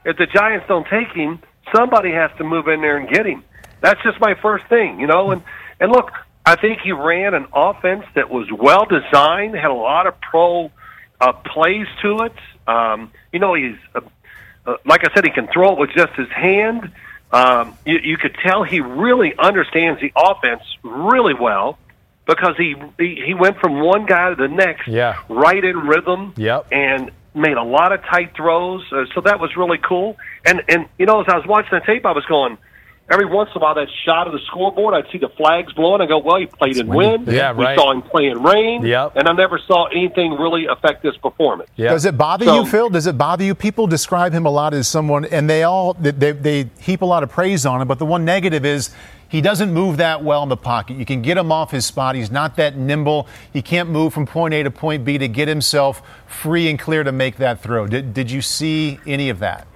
If 0.04 0.16
the 0.16 0.26
Giants 0.26 0.64
don't 0.66 0.87
take 0.88 1.09
him, 1.09 1.40
somebody 1.74 2.11
has 2.12 2.30
to 2.38 2.44
move 2.44 2.68
in 2.68 2.80
there 2.80 2.96
and 2.96 3.09
get 3.09 3.26
him. 3.26 3.44
That's 3.83 4.02
just 4.02 4.18
my 4.20 4.35
first 4.40 4.66
thing, 4.68 4.98
you 5.00 5.06
know. 5.06 5.30
And 5.30 5.42
and 5.78 5.92
look, 5.92 6.11
I 6.46 6.56
think 6.56 6.80
he 6.80 6.92
ran 6.92 7.35
an 7.35 7.46
offense 7.52 8.04
that 8.14 8.30
was 8.30 8.48
well 8.50 8.87
designed, 8.87 9.54
had 9.56 9.70
a 9.70 9.74
lot 9.74 10.06
of 10.06 10.18
pro 10.20 10.70
uh, 11.20 11.33
plays 11.33 11.87
to 12.00 12.20
it. 12.20 12.35
Um, 12.66 13.12
you 13.33 13.40
know, 13.40 13.52
he's 13.52 13.76
uh, 13.94 14.00
uh, 14.66 14.76
like 14.87 15.04
I 15.04 15.14
said, 15.14 15.24
he 15.24 15.30
can 15.30 15.48
throw 15.52 15.72
it 15.72 15.78
with 15.78 15.90
just 15.94 16.12
his 16.14 16.28
hand. 16.28 16.90
Um, 17.32 17.76
you, 17.86 17.98
you 18.02 18.16
could 18.16 18.34
tell 18.42 18.64
he 18.64 18.80
really 18.80 19.34
understands 19.38 20.00
the 20.00 20.12
offense 20.16 20.62
really 20.82 21.34
well 21.34 21.78
because 22.26 22.56
he, 22.56 22.74
he 22.98 23.22
he 23.26 23.34
went 23.34 23.58
from 23.58 23.80
one 23.80 24.06
guy 24.06 24.30
to 24.30 24.34
the 24.36 24.48
next, 24.48 24.88
Yeah. 24.88 25.16
right 25.28 25.64
in 25.64 25.76
rhythm, 25.78 26.34
Yep. 26.36 26.66
and 26.72 27.10
made 27.34 27.56
a 27.56 27.62
lot 27.62 27.92
of 27.92 28.02
tight 28.04 28.34
throws. 28.34 28.82
Uh, 28.92 29.04
so 29.14 29.20
that 29.22 29.38
was 29.40 29.56
really 29.56 29.78
cool. 29.78 30.16
And 30.44 30.62
and 30.68 30.86
you 30.98 31.06
know, 31.06 31.20
as 31.20 31.28
I 31.28 31.36
was 31.36 31.46
watching 31.46 31.70
the 31.78 31.84
tape, 31.86 32.04
I 32.04 32.12
was 32.12 32.24
going. 32.26 32.58
Every 33.11 33.27
once 33.27 33.51
in 33.55 33.61
a 33.61 33.64
while, 33.64 33.75
that 33.75 33.88
shot 34.05 34.29
of 34.29 34.33
the 34.33 34.38
scoreboard, 34.46 34.94
I'd 34.94 35.11
see 35.11 35.18
the 35.18 35.29
flags 35.31 35.73
blowing. 35.73 36.01
I 36.01 36.07
go, 36.07 36.18
"Well, 36.18 36.37
he 36.37 36.46
played 36.46 36.77
in 36.77 36.87
wind. 36.87 37.27
Yeah, 37.27 37.53
we 37.53 37.64
right. 37.64 37.77
saw 37.77 37.90
him 37.90 38.03
play 38.03 38.27
in 38.29 38.40
rain. 38.40 38.85
Yep. 38.85 39.16
And 39.16 39.27
I 39.29 39.33
never 39.33 39.59
saw 39.66 39.87
anything 39.87 40.33
really 40.38 40.66
affect 40.66 41.05
his 41.05 41.16
performance. 41.16 41.68
Yeah. 41.75 41.90
Does 41.90 42.05
it 42.05 42.16
bother 42.16 42.44
So- 42.44 42.61
you, 42.61 42.66
Phil? 42.66 42.88
Does 42.88 43.09
it 43.09 43.18
bother 43.18 43.42
you? 43.42 43.57
People 43.57 43.88
describe 43.88 44.33
him 44.33 44.46
a 44.46 44.51
lot 44.51 44.75
as 44.75 44.87
someone, 44.87 45.25
and 45.25 45.51
they 45.51 45.64
all 45.64 45.94
they, 45.94 46.12
they, 46.12 46.33
they 46.33 46.70
heap 46.81 47.03
a 47.03 47.05
lot 47.07 47.23
of 47.25 47.31
praise 47.31 47.66
on 47.66 47.81
him. 47.83 47.88
But 47.88 47.99
the 47.99 48.07
one 48.07 48.25
negative 48.25 48.64
is 48.64 48.90
he 49.29 49.40
doesn't 49.40 49.73
move 49.73 49.96
that 49.96 50.23
well 50.23 50.44
in 50.44 50.49
the 50.49 50.57
pocket. 50.57 50.96
You 50.96 51.05
can 51.05 51.20
get 51.20 51.37
him 51.37 51.51
off 51.51 51.73
his 51.73 51.87
spot. 51.87 52.14
He's 52.14 52.31
not 52.31 52.55
that 52.57 52.77
nimble. 52.77 53.27
He 53.53 53.61
can't 53.61 53.88
move 53.88 54.12
from 54.14 54.25
point 54.27 54.55
A 54.55 54.62
to 54.62 54.70
point 54.70 55.05
B 55.05 55.18
to 55.18 55.27
get 55.29 55.49
himself 55.49 56.01
free 56.29 56.68
and 56.70 56.79
clear 56.79 57.03
to 57.03 57.11
make 57.12 57.37
that 57.38 57.61
throw. 57.61 57.87
Did, 57.88 58.14
did 58.14 58.31
you 58.31 58.40
see 58.40 59.01
any 59.07 59.31
of 59.31 59.40
that? 59.40 59.66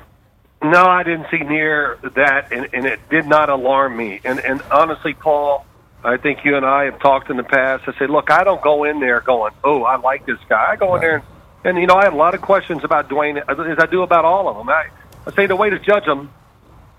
No, 0.64 0.86
I 0.86 1.02
didn't 1.02 1.26
see 1.30 1.38
near 1.38 1.98
that, 2.14 2.50
and, 2.50 2.70
and 2.72 2.86
it 2.86 2.98
did 3.10 3.26
not 3.26 3.50
alarm 3.50 3.94
me. 3.96 4.20
And, 4.24 4.40
and 4.40 4.62
honestly, 4.72 5.12
Paul, 5.12 5.66
I 6.02 6.16
think 6.16 6.42
you 6.42 6.56
and 6.56 6.64
I 6.64 6.84
have 6.84 6.98
talked 7.00 7.28
in 7.28 7.36
the 7.36 7.44
past. 7.44 7.84
I 7.86 7.98
say, 7.98 8.06
look, 8.06 8.30
I 8.30 8.44
don't 8.44 8.62
go 8.62 8.84
in 8.84 8.98
there 8.98 9.20
going, 9.20 9.52
oh, 9.62 9.82
I 9.82 9.96
like 9.96 10.24
this 10.24 10.38
guy. 10.48 10.72
I 10.72 10.76
go 10.76 10.94
in 10.94 11.02
there, 11.02 11.16
and, 11.16 11.24
and 11.64 11.78
you 11.78 11.86
know, 11.86 11.96
I 11.96 12.04
have 12.04 12.14
a 12.14 12.16
lot 12.16 12.34
of 12.34 12.40
questions 12.40 12.82
about 12.82 13.10
Dwayne, 13.10 13.36
as 13.36 13.78
I 13.78 13.84
do 13.84 14.02
about 14.02 14.24
all 14.24 14.48
of 14.48 14.56
them. 14.56 14.70
I, 14.70 14.88
I 15.26 15.32
say 15.32 15.46
the 15.46 15.54
way 15.54 15.68
to 15.68 15.78
judge 15.78 16.06
them 16.06 16.30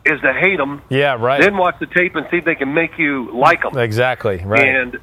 is 0.06 0.21
to 0.21 0.32
hate 0.32 0.58
them, 0.58 0.84
yeah, 0.89 1.17
right. 1.19 1.41
then 1.41 1.58
watch 1.58 1.80
the 1.80 1.88
tape 1.88 2.15
and 2.15 2.28
see 2.30 2.38
if 2.38 2.45
they 2.45 2.54
can 2.54 2.73
make 2.75 2.99
you 2.99 3.32
like 3.36 3.63
them. 3.63 3.75
exactly. 3.78 4.43
Right. 4.45 4.67
And 4.67 4.99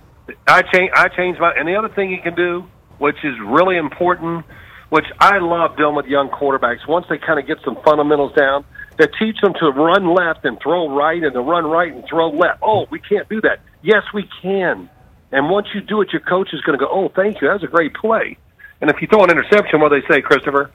I 0.46 0.62
change. 0.62 0.90
I 0.94 1.09
change 1.09 1.38
my. 1.40 1.53
And 1.53 1.66
the 1.66 1.75
other 1.75 1.88
thing 1.88 2.12
you 2.12 2.20
can 2.22 2.37
do, 2.37 2.64
which 2.98 3.25
is 3.25 3.35
really 3.40 3.77
important, 3.77 4.44
which 4.92 5.07
I 5.18 5.38
love 5.38 5.78
doing 5.78 5.94
with 5.94 6.05
young 6.05 6.28
quarterbacks, 6.28 6.87
once 6.87 7.07
they 7.09 7.16
kind 7.16 7.38
of 7.40 7.46
get 7.46 7.57
some 7.64 7.78
fundamentals 7.83 8.35
down, 8.35 8.62
that 8.98 9.09
teach 9.18 9.40
them 9.40 9.55
to 9.59 9.70
run 9.70 10.12
left 10.14 10.44
and 10.44 10.61
throw 10.61 10.94
right, 10.94 11.22
and 11.22 11.33
to 11.33 11.40
run 11.40 11.64
right 11.64 11.90
and 11.90 12.05
throw 12.07 12.28
left. 12.28 12.59
Oh, 12.62 12.85
we 12.90 12.98
can't 13.00 13.26
do 13.26 13.40
that. 13.40 13.61
Yes, 13.81 14.02
we 14.12 14.28
can. 14.42 14.90
And 15.33 15.48
once 15.48 15.68
you 15.74 15.81
do 15.81 16.02
it, 16.02 16.12
your 16.12 16.20
coach 16.20 16.50
is 16.52 16.61
going 16.61 16.78
to 16.78 16.85
go, 16.85 16.90
"Oh, 16.92 17.09
thank 17.09 17.40
you. 17.40 17.48
That 17.48 17.55
was 17.55 17.62
a 17.62 17.68
great 17.68 17.94
play." 17.94 18.37
And 18.83 18.90
if 18.90 19.00
you 19.00 19.09
throw 19.09 19.24
an 19.24 19.31
interception, 19.31 19.81
what 19.81 19.92
do 19.92 19.98
they 20.02 20.07
say, 20.14 20.20
Christopher? 20.20 20.70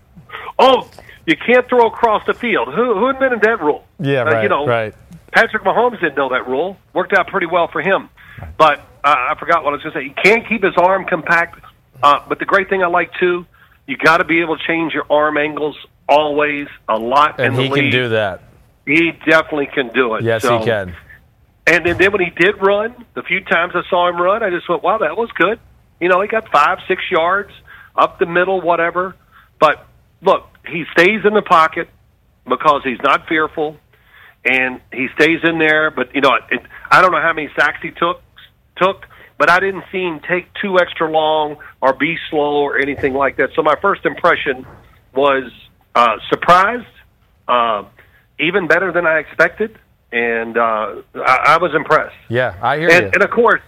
Oh, 0.58 0.90
you 1.28 1.36
can't 1.38 1.70
throw 1.70 1.86
across 1.86 2.26
the 2.26 2.34
field. 2.34 2.70
Who, 2.74 2.96
who 2.98 3.10
invented 3.10 3.42
that 3.42 3.62
rule? 3.62 3.86
yeah, 4.00 4.22
Uh, 4.22 4.26
right. 4.32 4.42
you 4.44 4.50
know, 4.50 4.66
right. 4.66 4.96
Patrick 5.32 5.62
Mahomes 5.64 6.00
didn't 6.02 6.16
know 6.16 6.30
that 6.30 6.48
rule. 6.48 6.76
Worked 6.94 7.14
out 7.14 7.28
pretty 7.28 7.46
well 7.46 7.68
for 7.68 7.82
him. 7.82 8.10
But 8.58 8.80
uh, 9.04 9.14
I 9.30 9.36
forgot 9.40 9.64
what 9.64 9.72
I 9.74 9.78
was 9.78 9.84
going 9.84 9.94
to 9.94 10.00
say. 10.00 10.04
He 10.06 10.14
can't 10.24 10.48
keep 10.50 10.64
his 10.64 10.74
arm 10.76 11.06
compact. 11.06 11.64
Uh, 12.02 12.22
but 12.28 12.40
the 12.40 12.46
great 12.46 12.68
thing 12.70 12.82
I 12.82 12.88
like 12.88 13.12
too, 13.20 13.46
you 13.88 13.98
got 13.98 14.18
to 14.18 14.26
be 14.26 14.42
able 14.42 14.58
to 14.58 14.64
change 14.68 14.94
your 14.94 15.06
arm 15.10 15.38
angles 15.38 15.76
always 16.08 16.68
a 16.88 16.98
lot. 16.98 17.40
And 17.40 17.54
in 17.54 17.56
the 17.56 17.64
he 17.64 17.70
can 17.70 17.92
do 17.92 18.10
that. 18.10 18.44
He 18.86 19.12
definitely 19.26 19.70
can 19.74 19.90
do 19.90 20.16
it. 20.16 20.24
Yes, 20.24 20.44
So- 20.44 20.60
he 20.60 20.66
can. 20.66 20.96
And 21.66 21.86
then, 21.86 21.98
then 21.98 22.14
when 22.14 22.22
he 22.22 22.30
did 22.30 22.56
run, 22.62 22.96
the 23.14 23.24
few 23.24 23.42
times 23.42 23.74
I 23.76 23.82
saw 23.90 24.08
him 24.08 24.22
run, 24.22 24.42
I 24.42 24.50
just 24.50 24.70
went, 24.70 24.84
"Wow, 24.84 25.00
that 25.00 25.18
was 25.18 25.30
good." 25.34 25.60
You 26.00 26.08
know, 26.08 26.22
he 26.22 26.30
got 26.30 26.50
five, 26.50 26.78
six 26.88 27.04
yards 27.12 27.52
up 27.94 28.20
the 28.20 28.26
middle, 28.26 28.62
whatever. 28.62 29.16
But 29.60 29.86
look, 30.22 30.48
he 30.66 30.86
stays 30.94 31.26
in 31.26 31.34
the 31.34 31.42
pocket 31.42 31.90
because 32.48 32.84
he's 32.86 33.02
not 33.04 33.28
fearful, 33.28 33.76
and 34.46 34.80
he 34.94 35.10
stays 35.20 35.42
in 35.44 35.60
there. 35.60 35.92
But 35.92 36.16
you 36.16 36.22
know, 36.22 36.36
it, 36.50 36.62
I 36.90 37.02
don't 37.02 37.12
know 37.12 37.22
how 37.22 37.34
many 37.34 37.50
sacks 37.60 37.80
he 37.82 37.92
took 37.92 38.22
took, 38.78 39.06
but 39.38 39.50
I 39.50 39.60
didn't 39.60 39.84
see 39.92 40.02
him 40.04 40.20
take 40.28 40.48
too 40.62 40.80
extra 40.80 41.10
long 41.10 41.58
or 41.82 41.94
be 41.94 42.18
slow 42.30 42.62
or 42.64 42.78
anything 42.80 43.14
like 43.14 43.38
that. 43.38 43.50
So 43.56 43.62
my 43.64 43.76
first 43.82 44.06
impression 44.06 44.66
was 45.14 45.52
uh, 45.96 46.18
surprised, 46.30 46.86
uh, 47.48 47.84
even 48.40 48.68
better 48.68 48.92
than 48.92 49.06
I 49.08 49.20
expected, 49.20 49.78
and 50.12 50.58
uh, 50.58 51.02
I, 51.16 51.38
I 51.46 51.58
was 51.60 51.74
impressed. 51.76 52.16
Yeah, 52.30 52.56
I 52.62 52.78
hear 52.78 52.90
And, 52.90 53.02
you. 53.06 53.12
and 53.14 53.24
of 53.24 53.32
course, 53.32 53.62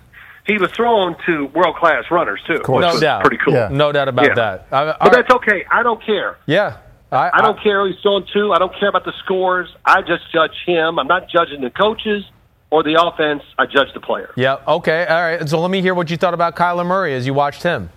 he 0.47 0.57
was 0.57 0.71
thrown 0.71 1.15
to 1.27 1.45
world 1.47 1.75
class 1.75 2.05
runners 2.09 2.39
too. 2.47 2.61
No 2.67 2.99
doubt. 2.99 3.21
pretty 3.21 3.37
cool. 3.37 3.53
Yeah. 3.53 3.69
No 3.71 3.91
doubt 3.91 4.07
about 4.07 4.25
Yeah. 4.27 4.33
that. 4.35 4.67
I, 4.71 4.85
But 4.85 4.99
right. 5.01 5.11
that's 5.13 5.31
okay. 5.35 5.65
I 5.71 5.83
don't 5.83 6.03
care. 6.03 6.37
yeah. 6.45 6.77
I, 7.11 7.31
I 7.33 7.41
don't 7.41 7.59
care 7.63 7.81
who 7.81 7.91
he's 7.91 7.99
throwing 8.03 8.25
to. 8.35 8.53
I 8.53 8.59
don't 8.59 8.73
care 8.79 8.87
about 8.89 9.03
the 9.03 9.13
scores. 9.23 9.67
I 9.83 10.01
just 10.03 10.31
judge 10.31 10.53
him. 10.67 10.99
I'm 10.99 11.07
not 11.07 11.27
judging 11.27 11.61
the 11.61 11.71
coaches 11.71 12.23
or 12.71 12.83
the 12.83 13.01
offense. 13.01 13.43
I 13.57 13.65
judge 13.65 13.93
the 13.93 13.99
player. 13.99 14.31
Yeah. 14.35 14.57
Okay. 14.67 15.05
All 15.05 15.21
right. 15.21 15.47
So 15.49 15.59
let 15.59 15.71
me 15.71 15.81
hear 15.81 15.93
what 15.93 16.09
you 16.09 16.17
thought 16.17 16.33
about 16.33 16.55
Kyler 16.55 16.85
Murray 16.85 17.13
as 17.13 17.25
you 17.25 17.33
watched 17.33 17.63
him. 17.63 17.89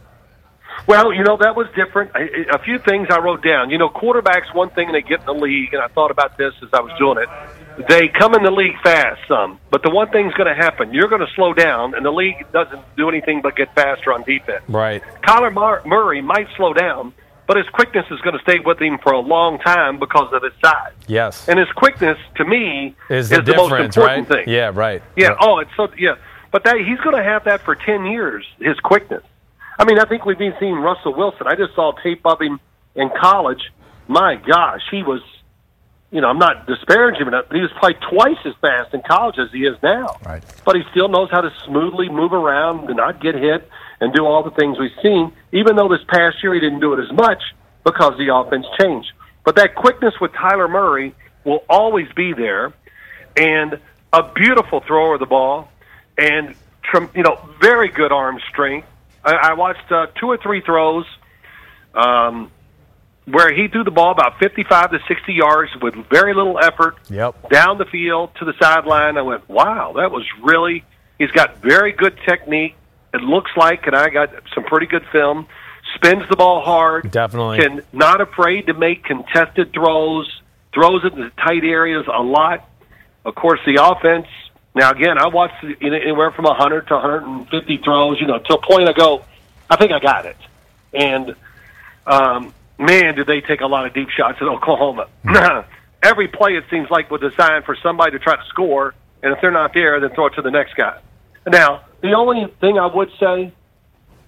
Well, 0.87 1.13
you 1.13 1.23
know 1.23 1.37
that 1.37 1.55
was 1.55 1.67
different. 1.77 2.11
A 2.51 2.59
few 2.59 2.79
things 2.79 3.09
I 3.11 3.19
wrote 3.19 3.43
down. 3.45 3.71
You 3.71 3.79
know, 3.79 3.89
quarterbacks 3.89 4.53
one 4.55 4.71
thing 4.71 4.91
they 4.91 5.03
get 5.03 5.21
in 5.21 5.27
the 5.27 5.35
league, 5.35 5.75
and 5.75 5.83
I 5.83 5.89
thought 5.89 6.11
about 6.11 6.39
this 6.39 6.55
as 6.63 6.71
I 6.73 6.81
was 6.81 6.93
doing 6.99 7.19
it. 7.19 7.87
They 7.89 8.09
come 8.09 8.35
in 8.35 8.43
the 8.43 8.51
league 8.51 8.79
fast, 8.83 9.21
some, 9.29 9.59
but 9.71 9.83
the 9.83 9.91
one 9.91 10.09
thing's 10.11 10.35
going 10.35 10.49
to 10.49 10.55
happen: 10.61 10.93
you're 10.93 11.09
going 11.09 11.21
to 11.25 11.33
slow 11.35 11.53
down, 11.53 11.95
and 11.95 12.05
the 12.05 12.11
league 12.11 12.51
doesn't 12.53 12.81
do 12.97 13.09
anything 13.09 13.43
but 13.43 13.55
get 13.55 13.73
faster 13.75 14.13
on 14.13 14.23
defense. 14.25 14.65
Right. 14.69 15.03
Kyler 15.23 15.53
Mur- 15.53 15.83
Murray 15.85 16.21
might 16.23 16.49
slow 16.57 16.73
down, 16.73 17.13
but 17.53 17.59
his 17.59 17.69
quickness 17.69 18.07
is 18.11 18.19
going 18.23 18.35
to 18.35 18.43
stay 18.43 18.61
with 18.61 18.81
him 18.81 18.99
for 19.03 19.12
a 19.12 19.21
long 19.21 19.59
time 19.59 19.99
because 19.99 20.33
of 20.33 20.43
his 20.43 20.55
size. 20.65 20.95
Yes. 21.07 21.47
And 21.51 21.59
his 21.59 21.69
quickness, 21.73 22.17
to 22.37 22.47
me, 22.47 22.97
is 23.11 23.29
the 23.29 23.43
most 23.43 23.47
difference, 23.47 23.95
important 23.95 24.31
right? 24.31 24.45
thing. 24.47 24.55
Yeah. 24.55 24.71
Right. 24.73 25.03
Yeah. 25.19 25.37
Oh, 25.38 25.59
it's 25.59 25.71
so 25.77 25.88
yeah. 25.99 26.15
But 26.51 26.65
that 26.65 26.79
he's 26.79 26.99
going 27.01 27.15
to 27.15 27.23
have 27.23 27.45
that 27.45 27.61
for 27.61 27.75
ten 27.75 28.07
years. 28.07 28.47
His 28.59 28.81
quickness. 28.81 29.23
I 29.79 29.85
mean, 29.85 29.99
I 29.99 30.07
think 30.07 30.25
we've 30.25 30.38
been 30.38 30.55
seeing 30.59 30.77
Russell 30.77 31.15
Wilson. 31.15 31.47
I 31.47 31.55
just 31.55 31.75
saw 31.75 31.93
tape 32.03 32.23
of 32.25 32.41
him 32.41 32.59
in 32.95 33.11
college. 33.21 33.71
My 34.09 34.37
gosh, 34.37 34.81
he 34.91 35.03
was. 35.03 35.21
You 36.11 36.23
know, 36.23 36.29
I'm 36.29 36.38
not 36.38 36.67
disparaging 36.67 37.27
him, 37.27 37.33
but 37.33 37.55
he 37.55 37.61
was 37.61 37.71
probably 37.73 37.99
twice 38.11 38.38
as 38.47 38.55
fast 38.62 38.95
in 38.95 39.03
college 39.03 39.38
as 39.38 39.51
he 39.53 39.67
is 39.67 39.77
now. 39.83 40.17
Right. 40.25 40.43
But 40.65 40.77
he 40.77 40.85
still 40.91 41.09
knows 41.09 41.29
how 41.31 41.43
to 41.43 41.53
smoothly 41.67 42.09
move 42.09 42.33
around 42.33 42.88
and 42.88 42.97
not 42.97 43.21
get 43.21 43.35
hit 43.35 43.69
and 44.03 44.12
do 44.12 44.27
all 44.27 44.43
the 44.43 44.51
things 44.51 44.79
we've 44.79 44.91
seen. 45.01 45.33
Even 45.53 45.77
though 45.77 45.88
this 45.88 46.03
past 46.09 46.43
year 46.43 46.53
he 46.53 46.61
didn't 46.61 46.81
do 46.81 46.93
it 46.93 47.01
as 47.03 47.12
much 47.12 47.41
because 47.85 48.19
the 48.19 48.35
offense 48.35 48.67
changed. 48.81 49.09
But 49.45 49.57
that 49.57 49.77
quickness 49.77 50.15
with 50.21 50.33
Kyler 50.33 50.69
Murray 50.69 51.15
will 51.45 51.65
always 51.71 52.09
be 52.15 52.33
there, 52.33 52.73
and 53.37 53.81
a 54.12 54.23
beautiful 54.35 54.81
thrower 54.81 55.15
of 55.15 55.21
the 55.21 55.27
ball, 55.27 55.71
and 56.19 56.55
you 57.15 57.23
know 57.23 57.49
very 57.61 57.88
good 57.88 58.12
arm 58.12 58.38
strength. 58.51 58.88
I, 59.25 59.35
I 59.35 59.55
watched 59.55 59.91
uh, 59.91 60.07
two 60.19 60.27
or 60.27 60.37
three 60.37 60.61
throws 60.62 61.07
um, 61.95 62.51
where 63.27 63.53
he 63.55 63.69
threw 63.69 63.85
the 63.85 63.91
ball 63.93 64.11
about 64.11 64.38
55 64.41 64.91
to 64.91 64.99
60 65.07 65.33
yards 65.33 65.71
with 65.81 65.95
very 66.11 66.35
little 66.35 66.59
effort 66.59 66.97
Yep. 67.09 67.51
down 67.51 67.79
the 67.79 67.85
field 67.85 68.31
to 68.41 68.45
the 68.45 68.53
sideline. 68.61 69.17
I 69.17 69.23
went, 69.23 69.49
wow, 69.49 69.93
that 69.97 70.11
was 70.11 70.25
really. 70.43 70.85
He's 71.19 71.31
got 71.31 71.59
very 71.59 71.93
good 71.93 72.19
technique. 72.27 72.75
It 73.14 73.20
looks 73.20 73.51
like, 73.57 73.87
and 73.87 73.94
I 73.94 74.09
got 74.09 74.31
some 74.55 74.64
pretty 74.64 74.87
good 74.87 75.05
film. 75.12 75.46
Spins 75.94 76.29
the 76.29 76.37
ball 76.37 76.62
hard. 76.62 77.11
Definitely. 77.11 77.59
Can 77.59 77.83
not 77.92 78.20
afraid 78.20 78.66
to 78.66 78.75
make 78.75 79.05
contested 79.05 79.72
throws. 79.72 80.40
Throws 80.72 81.05
it 81.05 81.12
in 81.12 81.20
the 81.20 81.31
tight 81.31 81.64
areas 81.64 82.07
a 82.07 82.22
lot. 82.22 82.68
Of 83.25 83.35
course, 83.35 83.61
the 83.66 83.85
offense. 83.85 84.27
Now, 84.75 84.90
again, 84.90 85.18
I 85.18 85.27
watched 85.27 85.62
you 85.62 85.90
know, 85.90 85.96
anywhere 85.96 86.31
from 86.31 86.46
100 86.46 86.88
to 86.88 86.94
150 86.94 87.77
throws. 87.79 88.20
You 88.20 88.27
know, 88.27 88.38
to 88.38 88.55
a 88.55 88.61
point 88.61 88.88
I 88.88 88.92
go, 88.92 89.25
I 89.68 89.77
think 89.77 89.92
I 89.92 90.01
got 90.01 90.25
it. 90.25 90.37
And 90.94 91.35
um, 92.07 92.55
man, 92.79 93.14
did 93.14 93.27
they 93.27 93.40
take 93.40 93.61
a 93.61 93.66
lot 93.66 93.87
of 93.87 93.94
deep 93.94 94.09
shots 94.11 94.38
at 94.40 94.48
Oklahoma. 94.48 95.09
Every 96.03 96.29
play, 96.29 96.57
it 96.57 96.64
seems 96.70 96.90
like, 96.90 97.11
was 97.11 97.20
designed 97.20 97.64
for 97.64 97.77
somebody 97.77 98.12
to 98.12 98.18
try 98.18 98.35
to 98.35 98.44
score, 98.48 98.94
and 99.22 99.33
if 99.33 99.40
they're 99.40 99.53
not 99.53 99.72
there, 99.72 100.01
then 100.01 100.11
throw 100.11 100.27
it 100.27 100.35
to 100.35 100.42
the 100.42 100.51
next 100.51 100.75
guy. 100.75 100.98
Now, 101.46 101.85
the 102.03 102.12
only 102.15 102.53
thing 102.61 102.79
I 102.79 102.87
would 102.87 103.11
say 103.19 103.53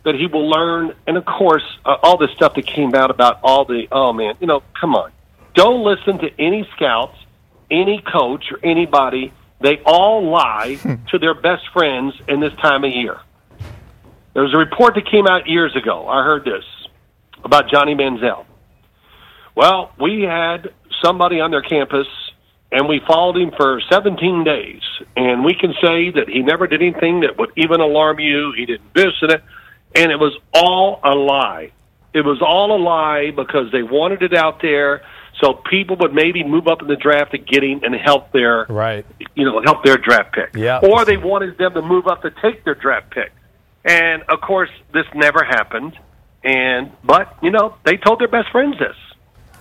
that 0.05 0.15
he 0.15 0.27
will 0.27 0.49
learn, 0.49 0.95
and 1.07 1.17
of 1.17 1.25
course, 1.25 1.65
uh, 1.85 1.97
all 2.03 2.17
this 2.17 2.31
stuff 2.31 2.55
that 2.55 2.67
came 2.67 2.95
out 2.95 3.11
about 3.11 3.41
all 3.43 3.65
the, 3.65 3.89
oh 3.91 4.13
man, 4.13 4.35
you 4.41 4.47
know, 4.47 4.63
come 4.81 4.95
on. 4.95 5.11
Don't 5.55 5.85
listen 5.85 6.19
to 6.19 6.31
any 6.39 6.69
scouts, 6.77 7.17
any 7.71 8.01
coach, 8.01 8.45
or 8.51 8.59
anybody. 8.63 9.33
They 9.61 9.81
all 9.85 10.29
lie 10.29 10.79
to 11.11 11.19
their 11.19 11.35
best 11.35 11.65
friends 11.73 12.15
in 12.29 12.41
this 12.41 12.53
time 12.55 12.85
of 12.85 12.93
year. 12.93 13.21
There 14.35 14.43
was 14.43 14.53
a 14.53 14.59
report 14.59 14.95
that 14.97 15.09
came 15.09 15.27
out 15.27 15.49
years 15.49 15.75
ago. 15.77 16.09
I 16.09 16.23
heard 16.25 16.45
this 16.45 16.65
about 17.45 17.71
Johnny 17.71 17.95
Manziel. 17.95 18.45
Well, 19.55 19.93
we 19.99 20.23
had 20.23 20.73
somebody 21.03 21.41
on 21.41 21.51
their 21.51 21.63
campus, 21.63 22.09
and 22.75 22.89
we 22.89 23.01
followed 23.07 23.37
him 23.37 23.53
for 23.57 23.81
17 23.91 24.45
days, 24.45 24.83
and 25.17 25.45
we 25.45 25.55
can 25.55 25.73
say 25.81 26.11
that 26.11 26.29
he 26.29 26.43
never 26.43 26.67
did 26.67 26.83
anything 26.83 27.21
that 27.21 27.39
would 27.39 27.51
even 27.57 27.81
alarm 27.81 28.19
you. 28.19 28.53
He 28.57 28.67
didn't 28.67 28.93
visit 28.93 29.31
it, 29.31 29.43
and 29.95 30.11
it 30.11 30.19
was 30.19 30.37
all 30.53 31.01
a 31.05 31.15
lie. 31.15 31.71
It 32.13 32.23
was 32.23 32.43
all 32.43 32.77
a 32.77 32.81
lie 32.83 33.31
because 33.31 33.73
they 33.73 33.83
wanted 33.83 34.23
it 34.23 34.35
out 34.35 34.61
there 34.61 35.03
so 35.41 35.55
people 35.55 35.97
would 36.01 36.15
maybe 36.15 36.45
move 36.45 36.69
up 36.69 36.83
in 36.83 36.89
the 36.89 36.97
draft 36.97 37.33
to 37.33 37.39
get 37.39 37.63
him 37.63 37.81
and 37.83 37.95
help 37.95 38.33
their 38.33 38.67
Right. 38.69 39.05
you 39.35 39.45
know, 39.45 39.61
help 39.65 39.85
their 39.85 39.97
draft 39.97 40.33
pick. 40.33 40.55
Yeah. 40.55 40.81
Or 40.83 41.05
they 41.05 41.17
wanted 41.17 41.59
them 41.59 41.75
to 41.75 41.83
move 41.83 42.07
up 42.07 42.23
to 42.23 42.31
take 42.43 42.65
their 42.65 42.75
draft 42.75 43.11
pick. 43.11 43.33
And 43.85 44.23
of 44.29 44.41
course, 44.41 44.71
this 44.93 45.07
never 45.15 45.45
happened. 45.45 45.99
And 46.43 46.93
but 47.03 47.37
you 47.43 47.51
know, 47.51 47.75
they 47.85 47.97
told 47.97 48.21
their 48.21 48.29
best 48.29 48.51
friends 48.51 48.79
this, 48.79 48.97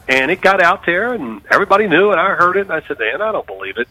and 0.08 0.32
it 0.32 0.42
got 0.42 0.62
out 0.62 0.86
there, 0.86 1.13
and 1.13 1.42
everybody 1.50 1.88
knew, 1.88 2.12
and 2.12 2.20
I 2.20 2.36
heard 2.36 2.58
it, 2.58 2.62
and 2.62 2.72
I 2.72 2.82
said, 2.88 3.00
"Man, 3.00 3.22
I 3.22 3.32
don't 3.32 3.48
believe 3.48 3.78
it." 3.78 3.88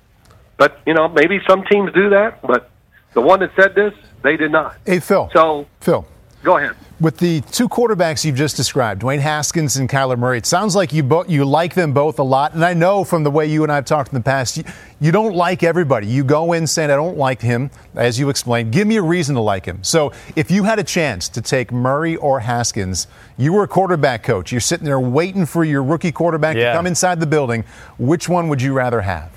But 0.56 0.78
you 0.86 0.94
know, 0.94 1.08
maybe 1.08 1.40
some 1.48 1.64
teams 1.64 1.92
do 1.92 2.10
that, 2.10 2.42
but 2.42 2.70
the 3.14 3.20
one 3.20 3.40
that 3.40 3.50
said 3.56 3.74
this, 3.74 3.94
they 4.22 4.36
did 4.36 4.52
not. 4.52 4.76
Hey, 4.86 5.00
Phil. 5.00 5.30
So 5.32 5.66
Phil. 5.80 6.06
go 6.42 6.58
ahead. 6.58 6.76
With 7.02 7.16
the 7.18 7.40
two 7.40 7.68
quarterbacks 7.68 8.24
you've 8.24 8.36
just 8.36 8.56
described, 8.56 9.02
Dwayne 9.02 9.18
Haskins 9.18 9.76
and 9.76 9.88
Kyler 9.88 10.16
Murray, 10.16 10.38
it 10.38 10.46
sounds 10.46 10.76
like 10.76 10.92
you 10.92 11.02
both 11.02 11.28
you 11.28 11.44
like 11.44 11.74
them 11.74 11.92
both 11.92 12.20
a 12.20 12.22
lot. 12.22 12.54
And 12.54 12.64
I 12.64 12.74
know 12.74 13.02
from 13.02 13.24
the 13.24 13.30
way 13.30 13.44
you 13.46 13.64
and 13.64 13.72
I 13.72 13.74
have 13.74 13.86
talked 13.86 14.12
in 14.12 14.14
the 14.14 14.22
past, 14.22 14.56
you, 14.56 14.62
you 15.00 15.10
don't 15.10 15.34
like 15.34 15.64
everybody. 15.64 16.06
You 16.06 16.22
go 16.22 16.52
in 16.52 16.64
saying, 16.64 16.92
I 16.92 16.94
don't 16.94 17.16
like 17.18 17.40
him, 17.40 17.72
as 17.96 18.20
you 18.20 18.28
explained. 18.28 18.70
Give 18.70 18.86
me 18.86 18.98
a 18.98 19.02
reason 19.02 19.34
to 19.34 19.40
like 19.40 19.64
him. 19.66 19.82
So 19.82 20.12
if 20.36 20.48
you 20.48 20.62
had 20.62 20.78
a 20.78 20.84
chance 20.84 21.28
to 21.30 21.42
take 21.42 21.72
Murray 21.72 22.14
or 22.14 22.38
Haskins, 22.38 23.08
you 23.36 23.52
were 23.52 23.64
a 23.64 23.68
quarterback 23.68 24.22
coach. 24.22 24.52
You're 24.52 24.60
sitting 24.60 24.84
there 24.84 25.00
waiting 25.00 25.44
for 25.44 25.64
your 25.64 25.82
rookie 25.82 26.12
quarterback 26.12 26.56
Yeah. 26.56 26.70
to 26.70 26.76
come 26.78 26.86
inside 26.86 27.18
the 27.18 27.26
building. 27.26 27.64
Which 27.98 28.28
one 28.28 28.48
would 28.48 28.62
you 28.62 28.74
rather 28.74 29.00
have? 29.00 29.32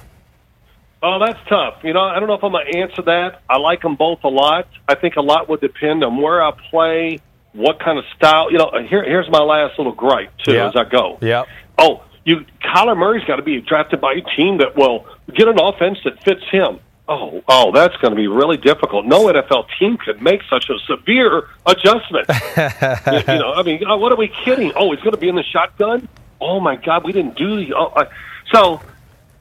Oh, 1.02 1.18
that's 1.18 1.40
tough. 1.50 1.84
You 1.84 1.94
know, 1.94 2.02
I 2.02 2.20
don't 2.20 2.28
know 2.28 2.36
if 2.36 2.44
I'm 2.44 2.52
going 2.52 2.72
to 2.72 2.78
answer 2.78 3.02
that. 3.02 3.42
I 3.50 3.58
like 3.58 3.82
them 3.82 3.96
both 3.96 4.24
a 4.24 4.28
lot. 4.30 4.68
I 4.88 4.94
think 4.94 5.16
a 5.16 5.22
lot 5.22 5.50
would 5.50 5.62
depend 5.62 6.04
on 6.04 6.22
where 6.22 6.44
I 6.44 6.52
play, 6.70 7.22
what 7.56 7.80
kind 7.80 7.98
of 7.98 8.06
style. 8.16 8.52
You 8.52 8.58
know, 8.58 8.72
here, 8.88 9.04
here's 9.04 9.30
my 9.30 9.40
last 9.40 9.78
little 9.78 9.94
gripe 9.94 10.32
too 10.44 10.54
Yeah. 10.54 10.68
as 10.68 10.76
I 10.76 10.84
go. 10.84 11.18
Yeah. 11.22 11.46
Oh, 11.78 12.04
you, 12.24 12.46
Kyler 12.64 12.98
Murray's 12.98 13.24
got 13.26 13.36
to 13.38 13.42
be 13.44 13.62
drafted 13.62 14.02
by 14.02 14.14
a 14.14 14.22
team 14.36 14.58
that 14.60 14.76
will 14.76 15.06
get 15.36 15.48
an 15.48 15.60
offense 15.60 16.00
that 16.06 16.22
fits 16.24 16.44
him. 16.52 16.80
Oh, 17.08 17.44
oh, 17.48 17.72
that's 17.72 17.96
going 17.98 18.12
to 18.12 18.16
be 18.16 18.28
really 18.28 18.58
difficult. 18.58 19.06
No 19.06 19.26
NFL 19.26 19.68
team 19.78 19.96
could 19.98 20.22
make 20.24 20.42
such 20.50 20.70
a 20.72 20.80
severe 20.88 21.48
adjustment. 21.66 22.28
you, 22.58 23.34
you 23.34 23.40
know, 23.40 23.54
I 23.54 23.62
mean, 23.64 23.84
oh, 23.88 23.98
what 23.98 24.12
are 24.12 24.16
we 24.18 24.28
kidding? 24.44 24.72
Oh, 24.76 24.92
he's 24.92 25.02
going 25.02 25.12
to 25.14 25.20
be 25.20 25.30
in 25.30 25.36
the 25.36 25.44
shotgun. 25.44 26.08
Oh 26.42 26.60
my 26.60 26.76
God, 26.78 27.04
we 27.06 27.12
didn't 27.12 27.38
do 27.38 27.58
the. 27.58 27.76
Oh, 27.76 27.94
I, 27.96 28.08
so, 28.52 28.82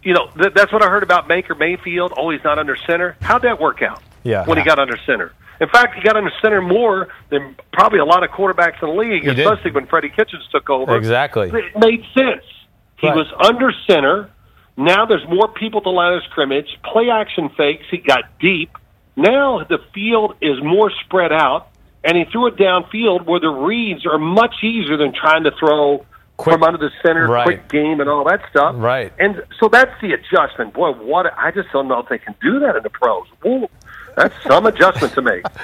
you 0.03 0.13
know, 0.13 0.29
th- 0.39 0.53
that's 0.53 0.73
what 0.75 0.83
I 0.83 0.91
heard 0.91 1.03
about 1.03 1.27
Baker 1.27 1.55
Mayfield. 1.55 2.13
Oh, 2.17 2.29
he's 2.29 2.45
not 2.45 2.59
under 2.59 2.77
center. 2.87 3.17
How'd 3.23 3.43
that 3.43 3.59
work 3.59 3.81
out? 3.81 4.03
Yeah. 4.25 4.45
when 4.45 4.59
he 4.59 4.65
got 4.65 4.79
under 4.79 4.99
center. 5.07 5.33
In 5.65 5.71
fact, 5.71 5.95
he 5.95 6.03
got 6.03 6.15
under 6.15 6.31
center 6.43 6.61
more 6.61 7.09
than 7.31 7.57
probably 7.73 7.99
a 7.99 8.05
lot 8.05 8.23
of 8.23 8.29
quarterbacks 8.29 8.83
in 8.83 8.89
the 8.91 8.95
league, 8.95 9.23
He 9.23 9.31
did. 9.35 9.39
especially 9.47 9.71
when 9.71 9.87
Freddie 9.87 10.11
Kitchens 10.11 10.47
took 10.53 10.69
over. 10.69 10.95
Exactly. 10.95 11.49
It 11.49 11.79
made 11.79 12.05
sense. 12.13 12.45
He 12.99 13.07
Right. 13.09 13.17
was 13.17 13.27
under 13.43 13.73
center. 13.89 14.29
Now 14.77 15.07
there's 15.07 15.27
more 15.27 15.49
people 15.49 15.79
at 15.79 15.85
the 15.85 15.91
line 15.91 16.13
of 16.13 16.23
scrimmage. 16.25 16.79
Play 16.85 17.09
action 17.09 17.49
fakes. 17.57 17.85
He 17.91 17.97
got 17.97 18.25
deep. 18.39 18.77
Now 19.17 19.65
the 19.67 19.79
field 19.95 20.35
is 20.43 20.63
more 20.63 20.91
spread 21.07 21.33
out, 21.33 21.69
and 22.05 22.15
he 22.15 22.25
threw 22.25 22.47
it 22.49 22.57
downfield 22.57 23.25
where 23.25 23.41
the 23.41 23.49
reads 23.49 24.05
are 24.05 24.19
much 24.19 24.57
easier 24.63 24.99
than 24.99 25.13
trying 25.15 25.45
to 25.45 25.51
throw 25.53 26.05
Quick- 26.37 26.55
from 26.55 26.63
under 26.65 26.77
the 26.79 26.91
center, 27.03 27.27
Right. 27.27 27.45
quick 27.45 27.69
game, 27.71 28.01
and 28.01 28.11
all 28.11 28.25
that 28.25 28.41
stuff. 28.51 28.75
Right. 28.77 29.13
And 29.19 29.43
so 29.61 29.69
that's 29.69 29.93
the 30.03 30.13
adjustment. 30.13 30.75
Boy, 30.75 30.91
what 30.93 31.33
I 31.39 31.53
just 31.53 31.71
don't 31.73 31.89
know 31.89 32.01
if 32.01 32.09
they 32.11 32.19
can 32.19 32.35
do 32.43 32.59
that 32.59 32.77
in 32.77 32.83
the 32.83 32.91
pros. 32.91 33.25
Whoa, 33.43 33.71
that's 34.17 34.35
some 34.47 34.67
adjustment 34.67 35.13
to 35.15 35.23
make. 35.23 35.45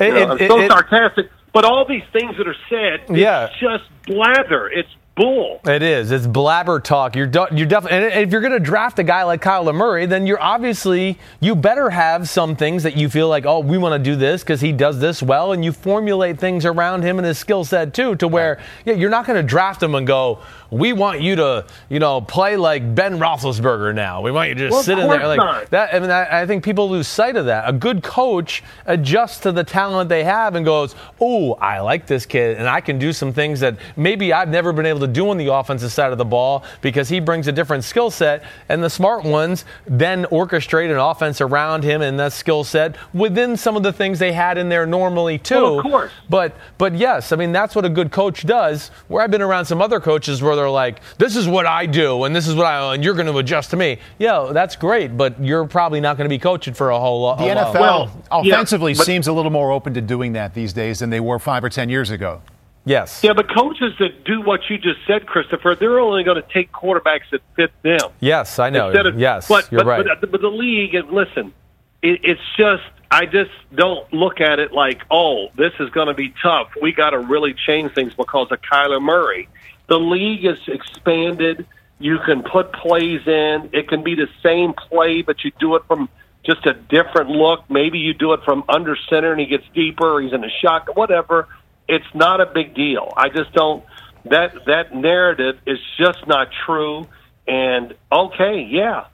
You 0.00 0.08
know, 0.14 0.32
It- 0.34 0.42
I'm 0.42 0.48
so 0.48 0.60
it- 0.60 0.70
sarcastic, 0.70 1.30
But 1.52 1.64
all 1.64 1.84
these 1.86 2.02
things 2.12 2.36
that 2.38 2.48
are 2.48 2.56
said, 2.68 3.00
it's 3.08 3.10
Yeah. 3.10 3.48
just 3.60 3.84
blather. 4.06 4.68
It's 4.68 4.88
bull. 5.14 5.60
It 5.66 5.82
is. 5.82 6.10
It's 6.10 6.26
blabber 6.26 6.80
talk. 6.80 7.14
You're 7.14 7.26
du- 7.26 7.48
you're 7.52 7.66
definitely. 7.66 8.10
And 8.10 8.22
if 8.24 8.32
you're 8.32 8.40
going 8.40 8.54
to 8.54 8.58
draft 8.58 8.98
a 8.98 9.02
guy 9.02 9.22
like 9.24 9.42
Kyler 9.42 9.74
Murray, 9.74 10.06
then 10.06 10.26
you're 10.26 10.40
obviously 10.42 11.18
you 11.40 11.54
better 11.54 11.90
have 11.90 12.26
some 12.30 12.56
things 12.56 12.82
that 12.84 12.96
you 12.96 13.10
feel 13.10 13.28
like, 13.28 13.44
oh, 13.44 13.60
we 13.60 13.76
want 13.76 13.92
to 14.02 14.10
do 14.10 14.16
this 14.16 14.42
because 14.42 14.62
he 14.62 14.72
does 14.72 14.98
this 14.98 15.22
well, 15.22 15.52
and 15.52 15.62
you 15.62 15.70
formulate 15.72 16.38
things 16.40 16.64
around 16.64 17.02
him 17.02 17.18
and 17.18 17.26
his 17.26 17.36
skill 17.38 17.62
set 17.64 17.92
too, 17.92 18.16
to 18.16 18.26
where 18.26 18.58
yeah, 18.86 18.94
you're 18.94 19.10
not 19.10 19.26
going 19.26 19.36
to 19.36 19.46
draft 19.46 19.82
him 19.82 19.94
and 19.94 20.06
go, 20.06 20.38
we 20.72 20.94
want 20.94 21.20
you 21.20 21.36
to, 21.36 21.66
you 21.90 21.98
know, 21.98 22.22
play 22.22 22.56
like 22.56 22.94
Ben 22.94 23.18
Roethlisberger 23.18 23.94
now. 23.94 24.22
We 24.22 24.30
want 24.32 24.48
you 24.48 24.54
to 24.54 24.60
just 24.62 24.72
Well, 24.72 24.82
sit 24.82 24.98
in 24.98 25.06
there 25.06 25.26
like 25.28 25.36
not. 25.36 25.70
that. 25.70 25.94
I 25.94 25.98
mean, 26.00 26.10
I, 26.10 26.42
I 26.42 26.46
think 26.46 26.64
people 26.64 26.88
lose 26.88 27.06
sight 27.06 27.36
of 27.36 27.44
that. 27.44 27.68
A 27.68 27.72
good 27.74 28.02
coach 28.02 28.62
adjusts 28.86 29.40
to 29.40 29.52
the 29.52 29.64
talent 29.64 30.08
they 30.08 30.24
have 30.24 30.54
and 30.56 30.64
goes, 30.64 30.94
"Oh, 31.20 31.52
I 31.54 31.80
like 31.80 32.06
this 32.06 32.24
kid, 32.24 32.56
and 32.56 32.66
I 32.66 32.80
can 32.80 32.98
do 32.98 33.12
some 33.12 33.34
things 33.34 33.60
that 33.60 33.76
maybe 33.96 34.32
I've 34.32 34.48
never 34.48 34.72
been 34.72 34.86
able 34.86 35.00
to 35.00 35.06
do 35.06 35.28
on 35.28 35.36
the 35.36 35.52
offensive 35.52 35.92
side 35.92 36.10
of 36.10 36.16
the 36.16 36.24
ball 36.24 36.64
because 36.80 37.10
he 37.10 37.20
brings 37.20 37.48
a 37.48 37.52
different 37.52 37.84
skill 37.84 38.10
set." 38.10 38.42
And 38.70 38.82
the 38.82 38.90
smart 38.90 39.24
ones 39.24 39.66
then 39.86 40.24
orchestrate 40.26 40.90
an 40.90 40.96
offense 40.96 41.42
around 41.42 41.84
him 41.84 42.00
and 42.00 42.18
that 42.18 42.32
skill 42.32 42.64
set 42.64 42.96
within 43.12 43.58
some 43.58 43.76
of 43.76 43.82
the 43.82 43.92
things 43.92 44.18
they 44.18 44.32
had 44.32 44.56
in 44.56 44.70
there 44.70 44.86
normally 44.86 45.36
too. 45.36 45.54
Well, 45.62 45.78
of 45.80 45.84
course. 45.84 46.12
But 46.30 46.56
but 46.78 46.94
yes, 46.94 47.30
I 47.30 47.36
mean 47.36 47.52
that's 47.52 47.74
what 47.74 47.84
a 47.84 47.90
good 47.90 48.10
coach 48.10 48.46
does. 48.46 48.90
Where 49.08 49.22
I've 49.22 49.30
been 49.30 49.42
around 49.42 49.66
some 49.66 49.82
other 49.82 50.00
coaches 50.00 50.40
where 50.42 50.61
they're 50.62 50.70
like, 50.70 51.00
"This 51.18 51.36
is 51.36 51.48
what 51.48 51.66
I 51.66 51.86
do, 51.86 52.24
and 52.24 52.34
this 52.34 52.46
is 52.46 52.54
what 52.54 52.66
I, 52.66 52.94
and 52.94 53.02
you're 53.04 53.14
going 53.14 53.26
to 53.26 53.36
adjust 53.38 53.70
to 53.70 53.76
me." 53.76 53.98
Yeah, 54.18 54.50
that's 54.52 54.76
great, 54.76 55.16
but 55.16 55.42
you're 55.42 55.66
probably 55.66 56.00
not 56.00 56.16
going 56.16 56.24
to 56.24 56.34
be 56.34 56.38
coaching 56.38 56.74
for 56.74 56.90
a 56.90 56.98
whole 56.98 57.22
lot. 57.22 57.38
The 57.38 57.44
NFL 57.44 57.74
Well, 57.74 58.24
yeah, 58.44 58.54
offensively 58.54 58.94
but- 58.94 59.04
seems 59.04 59.26
a 59.26 59.32
little 59.32 59.50
more 59.50 59.72
open 59.72 59.94
to 59.94 60.00
doing 60.00 60.34
that 60.34 60.54
these 60.54 60.72
days 60.72 61.00
than 61.00 61.10
they 61.10 61.20
were 61.20 61.38
five 61.38 61.64
or 61.64 61.68
ten 61.68 61.88
years 61.88 62.10
ago. 62.10 62.40
Yes. 62.84 63.22
Yeah, 63.22 63.32
but 63.32 63.48
coaches 63.48 63.92
that 64.00 64.24
do 64.24 64.40
what 64.40 64.68
you 64.68 64.76
just 64.76 64.98
said, 65.06 65.26
Christopher, 65.26 65.76
they're 65.76 66.00
only 66.00 66.24
going 66.24 66.42
to 66.42 66.48
take 66.52 66.72
quarterbacks 66.72 67.30
that 67.30 67.40
fit 67.54 67.70
them. 67.82 68.10
Yes, 68.18 68.58
I 68.58 68.70
know. 68.70 68.88
Instead 68.88 69.06
of, 69.06 69.20
yes, 69.20 69.46
but, 69.46 69.70
you're 69.70 69.84
but, 69.84 69.86
right. 69.86 70.06
But, 70.20 70.32
but 70.32 70.40
the 70.40 70.48
league, 70.48 70.96
and 70.96 71.08
listen, 71.12 71.54
it, 72.02 72.20
it's 72.24 72.40
just 72.56 72.82
I 73.12 73.26
just 73.26 73.50
don't 73.74 74.10
look 74.10 74.40
at 74.40 74.58
it 74.58 74.72
like, 74.72 75.02
oh, 75.10 75.48
this 75.54 75.74
is 75.78 75.90
going 75.90 76.06
to 76.08 76.14
be 76.14 76.32
tough. 76.42 76.70
We 76.80 76.92
got 76.92 77.10
to 77.10 77.18
really 77.18 77.52
change 77.52 77.92
things 77.92 78.14
because 78.14 78.50
of 78.50 78.62
Kyler 78.62 79.02
Murray. 79.02 79.50
The 79.92 79.98
league 79.98 80.46
is 80.46 80.56
expanded. 80.68 81.66
You 81.98 82.18
can 82.24 82.42
put 82.42 82.72
plays 82.72 83.20
in. 83.26 83.68
It 83.74 83.88
can 83.88 84.02
be 84.02 84.14
the 84.14 84.26
same 84.42 84.72
play, 84.72 85.20
but 85.20 85.44
you 85.44 85.52
do 85.60 85.76
it 85.76 85.82
from 85.86 86.08
just 86.46 86.64
a 86.64 86.72
different 86.72 87.28
look. 87.28 87.68
Maybe 87.68 87.98
you 87.98 88.14
do 88.14 88.32
it 88.32 88.40
from 88.42 88.64
under 88.70 88.96
center 89.10 89.32
and 89.32 89.38
he 89.38 89.44
gets 89.44 89.66
deeper, 89.74 90.18
he's 90.22 90.32
in 90.32 90.42
a 90.44 90.48
shot, 90.62 90.96
whatever. 90.96 91.46
It's 91.88 92.06
not 92.14 92.40
a 92.40 92.46
big 92.46 92.74
deal. 92.74 93.12
I 93.18 93.28
just 93.28 93.52
don't. 93.52 93.84
That 94.24 94.64
that 94.64 94.94
narrative 94.94 95.58
is 95.66 95.78
just 95.98 96.26
not 96.26 96.48
true. 96.64 97.06
And 97.46 97.94
okay, 98.10 98.66
yeah, 98.66 99.08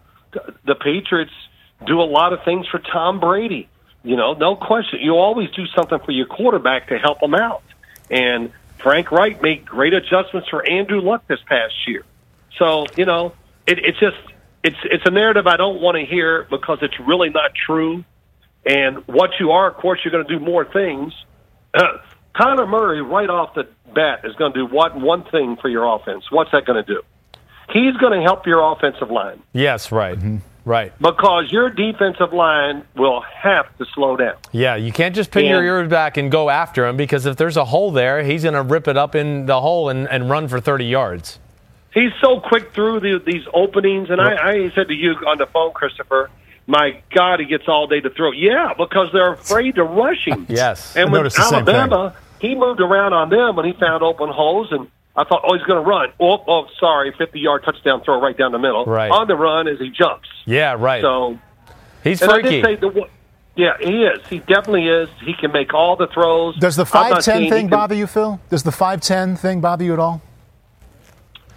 the 0.64 0.76
Patriots 0.76 1.34
do 1.88 2.00
a 2.00 2.06
lot 2.06 2.32
of 2.32 2.44
things 2.44 2.68
for 2.68 2.78
Tom 2.78 3.18
Brady. 3.18 3.68
You 4.04 4.14
know, 4.14 4.34
no 4.34 4.54
question. 4.54 5.00
You 5.02 5.16
always 5.16 5.50
do 5.50 5.66
something 5.76 5.98
for 5.98 6.12
your 6.12 6.26
quarterback 6.26 6.86
to 6.90 6.98
help 6.98 7.20
him 7.20 7.34
out. 7.34 7.64
And 8.12 8.52
Frank 8.78 9.10
Reich 9.10 9.42
made 9.42 9.66
great 9.66 9.94
adjustments 9.94 10.48
for 10.48 10.68
Andrew 10.68 11.00
Luck 11.00 11.26
this 11.26 11.40
past 11.46 11.74
year. 11.86 12.04
So 12.58 12.86
you 12.96 13.04
know, 13.04 13.32
it, 13.66 13.78
it's 13.78 13.98
just 13.98 14.16
it's 14.62 14.76
it's 14.84 15.04
a 15.06 15.10
narrative 15.10 15.46
I 15.46 15.56
don't 15.56 15.80
want 15.80 15.96
to 15.96 16.04
hear 16.04 16.46
because 16.50 16.78
it's 16.82 16.98
really 17.00 17.30
not 17.30 17.52
true. 17.54 18.04
And 18.66 18.98
what 19.06 19.30
you 19.40 19.52
are, 19.52 19.70
of 19.70 19.76
course, 19.76 20.00
you're 20.04 20.12
going 20.12 20.26
to 20.26 20.38
do 20.38 20.44
more 20.44 20.64
things. 20.64 21.12
Uh, 21.72 21.98
Connor 22.36 22.66
Murray, 22.66 23.00
right 23.00 23.30
off 23.30 23.54
the 23.54 23.68
bat, 23.94 24.20
is 24.24 24.34
going 24.34 24.52
to 24.52 24.66
do 24.66 24.74
what 24.74 24.98
one 24.98 25.24
thing 25.24 25.56
for 25.60 25.68
your 25.68 25.84
offense. 25.84 26.24
What's 26.30 26.50
that 26.52 26.66
going 26.66 26.84
to 26.84 26.94
do? 26.94 27.02
He's 27.72 27.96
going 27.96 28.18
to 28.18 28.22
help 28.22 28.46
your 28.46 28.72
offensive 28.72 29.10
line 29.10 29.42
yes, 29.52 29.92
right, 29.92 30.18
Mm-hmm. 30.18 30.38
Right. 30.68 30.92
because 31.00 31.50
your 31.50 31.70
defensive 31.70 32.32
line 32.32 32.84
will 32.94 33.20
have 33.22 33.76
to 33.78 33.86
slow 33.94 34.16
down. 34.16 34.36
Yeah, 34.52 34.76
you 34.76 34.92
can't 34.92 35.14
just 35.14 35.30
pin 35.30 35.46
your 35.46 35.64
ears 35.64 35.88
back 35.88 36.16
and 36.16 36.30
go 36.30 36.50
after 36.50 36.86
him 36.86 36.96
because 36.96 37.26
if 37.26 37.36
there's 37.36 37.56
a 37.56 37.64
hole 37.64 37.90
there, 37.90 38.22
he's 38.22 38.42
going 38.42 38.54
to 38.54 38.62
rip 38.62 38.86
it 38.86 38.96
up 38.96 39.14
in 39.14 39.46
the 39.46 39.60
hole 39.60 39.88
and, 39.88 40.08
and 40.08 40.30
run 40.30 40.46
for 40.46 40.60
30 40.60 40.84
yards. 40.84 41.38
He's 41.94 42.12
so 42.20 42.38
quick 42.38 42.72
through 42.72 43.00
the, 43.00 43.20
these 43.24 43.44
openings, 43.52 44.10
and 44.10 44.20
I, 44.20 44.36
I 44.36 44.70
said 44.70 44.88
to 44.88 44.94
you 44.94 45.12
on 45.26 45.38
the 45.38 45.46
phone, 45.46 45.72
Christopher. 45.72 46.30
My 46.66 47.00
God, 47.14 47.40
he 47.40 47.46
gets 47.46 47.66
all 47.66 47.86
day 47.86 48.00
to 48.00 48.10
throw. 48.10 48.30
Yeah, 48.30 48.74
because 48.76 49.08
they're 49.10 49.32
afraid 49.32 49.76
to 49.76 49.84
rush 49.84 50.26
him. 50.26 50.46
Yes. 50.50 50.94
and 50.94 51.08
I 51.08 51.10
with 51.10 51.18
noticed 51.18 51.36
the 51.38 51.44
same 51.44 51.54
Alabama, 51.66 52.14
he 52.40 52.54
moved 52.54 52.80
around 52.80 53.14
on 53.14 53.30
them 53.30 53.56
when 53.56 53.64
he 53.64 53.72
found 53.72 54.02
open 54.02 54.28
holes, 54.28 54.68
and 54.70 54.86
I 55.18 55.24
thought, 55.24 55.42
oh, 55.44 55.54
he's 55.56 55.66
going 55.66 55.82
to 55.82 55.88
run. 55.88 56.10
Oh, 56.20 56.42
oh, 56.46 56.66
sorry, 56.78 57.12
fifty-yard 57.18 57.64
touchdown 57.64 58.02
throw 58.04 58.20
right 58.20 58.36
down 58.38 58.52
the 58.52 58.58
middle. 58.58 58.84
Right. 58.86 59.10
on 59.10 59.26
the 59.26 59.34
run 59.34 59.66
as 59.66 59.78
he 59.80 59.90
jumps. 59.90 60.28
Yeah, 60.46 60.76
right. 60.78 61.02
So 61.02 61.38
he's 62.04 62.22
And 62.22 62.30
I 62.30 62.34
freaky. 62.40 62.50
did 62.62 62.64
say 62.64 62.74
the 62.76 62.88
one- 62.88 63.10
yeah, 63.56 63.72
he 63.80 64.04
is. 64.04 64.20
He 64.28 64.38
definitely 64.38 64.86
is. 64.86 65.08
He 65.24 65.34
can 65.34 65.50
make 65.50 65.74
all 65.74 65.96
the 65.96 66.06
throws. 66.06 66.56
Does 66.58 66.76
the 66.76 66.82
I'm 66.82 66.86
five 66.86 67.10
not 67.10 67.22
ten 67.24 67.48
thing 67.48 67.62
can- 67.62 67.70
bother 67.70 67.94
you, 67.96 68.06
Phil? 68.06 68.38
Does 68.50 68.62
the 68.62 68.70
five 68.70 69.00
ten 69.00 69.34
thing 69.34 69.60
bother 69.60 69.82
you 69.84 69.92
at 69.92 69.98
all? 69.98 70.22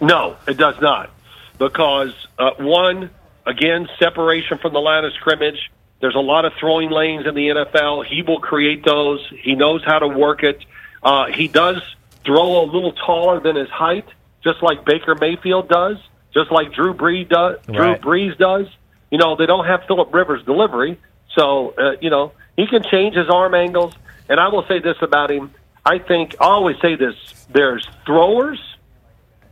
No, 0.01 0.35
it 0.47 0.57
does 0.57 0.81
not, 0.81 1.11
because 1.59 2.13
uh, 2.39 2.51
one 2.57 3.11
again 3.45 3.87
separation 3.99 4.57
from 4.57 4.73
the 4.73 4.79
line 4.79 5.05
of 5.05 5.13
scrimmage. 5.13 5.71
There's 5.99 6.15
a 6.15 6.19
lot 6.19 6.45
of 6.45 6.53
throwing 6.59 6.89
lanes 6.89 7.27
in 7.27 7.35
the 7.35 7.49
NFL. 7.49 8.05
He 8.07 8.23
will 8.23 8.39
create 8.39 8.83
those. 8.83 9.19
He 9.43 9.53
knows 9.53 9.83
how 9.85 9.99
to 9.99 10.07
work 10.07 10.41
it. 10.41 10.59
Uh, 11.03 11.27
he 11.27 11.47
does 11.47 11.77
throw 12.25 12.63
a 12.63 12.65
little 12.65 12.93
taller 12.93 13.39
than 13.39 13.55
his 13.55 13.69
height, 13.69 14.05
just 14.43 14.61
like 14.61 14.85
Baker 14.85 15.15
Mayfield 15.19 15.69
does, 15.69 15.97
just 16.33 16.51
like 16.51 16.73
Drew 16.73 16.93
Brees 16.93 17.29
does. 17.29 17.57
Right. 17.67 18.01
Drew 18.01 18.29
Brees 18.29 18.37
does. 18.37 18.67
You 19.09 19.17
know, 19.17 19.35
they 19.35 19.45
don't 19.45 19.65
have 19.65 19.81
Philip 19.87 20.13
Rivers' 20.13 20.43
delivery, 20.45 20.99
so 21.35 21.73
uh, 21.77 21.91
you 22.01 22.09
know 22.09 22.31
he 22.55 22.67
can 22.67 22.83
change 22.83 23.15
his 23.15 23.29
arm 23.29 23.53
angles. 23.53 23.93
And 24.29 24.39
I 24.39 24.47
will 24.47 24.65
say 24.67 24.79
this 24.79 24.97
about 25.01 25.31
him: 25.31 25.53
I 25.85 25.99
think 25.99 26.35
I 26.39 26.45
always 26.45 26.77
say 26.81 26.95
this: 26.95 27.15
there's 27.51 27.87
throwers, 28.05 28.59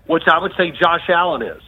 which 0.06 0.24
I 0.28 0.40
would 0.40 0.54
say 0.58 0.72
Josh 0.72 1.10
Allen 1.10 1.42
is. 1.42 1.62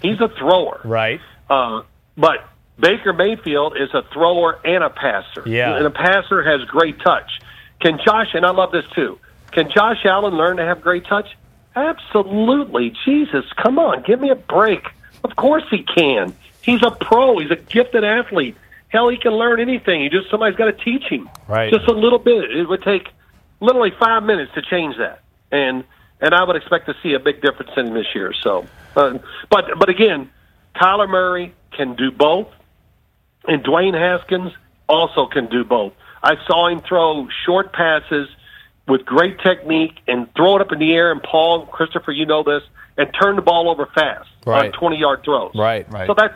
He's 0.00 0.20
a 0.20 0.28
thrower, 0.28 0.80
right. 0.84 1.20
uh, 1.48 1.82
but 2.16 2.48
Baker 2.78 3.12
Mayfield 3.12 3.76
is 3.76 3.88
a 3.94 4.02
thrower 4.12 4.58
and 4.64 4.82
a 4.84 4.90
passer. 4.90 5.42
Yeah. 5.46 5.76
and 5.76 5.86
a 5.86 5.90
passer 5.90 6.42
has 6.42 6.66
great 6.66 7.00
touch. 7.00 7.40
Can 7.80 7.98
Josh? 8.04 8.34
And 8.34 8.44
I 8.44 8.50
love 8.50 8.72
this 8.72 8.84
too. 8.94 9.18
Can 9.54 9.70
Josh 9.70 10.04
Allen 10.04 10.34
learn 10.34 10.56
to 10.56 10.64
have 10.64 10.82
great 10.82 11.06
touch? 11.06 11.28
Absolutely. 11.76 12.92
Jesus, 13.04 13.44
come 13.56 13.78
on, 13.78 14.02
give 14.02 14.20
me 14.20 14.30
a 14.30 14.34
break. 14.34 14.84
Of 15.22 15.36
course 15.36 15.64
he 15.70 15.82
can. 15.82 16.34
He's 16.60 16.82
a 16.82 16.90
pro. 16.90 17.38
He's 17.38 17.50
a 17.50 17.56
gifted 17.56 18.04
athlete. 18.04 18.56
Hell, 18.88 19.08
he 19.08 19.16
can 19.16 19.32
learn 19.32 19.60
anything. 19.60 20.02
He 20.02 20.08
just 20.08 20.30
somebody's 20.30 20.56
got 20.56 20.66
to 20.66 20.84
teach 20.84 21.04
him. 21.04 21.28
Right. 21.48 21.72
Just 21.72 21.86
a 21.88 21.92
little 21.92 22.18
bit. 22.18 22.50
It 22.50 22.68
would 22.68 22.82
take 22.82 23.08
literally 23.60 23.92
five 23.98 24.22
minutes 24.22 24.52
to 24.54 24.62
change 24.62 24.96
that, 24.98 25.22
and 25.50 25.84
and 26.20 26.34
I 26.34 26.44
would 26.44 26.56
expect 26.56 26.86
to 26.86 26.94
see 27.02 27.14
a 27.14 27.18
big 27.18 27.42
difference 27.42 27.72
in 27.76 27.88
him 27.88 27.94
this 27.94 28.06
year. 28.14 28.32
So, 28.40 28.66
uh, 28.96 29.18
but 29.50 29.78
but 29.78 29.88
again, 29.88 30.30
Kyler 30.76 31.08
Murray 31.08 31.54
can 31.72 31.96
do 31.96 32.10
both, 32.10 32.48
and 33.46 33.64
Dwayne 33.64 33.94
Haskins 33.94 34.52
also 34.88 35.26
can 35.26 35.48
do 35.48 35.64
both. 35.64 35.92
I 36.22 36.36
saw 36.46 36.68
him 36.68 36.80
throw 36.80 37.28
short 37.44 37.72
passes 37.72 38.28
with 38.88 39.04
great 39.04 39.38
technique 39.40 39.94
and 40.06 40.28
throw 40.34 40.56
it 40.56 40.60
up 40.62 40.72
in 40.72 40.78
the 40.78 40.92
air. 40.92 41.10
And 41.12 41.22
Paul, 41.22 41.66
Christopher, 41.66 42.12
you 42.12 42.26
know 42.26 42.42
this, 42.42 42.62
and 42.98 43.08
turn 43.20 43.36
the 43.36 43.42
ball 43.42 43.68
over 43.70 43.86
fast 43.94 44.28
Right. 44.46 44.66
on 44.66 44.72
twenty-yard 44.78 45.22
throws. 45.24 45.52
Right. 45.54 45.90
Right. 45.90 46.06
So 46.06 46.14
that's 46.14 46.34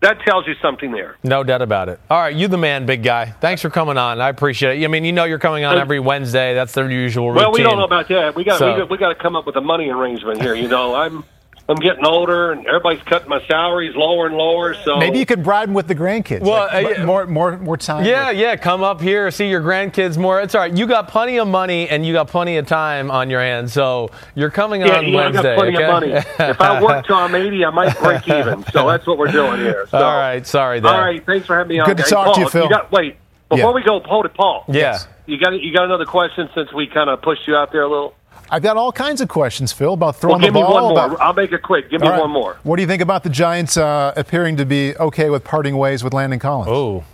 that 0.00 0.18
tells 0.26 0.46
you 0.46 0.54
something 0.62 0.92
there. 0.92 1.16
No 1.22 1.44
doubt 1.44 1.60
about 1.60 1.90
it. 1.90 2.00
All 2.08 2.18
right, 2.18 2.34
you 2.34 2.48
the 2.48 2.56
man, 2.56 2.86
big 2.86 3.02
guy. 3.02 3.26
Thanks 3.26 3.60
for 3.60 3.68
coming 3.68 3.98
on. 3.98 4.18
I 4.18 4.30
appreciate 4.30 4.80
it. 4.80 4.84
I 4.84 4.88
mean, 4.88 5.04
you 5.04 5.12
know 5.12 5.24
you're 5.24 5.38
coming 5.38 5.64
on 5.66 5.76
every 5.76 6.00
Wednesday. 6.00 6.54
That's 6.54 6.72
the 6.72 6.84
usual 6.86 7.28
routine. 7.32 7.42
Well, 7.44 7.52
we 7.52 7.62
don't 7.62 7.76
know 7.76 7.84
about 7.84 8.08
that. 8.08 8.34
We 8.34 8.42
got 8.42 8.58
So- 8.58 8.72
we 8.72 8.78
got, 8.80 8.90
we 8.90 8.96
got 8.96 9.08
to 9.10 9.14
come 9.14 9.36
up 9.36 9.44
with 9.44 9.56
a 9.56 9.60
money 9.60 9.90
arrangement 9.90 10.40
here. 10.40 10.54
You 10.54 10.68
know, 10.68 10.94
I'm 10.94 11.22
I'm 11.70 11.76
getting 11.76 12.04
older, 12.04 12.50
and 12.52 12.66
everybody's 12.66 13.02
cutting 13.04 13.28
my 13.28 13.40
salaries 13.46 13.94
lower 13.94 14.26
and 14.26 14.36
lower. 14.36 14.74
So 14.82 14.96
Maybe 14.98 15.18
you 15.20 15.26
could 15.26 15.42
bribe 15.44 15.68
him 15.68 15.74
with 15.74 15.86
the 15.86 15.94
grandkids. 15.94 16.40
Well, 16.40 16.66
Like, 16.72 16.98
uh, 16.98 17.06
more, 17.06 17.26
more, 17.26 17.56
more 17.58 17.76
time. 17.76 18.04
Yeah, 18.04 18.30
yeah. 18.30 18.56
Come 18.56 18.82
up 18.82 19.00
here, 19.00 19.30
see 19.30 19.48
your 19.48 19.60
grandkids 19.62 20.18
more. 20.18 20.40
It's 20.40 20.54
all 20.54 20.62
right. 20.62 20.76
You 20.76 20.86
got 20.86 21.08
plenty 21.08 21.38
of 21.38 21.46
money 21.46 21.88
and 21.88 22.04
you 22.04 22.12
got 22.12 22.26
plenty 22.28 22.56
of 22.56 22.66
time 22.66 23.10
on 23.10 23.30
your 23.30 23.40
hands, 23.40 23.72
so 23.72 24.10
you're 24.34 24.50
coming 24.50 24.80
Yeah, 24.80 24.98
on 24.98 25.06
yeah, 25.08 25.20
I 25.28 25.30
got 25.32 25.42
plenty 25.56 25.76
okay? 25.76 25.84
of 25.84 25.90
money. 25.92 26.12
if 26.12 26.60
I 26.60 26.82
work 26.82 27.06
till 27.06 27.16
I'm 27.16 27.34
80, 27.34 27.64
I 27.64 27.70
might 27.70 27.98
break 27.98 28.26
even. 28.28 28.64
So 28.72 28.86
that's 28.88 29.06
what 29.06 29.16
we're 29.16 29.30
doing 29.30 29.60
here. 29.60 29.86
So. 29.90 29.98
All 29.98 30.16
right, 30.18 30.44
sorry. 30.46 30.80
There. 30.80 30.90
All 30.92 31.00
right. 31.00 31.24
Thanks 31.24 31.46
for 31.46 31.56
having 31.56 31.68
me 31.68 31.78
on. 31.78 31.86
Good 31.86 31.98
to 31.98 32.02
guys. 32.02 32.10
talk 32.10 32.26
to 32.26 32.32
Paul, 32.32 32.42
you, 32.42 32.48
Phil. 32.50 32.68
got, 32.68 32.90
wait, 32.90 33.16
before 33.48 33.70
Yeah. 33.70 33.74
we 33.74 33.82
go, 33.82 34.00
hold 34.00 34.26
it, 34.26 34.34
Paul. 34.34 34.64
Yeah. 34.68 34.98
You 35.26 35.38
got 35.38 35.52
you 35.60 35.72
got 35.72 35.84
another 35.84 36.06
question 36.06 36.48
since 36.54 36.72
we 36.72 36.88
kind 36.88 37.08
of 37.08 37.22
pushed 37.22 37.46
you 37.46 37.54
out 37.54 37.70
there 37.70 37.82
a 37.82 37.88
little. 37.88 38.14
I've 38.52 38.62
got 38.62 38.76
all 38.76 38.90
kinds 38.92 39.20
of 39.20 39.28
questions, 39.28 39.72
Phil, 39.72 39.92
about 39.94 40.06
Well, 40.06 40.12
throwing 40.14 40.40
give 40.40 40.52
the 40.52 40.58
me 40.60 40.62
ball. 40.64 40.74
one 40.74 40.82
more. 40.94 41.04
about- 41.06 41.20
I'll 41.20 41.32
make 41.34 41.52
it 41.52 41.62
quick. 41.62 41.88
Give 41.90 42.00
me 42.00 42.06
All 42.08 42.12
right. 42.14 42.20
one 42.20 42.30
more. 42.30 42.56
What 42.64 42.76
do 42.76 42.82
you 42.82 42.88
think 42.88 43.00
about 43.02 43.22
the 43.22 43.30
Giants 43.30 43.76
uh, 43.76 44.12
appearing 44.16 44.56
to 44.56 44.66
be 44.66 44.96
okay 44.96 45.30
with 45.30 45.44
parting 45.44 45.76
ways 45.76 46.02
with 46.02 46.12
Landon 46.12 46.38
Collins? 46.40 46.68
Oh, 46.70 47.04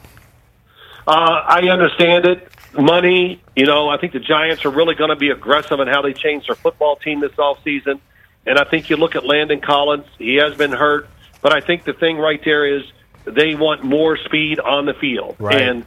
Uh, 1.07 1.43
I 1.47 1.69
understand 1.69 2.25
it. 2.27 2.49
money. 2.79 3.41
You 3.55 3.65
know, 3.65 3.89
I 3.89 3.97
think 3.97 4.13
the 4.13 4.19
Giants 4.19 4.65
are 4.67 4.71
really 4.71 4.95
going 4.95 5.09
to 5.11 5.17
be 5.17 5.31
aggressive 5.31 5.79
in 5.81 5.89
how 5.89 6.03
they 6.03 6.13
change 6.13 6.47
their 6.47 6.57
football 6.57 6.97
team 6.97 7.21
this 7.21 7.33
offseason. 7.33 8.01
And 8.45 8.59
I 8.59 8.65
think 8.65 8.91
you 8.91 8.97
look 8.97 9.15
at 9.17 9.25
Landon 9.25 9.61
Collins, 9.61 10.05
he 10.19 10.35
has 10.37 10.55
been 10.57 10.73
hurt. 10.73 11.09
But 11.43 11.53
I 11.55 11.61
think 11.61 11.85
the 11.85 11.93
thing 11.95 12.19
right 12.19 12.41
there 12.45 12.67
is 12.67 12.83
they 13.25 13.55
want 13.55 13.83
more 13.83 14.17
speed 14.19 14.59
on 14.61 14.85
the 14.87 14.95
field. 14.95 15.37
Right. 15.39 15.61
And 15.63 15.87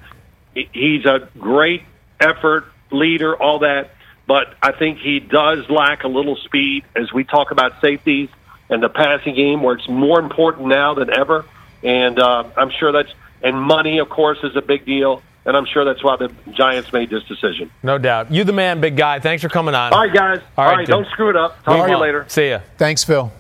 he's 0.53 1.05
a 1.05 1.27
great 1.37 1.83
effort, 2.19 2.65
leader, 2.91 3.35
all 3.35 3.59
that. 3.59 3.91
But 4.29 4.53
I 4.61 4.73
think 4.73 4.99
he 4.99 5.19
does 5.19 5.67
lack 5.71 6.03
a 6.03 6.07
little 6.07 6.35
speed 6.35 6.83
as 6.95 7.11
we 7.11 7.23
talk 7.23 7.49
about 7.49 7.81
safeties 7.81 8.29
and 8.69 8.83
the 8.83 8.87
passing 8.87 9.33
game, 9.33 9.63
where 9.63 9.73
it's 9.73 9.89
more 9.89 10.19
important 10.19 10.67
now 10.67 10.93
than 10.93 11.09
ever. 11.09 11.45
And 11.81 12.19
uh, 12.19 12.43
I'm 12.55 12.69
sure 12.69 12.91
that's 12.91 13.11
and 13.41 13.59
money, 13.59 13.97
of 13.97 14.07
course, 14.09 14.37
is 14.43 14.55
a 14.55 14.61
big 14.61 14.85
deal. 14.85 15.23
And 15.45 15.57
I'm 15.57 15.65
sure 15.65 15.83
that's 15.83 16.03
why 16.03 16.15
the 16.17 16.31
Giants 16.51 16.93
made 16.93 17.09
this 17.09 17.23
decision. 17.23 17.71
No 17.81 17.97
doubt. 17.97 18.31
You 18.31 18.43
the 18.43 18.53
man, 18.53 18.79
big 18.79 18.95
guy. 18.95 19.19
Thanks 19.19 19.41
for 19.41 19.49
coming 19.49 19.73
on. 19.73 19.93
All 19.93 20.01
right, 20.01 20.13
guys. 20.13 20.41
All 20.55 20.65
All 20.65 20.69
right, 20.69 20.77
right, 20.77 20.87
don't 20.87 21.07
screw 21.07 21.31
it 21.31 21.35
up. 21.35 21.63
Talk 21.63 21.87
to 21.87 21.91
you 21.91 21.97
later. 21.97 22.25
See 22.27 22.51
ya. 22.51 22.59
Thanks, 22.77 23.03
Phil. 23.03 23.31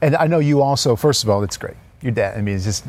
And 0.00 0.14
I 0.14 0.28
know 0.28 0.38
you 0.38 0.62
also. 0.62 0.94
First 0.94 1.24
of 1.24 1.30
all, 1.30 1.42
it's 1.42 1.56
great. 1.56 1.74
Your 2.00 2.12
dad. 2.12 2.38
I 2.38 2.42
mean, 2.42 2.54
it's 2.54 2.64
just 2.64 2.84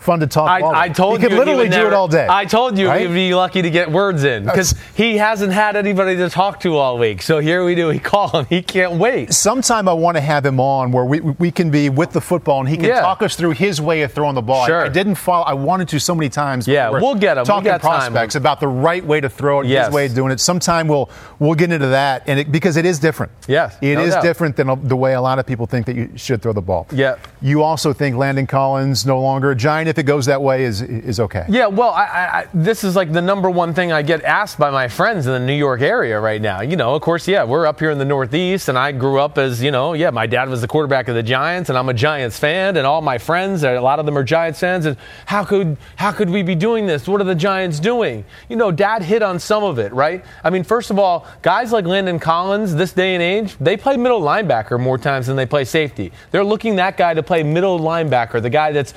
fun 0.00 0.20
to 0.20 0.26
talk. 0.26 0.48
I, 0.48 0.84
I 0.84 0.88
told 0.88 1.18
you 1.22 1.24
you, 1.24 1.28
could 1.28 1.38
literally 1.38 1.64
he 1.66 1.70
do 1.70 1.76
never- 1.76 1.88
it 1.88 1.94
all 1.94 2.08
day. 2.08 2.26
I 2.28 2.44
told 2.46 2.76
you 2.78 2.88
right? 2.88 3.02
he'd 3.06 3.14
be 3.14 3.34
lucky 3.34 3.62
to 3.62 3.70
get 3.70 3.90
words 3.92 4.24
in 4.24 4.44
because 4.44 4.74
he 4.94 5.18
hasn't 5.18 5.52
had 5.52 5.76
anybody 5.76 6.16
to 6.16 6.28
talk 6.30 6.60
to 6.60 6.76
all 6.76 6.98
week. 6.98 7.22
So 7.22 7.38
here 7.38 7.64
we 7.64 7.74
do. 7.74 7.88
We 7.88 7.98
call 7.98 8.28
him. 8.30 8.46
He 8.48 8.62
can't 8.62 8.94
wait. 8.94 9.32
Sometime 9.32 9.88
I 9.88 9.92
want 9.92 10.16
to 10.16 10.20
have 10.20 10.44
him 10.44 10.58
on 10.58 10.90
where 10.90 11.04
we, 11.04 11.20
we 11.20 11.50
can 11.50 11.70
be 11.70 11.88
with 11.90 12.12
the 12.12 12.20
football 12.20 12.60
and 12.60 12.68
he 12.68 12.76
can 12.76 12.86
Yeah. 12.86 13.00
talk 13.00 13.22
us 13.22 13.36
through 13.36 13.50
his 13.52 13.80
way 13.80 14.02
of 14.02 14.12
throwing 14.12 14.34
the 14.34 14.42
ball. 14.42 14.62
I- 14.62 14.66
Sure. 14.66 14.84
I, 14.86 14.88
didn't 14.88 15.16
follow. 15.16 15.44
I 15.44 15.52
wanted 15.54 15.88
to 15.88 16.00
so 16.00 16.14
many 16.14 16.28
times. 16.28 16.66
Yeah, 16.66 16.90
we'll 16.90 17.14
get 17.14 17.36
him. 17.36 17.42
We 17.42 17.46
Talking 17.46 17.70
time. 17.72 17.80
prospects 17.80 18.34
about 18.36 18.60
the 18.60 18.68
right 18.68 19.04
way 19.04 19.20
to 19.20 19.28
throw 19.28 19.60
it, 19.60 19.66
Yes. 19.66 19.86
his 19.86 19.94
way 19.94 20.06
of 20.06 20.14
doing 20.14 20.32
it. 20.32 20.40
Sometime 20.40 20.88
we'll 20.88 21.10
we'll 21.38 21.54
get 21.54 21.72
into 21.72 21.88
that, 21.88 22.22
and 22.26 22.40
it, 22.40 22.50
because 22.52 22.76
it 22.76 22.86
is 22.86 22.98
different. 22.98 23.32
Yes, 23.48 23.76
it 23.82 23.98
is 23.98 24.10
no 24.10 24.14
doubt. 24.16 24.22
different 24.22 24.56
than 24.56 24.86
the 24.88 24.96
way 24.96 25.14
a 25.14 25.20
lot 25.20 25.38
of 25.38 25.46
people 25.46 25.66
think 25.66 25.86
that 25.86 25.96
you 25.96 26.10
should 26.16 26.40
throw 26.40 26.52
the 26.52 26.60
ball. 26.62 26.86
Yeah. 26.92 27.16
You 27.42 27.62
also 27.62 27.92
think 27.92 28.16
Landon 28.16 28.46
Collins 28.46 29.04
no 29.04 29.20
longer 29.20 29.50
a 29.50 29.56
giant 29.56 29.88
if 29.90 29.98
it 29.98 30.04
goes 30.04 30.26
that 30.26 30.40
way 30.40 30.62
is 30.62 30.82
is 30.82 31.18
okay. 31.18 31.44
Yeah, 31.48 31.66
well, 31.66 31.90
I, 31.90 32.04
I, 32.04 32.46
this 32.54 32.84
is 32.84 32.94
like 32.94 33.12
the 33.12 33.20
number 33.20 33.50
one 33.50 33.74
thing 33.74 33.90
I 33.90 34.02
get 34.02 34.22
asked 34.22 34.56
by 34.56 34.70
my 34.70 34.86
friends 34.86 35.26
in 35.26 35.32
the 35.32 35.40
New 35.40 35.52
York 35.52 35.80
area 35.80 36.20
right 36.20 36.40
now. 36.40 36.60
You 36.60 36.76
know, 36.76 36.94
of 36.94 37.02
course, 37.02 37.26
yeah, 37.26 37.42
we're 37.42 37.66
up 37.66 37.80
here 37.80 37.90
in 37.90 37.98
the 37.98 38.04
Northeast, 38.04 38.68
and 38.68 38.78
I 38.78 38.92
grew 38.92 39.18
up 39.18 39.36
as, 39.36 39.60
you 39.60 39.72
know, 39.72 39.94
yeah, 39.94 40.10
my 40.10 40.28
dad 40.28 40.48
was 40.48 40.60
the 40.60 40.68
quarterback 40.68 41.08
of 41.08 41.16
the 41.16 41.24
Giants, 41.24 41.70
and 41.70 41.76
I'm 41.76 41.88
a 41.88 41.94
Giants 41.94 42.38
fan, 42.38 42.76
and 42.76 42.86
all 42.86 43.02
my 43.02 43.18
friends, 43.18 43.64
a 43.64 43.80
lot 43.80 43.98
of 43.98 44.06
them 44.06 44.16
are 44.16 44.22
Giants 44.22 44.60
fans, 44.60 44.86
and 44.86 44.96
how 45.26 45.44
could 45.44 45.76
how 45.96 46.12
could 46.12 46.30
we 46.30 46.44
be 46.44 46.54
doing 46.54 46.86
this? 46.86 47.08
What 47.08 47.20
are 47.20 47.24
the 47.24 47.34
Giants 47.34 47.80
doing? 47.80 48.24
You 48.48 48.54
know, 48.54 48.70
dad 48.70 49.02
hit 49.02 49.22
on 49.22 49.40
some 49.40 49.64
of 49.64 49.80
it, 49.80 49.92
right? 49.92 50.24
I 50.44 50.50
mean, 50.50 50.62
first 50.62 50.92
of 50.92 51.00
all, 51.00 51.26
guys 51.42 51.72
like 51.72 51.84
Landon 51.84 52.20
Collins, 52.20 52.76
this 52.76 52.92
day 52.92 53.14
and 53.14 53.22
age, 53.22 53.56
they 53.58 53.76
play 53.76 53.96
middle 53.96 54.20
linebacker 54.20 54.78
more 54.78 54.98
times 54.98 55.26
than 55.26 55.34
they 55.34 55.46
play 55.46 55.64
safety. 55.64 56.12
They're 56.30 56.44
looking 56.44 56.76
that 56.76 56.96
guy 56.96 57.12
to 57.14 57.24
play 57.24 57.42
middle 57.42 57.80
linebacker, 57.80 58.40
the 58.40 58.50
guy 58.50 58.70
that's 58.70 58.94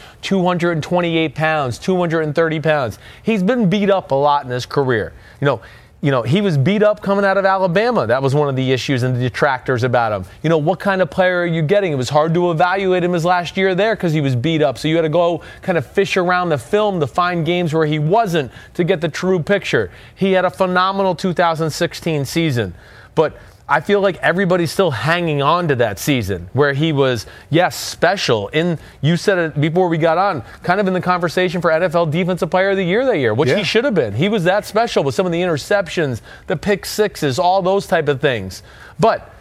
228 0.84 1.34
pounds, 1.34 1.80
230 1.80 2.60
pounds. 2.60 3.00
He's 3.24 3.42
been 3.42 3.70
beat 3.70 3.90
up 3.90 4.12
a 4.12 4.16
lot 4.16 4.46
in 4.46 4.52
his 4.52 4.66
career. 4.66 5.14
You 5.42 5.46
know, 5.46 5.62
you 6.04 6.12
know, 6.12 6.22
he 6.22 6.42
was 6.42 6.58
beat 6.58 6.84
up 6.84 7.02
coming 7.02 7.24
out 7.24 7.38
of 7.38 7.46
Alabama. 7.46 8.06
That 8.06 8.22
was 8.22 8.36
one 8.36 8.50
of 8.50 8.58
the 8.58 8.74
issues 8.74 9.04
and 9.04 9.16
the 9.16 9.22
detractors 9.22 9.84
about 9.84 10.12
him. 10.12 10.30
You 10.44 10.50
know, 10.50 10.58
what 10.58 10.78
kind 10.78 11.02
of 11.02 11.10
player 11.10 11.44
are 11.44 11.46
you 11.46 11.62
getting? 11.62 11.94
It 11.94 11.96
was 11.96 12.10
hard 12.10 12.34
to 12.34 12.52
evaluate 12.52 13.06
him 13.06 13.14
his 13.14 13.24
last 13.24 13.56
year 13.56 13.74
there 13.74 13.96
because 13.96 14.12
he 14.12 14.20
was 14.20 14.36
beat 14.36 14.62
up. 14.62 14.78
So 14.78 14.90
you 14.90 14.98
had 14.98 15.04
to 15.04 15.10
go 15.10 15.42
kind 15.62 15.78
of 15.78 15.88
fish 15.88 16.18
around 16.18 16.50
the 16.50 16.58
film 16.58 17.00
to 17.00 17.08
find 17.08 17.46
games 17.46 17.74
where 17.74 17.86
he 17.86 18.00
wasn't 18.00 18.52
to 18.74 18.84
get 18.84 19.00
the 19.00 19.08
true 19.08 19.42
picture. 19.42 19.90
He 20.14 20.34
had 20.34 20.44
a 20.44 20.50
phenomenal 20.50 21.16
2016 21.16 22.26
season. 22.26 22.74
But 23.16 23.38
I 23.68 23.80
feel 23.80 24.02
like 24.02 24.18
everybody's 24.18 24.72
still 24.72 24.92
hanging 24.92 25.42
on 25.42 25.70
to 25.70 25.76
that 25.78 25.98
season 25.98 26.50
where 26.52 26.74
he 26.74 26.92
was, 26.92 27.26
yes, 27.50 27.78
special. 27.78 28.50
In 28.50 28.78
you 29.02 29.16
said 29.16 29.38
it 29.38 29.62
before 29.62 29.88
we 29.88 29.98
got 29.98 30.18
on, 30.18 30.44
kind 30.64 30.82
of 30.82 30.88
in 30.88 30.94
the 30.94 31.00
conversation 31.02 31.62
for 31.62 31.72
NFL 31.72 32.12
Defensive 32.12 32.50
Player 32.52 32.72
of 32.72 32.78
the 32.78 32.84
Year 32.84 33.06
that 33.06 33.18
year, 33.18 33.34
which 33.34 33.50
Yeah. 33.50 33.56
he 33.56 33.64
should 33.64 33.86
have 33.86 33.96
been. 33.96 34.14
He 34.14 34.28
was 34.28 34.44
that 34.44 34.66
special 34.66 35.04
with 35.04 35.16
some 35.16 35.26
of 35.26 35.32
the 35.32 35.42
interceptions, 35.42 36.20
the 36.48 36.58
pick 36.58 36.86
sixes, 36.86 37.40
all 37.40 37.62
those 37.62 37.88
type 37.88 38.10
of 38.10 38.20
things. 38.20 38.64
But 39.00 39.33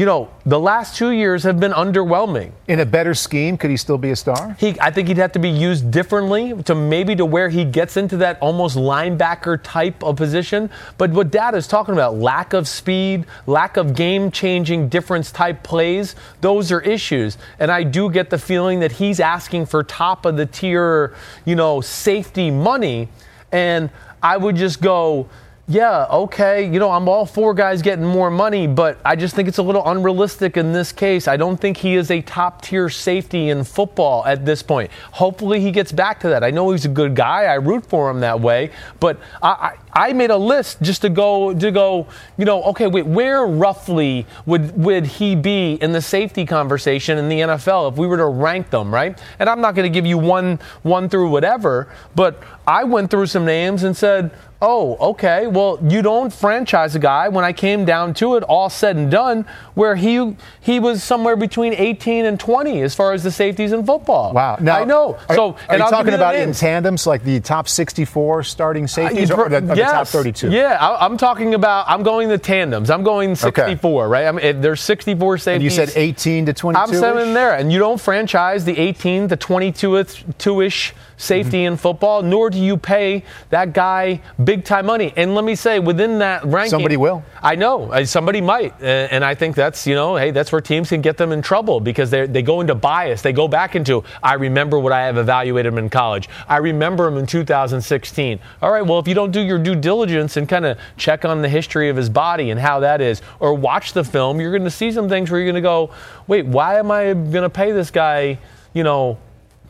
you 0.00 0.06
know, 0.06 0.30
the 0.46 0.58
last 0.58 0.96
two 0.96 1.10
years 1.10 1.42
have 1.42 1.60
been 1.60 1.72
underwhelming. 1.72 2.52
In 2.68 2.80
a 2.80 2.86
better 2.86 3.12
scheme, 3.12 3.58
could 3.58 3.68
he 3.68 3.76
still 3.76 3.98
be 3.98 4.12
a 4.12 4.16
star? 4.16 4.56
He, 4.58 4.74
I 4.80 4.90
think 4.90 5.08
he'd 5.08 5.18
have 5.18 5.32
to 5.32 5.38
be 5.38 5.50
used 5.50 5.90
differently 5.90 6.54
to 6.62 6.74
maybe 6.74 7.14
to 7.16 7.26
where 7.26 7.50
he 7.50 7.66
gets 7.66 7.98
into 7.98 8.16
that 8.16 8.38
almost 8.40 8.78
linebacker 8.78 9.60
type 9.62 10.02
of 10.02 10.16
position. 10.16 10.70
But 10.96 11.10
what 11.10 11.30
Dad 11.30 11.54
is 11.54 11.66
talking 11.66 11.92
about, 11.92 12.14
lack 12.14 12.54
of 12.54 12.66
speed, 12.66 13.26
lack 13.46 13.76
of 13.76 13.94
game 13.94 14.30
changing 14.30 14.88
difference 14.88 15.30
type 15.30 15.62
plays, 15.62 16.16
those 16.40 16.72
are 16.72 16.80
issues. 16.80 17.36
And 17.58 17.70
I 17.70 17.82
do 17.82 18.10
get 18.10 18.30
the 18.30 18.38
feeling 18.38 18.80
that 18.80 18.92
he's 18.92 19.20
asking 19.20 19.66
for 19.66 19.82
top 19.84 20.24
of 20.24 20.38
the 20.38 20.46
tier, 20.46 21.14
you 21.44 21.56
know, 21.56 21.82
safety 21.82 22.50
money. 22.50 23.10
And 23.52 23.90
I 24.22 24.38
would 24.38 24.56
just 24.56 24.80
go, 24.80 25.28
yeah, 25.70 26.06
okay, 26.10 26.68
you 26.68 26.80
know, 26.80 26.90
I'm 26.90 27.08
all 27.08 27.24
for 27.24 27.54
guys 27.54 27.80
getting 27.80 28.04
more 28.04 28.28
money, 28.28 28.66
but 28.66 28.98
I 29.04 29.14
just 29.14 29.36
think 29.36 29.46
it's 29.46 29.58
a 29.58 29.62
little 29.62 29.88
unrealistic 29.88 30.56
in 30.56 30.72
this 30.72 30.90
case. 30.90 31.28
I 31.28 31.36
don't 31.36 31.58
think 31.58 31.76
he 31.76 31.94
is 31.94 32.10
a 32.10 32.20
top 32.22 32.62
tier 32.62 32.88
safety 32.88 33.50
in 33.50 33.62
football 33.62 34.24
at 34.26 34.44
this 34.44 34.64
point. 34.64 34.90
Hopefully 35.12 35.60
he 35.60 35.70
gets 35.70 35.92
back 35.92 36.18
to 36.20 36.28
that. 36.30 36.42
I 36.42 36.50
know 36.50 36.72
he's 36.72 36.86
a 36.86 36.88
good 36.88 37.14
guy. 37.14 37.44
I 37.44 37.54
root 37.54 37.86
for 37.86 38.10
him 38.10 38.18
that 38.18 38.40
way, 38.40 38.72
but 38.98 39.20
I, 39.40 39.76
I, 39.94 40.08
I 40.08 40.12
made 40.12 40.30
a 40.30 40.36
list 40.36 40.82
just 40.82 41.02
to 41.02 41.08
go 41.08 41.54
to 41.54 41.70
go, 41.70 42.08
you 42.36 42.46
know, 42.46 42.64
okay, 42.64 42.88
wait, 42.88 43.06
where 43.06 43.46
roughly 43.46 44.26
would 44.46 44.76
would 44.76 45.06
he 45.06 45.36
be 45.36 45.74
in 45.74 45.92
the 45.92 46.02
safety 46.02 46.44
conversation 46.46 47.16
in 47.16 47.28
the 47.28 47.40
NFL 47.40 47.92
if 47.92 47.96
we 47.96 48.08
were 48.08 48.16
to 48.16 48.26
rank 48.26 48.70
them, 48.70 48.92
right? 48.92 49.16
And 49.38 49.48
I'm 49.48 49.60
not 49.60 49.76
going 49.76 49.90
to 49.90 49.94
give 49.94 50.06
you 50.06 50.18
one 50.18 50.58
one 50.82 51.08
through 51.08 51.30
whatever, 51.30 51.92
but 52.16 52.42
I 52.70 52.84
went 52.84 53.10
through 53.10 53.26
some 53.26 53.44
names 53.44 53.82
and 53.82 53.96
said, 53.96 54.30
oh, 54.62 54.96
okay, 55.12 55.48
well, 55.48 55.78
you 55.82 56.02
don't 56.02 56.32
franchise 56.32 56.94
a 56.94 57.00
guy 57.00 57.28
when 57.28 57.44
I 57.44 57.52
came 57.52 57.84
down 57.84 58.14
to 58.14 58.36
it, 58.36 58.44
all 58.44 58.70
said 58.70 58.96
and 58.96 59.10
done, 59.10 59.44
where 59.74 59.96
he 59.96 60.36
he 60.60 60.78
was 60.78 61.02
somewhere 61.02 61.34
between 61.34 61.72
18 61.72 62.26
and 62.26 62.38
20 62.38 62.82
as 62.82 62.94
far 62.94 63.12
as 63.12 63.24
the 63.24 63.30
safeties 63.30 63.72
in 63.72 63.84
football. 63.84 64.32
Wow. 64.32 64.56
I 64.60 64.84
know. 64.84 65.18
Are, 65.28 65.34
so, 65.34 65.52
are 65.52 65.56
and 65.68 65.78
you 65.78 65.84
I'll 65.84 65.90
talking 65.90 66.14
about 66.14 66.36
in 66.36 66.52
tandems, 66.52 67.06
like 67.06 67.24
the 67.24 67.40
top 67.40 67.68
64 67.68 68.44
starting 68.44 68.84
uh, 68.84 68.86
safeties, 68.86 69.30
or 69.32 69.48
the, 69.48 69.56
or 69.56 69.60
the 69.60 69.74
top 69.74 70.06
32? 70.06 70.50
Yeah, 70.50 70.76
I, 70.80 71.04
I'm 71.04 71.16
talking 71.16 71.54
about. 71.54 71.86
I'm 71.88 72.04
going 72.04 72.28
the 72.28 72.38
tandems. 72.38 72.88
I'm 72.90 73.02
going 73.02 73.34
64, 73.34 74.08
right? 74.08 74.26
I 74.26 74.32
mean, 74.32 74.60
there's 74.60 74.80
64 74.80 75.38
safeties. 75.38 75.54
And 75.54 75.64
you 75.64 75.70
said 75.70 75.98
18 75.98 76.46
to 76.46 76.52
22. 76.52 76.80
I'm 76.80 76.94
saying 76.94 77.34
there, 77.34 77.54
and 77.54 77.72
you 77.72 77.80
don't 77.80 78.00
franchise 78.00 78.64
the 78.64 78.78
18 78.78 79.28
to 79.28 79.36
22 79.36 80.60
ish 80.60 80.94
safety 81.20 81.58
mm-hmm. 81.58 81.72
in 81.72 81.76
football, 81.76 82.22
nor 82.22 82.50
do 82.50 82.58
you 82.60 82.76
pay 82.76 83.24
that 83.50 83.72
guy 83.72 84.20
big 84.44 84.64
time 84.64 84.86
money. 84.86 85.12
And 85.16 85.34
let 85.34 85.44
me 85.44 85.54
say, 85.54 85.78
within 85.78 86.18
that 86.18 86.44
ranking, 86.44 86.70
Somebody 86.70 86.96
will. 86.96 87.24
I 87.42 87.54
know 87.56 87.90
uh, 87.92 88.04
somebody 88.04 88.40
might, 88.40 88.72
uh, 88.82 88.84
and 88.84 89.24
I 89.24 89.34
think 89.34 89.56
that's 89.56 89.86
you 89.86 89.94
know, 89.94 90.16
hey, 90.16 90.30
that's 90.30 90.52
where 90.52 90.60
teams 90.60 90.88
can 90.88 91.00
get 91.00 91.16
them 91.16 91.32
in 91.32 91.42
trouble 91.42 91.80
because 91.80 92.10
they 92.10 92.26
they 92.26 92.42
go 92.42 92.60
into 92.60 92.74
bias. 92.74 93.22
They 93.22 93.32
go 93.32 93.48
back 93.48 93.76
into 93.76 94.04
I 94.22 94.34
remember 94.34 94.78
what 94.78 94.92
I 94.92 95.06
have 95.06 95.16
evaluated 95.16 95.72
him 95.72 95.78
in 95.78 95.90
college. 95.90 96.28
I 96.48 96.58
remember 96.58 97.06
him 97.06 97.16
in 97.16 97.26
2016. 97.26 98.40
All 98.62 98.70
right, 98.70 98.82
well, 98.82 98.98
if 98.98 99.08
you 99.08 99.14
don't 99.14 99.30
do 99.30 99.40
your 99.40 99.58
due 99.58 99.74
diligence 99.74 100.36
and 100.36 100.48
kind 100.48 100.66
of 100.66 100.78
check 100.96 101.24
on 101.24 101.42
the 101.42 101.48
history 101.48 101.88
of 101.88 101.96
his 101.96 102.08
body 102.08 102.50
and 102.50 102.60
how 102.60 102.80
that 102.80 103.00
is, 103.00 103.22
or 103.38 103.54
watch 103.54 103.92
the 103.92 104.04
film, 104.04 104.40
you're 104.40 104.52
going 104.52 104.64
to 104.64 104.70
see 104.70 104.92
some 104.92 105.08
things 105.08 105.30
where 105.30 105.40
you're 105.40 105.50
going 105.50 105.62
to 105.62 105.66
go, 105.66 105.90
wait, 106.26 106.46
why 106.46 106.78
am 106.78 106.90
I 106.90 107.12
going 107.14 107.42
to 107.42 107.50
pay 107.50 107.72
this 107.72 107.90
guy, 107.90 108.38
you 108.72 108.82
know? 108.82 109.18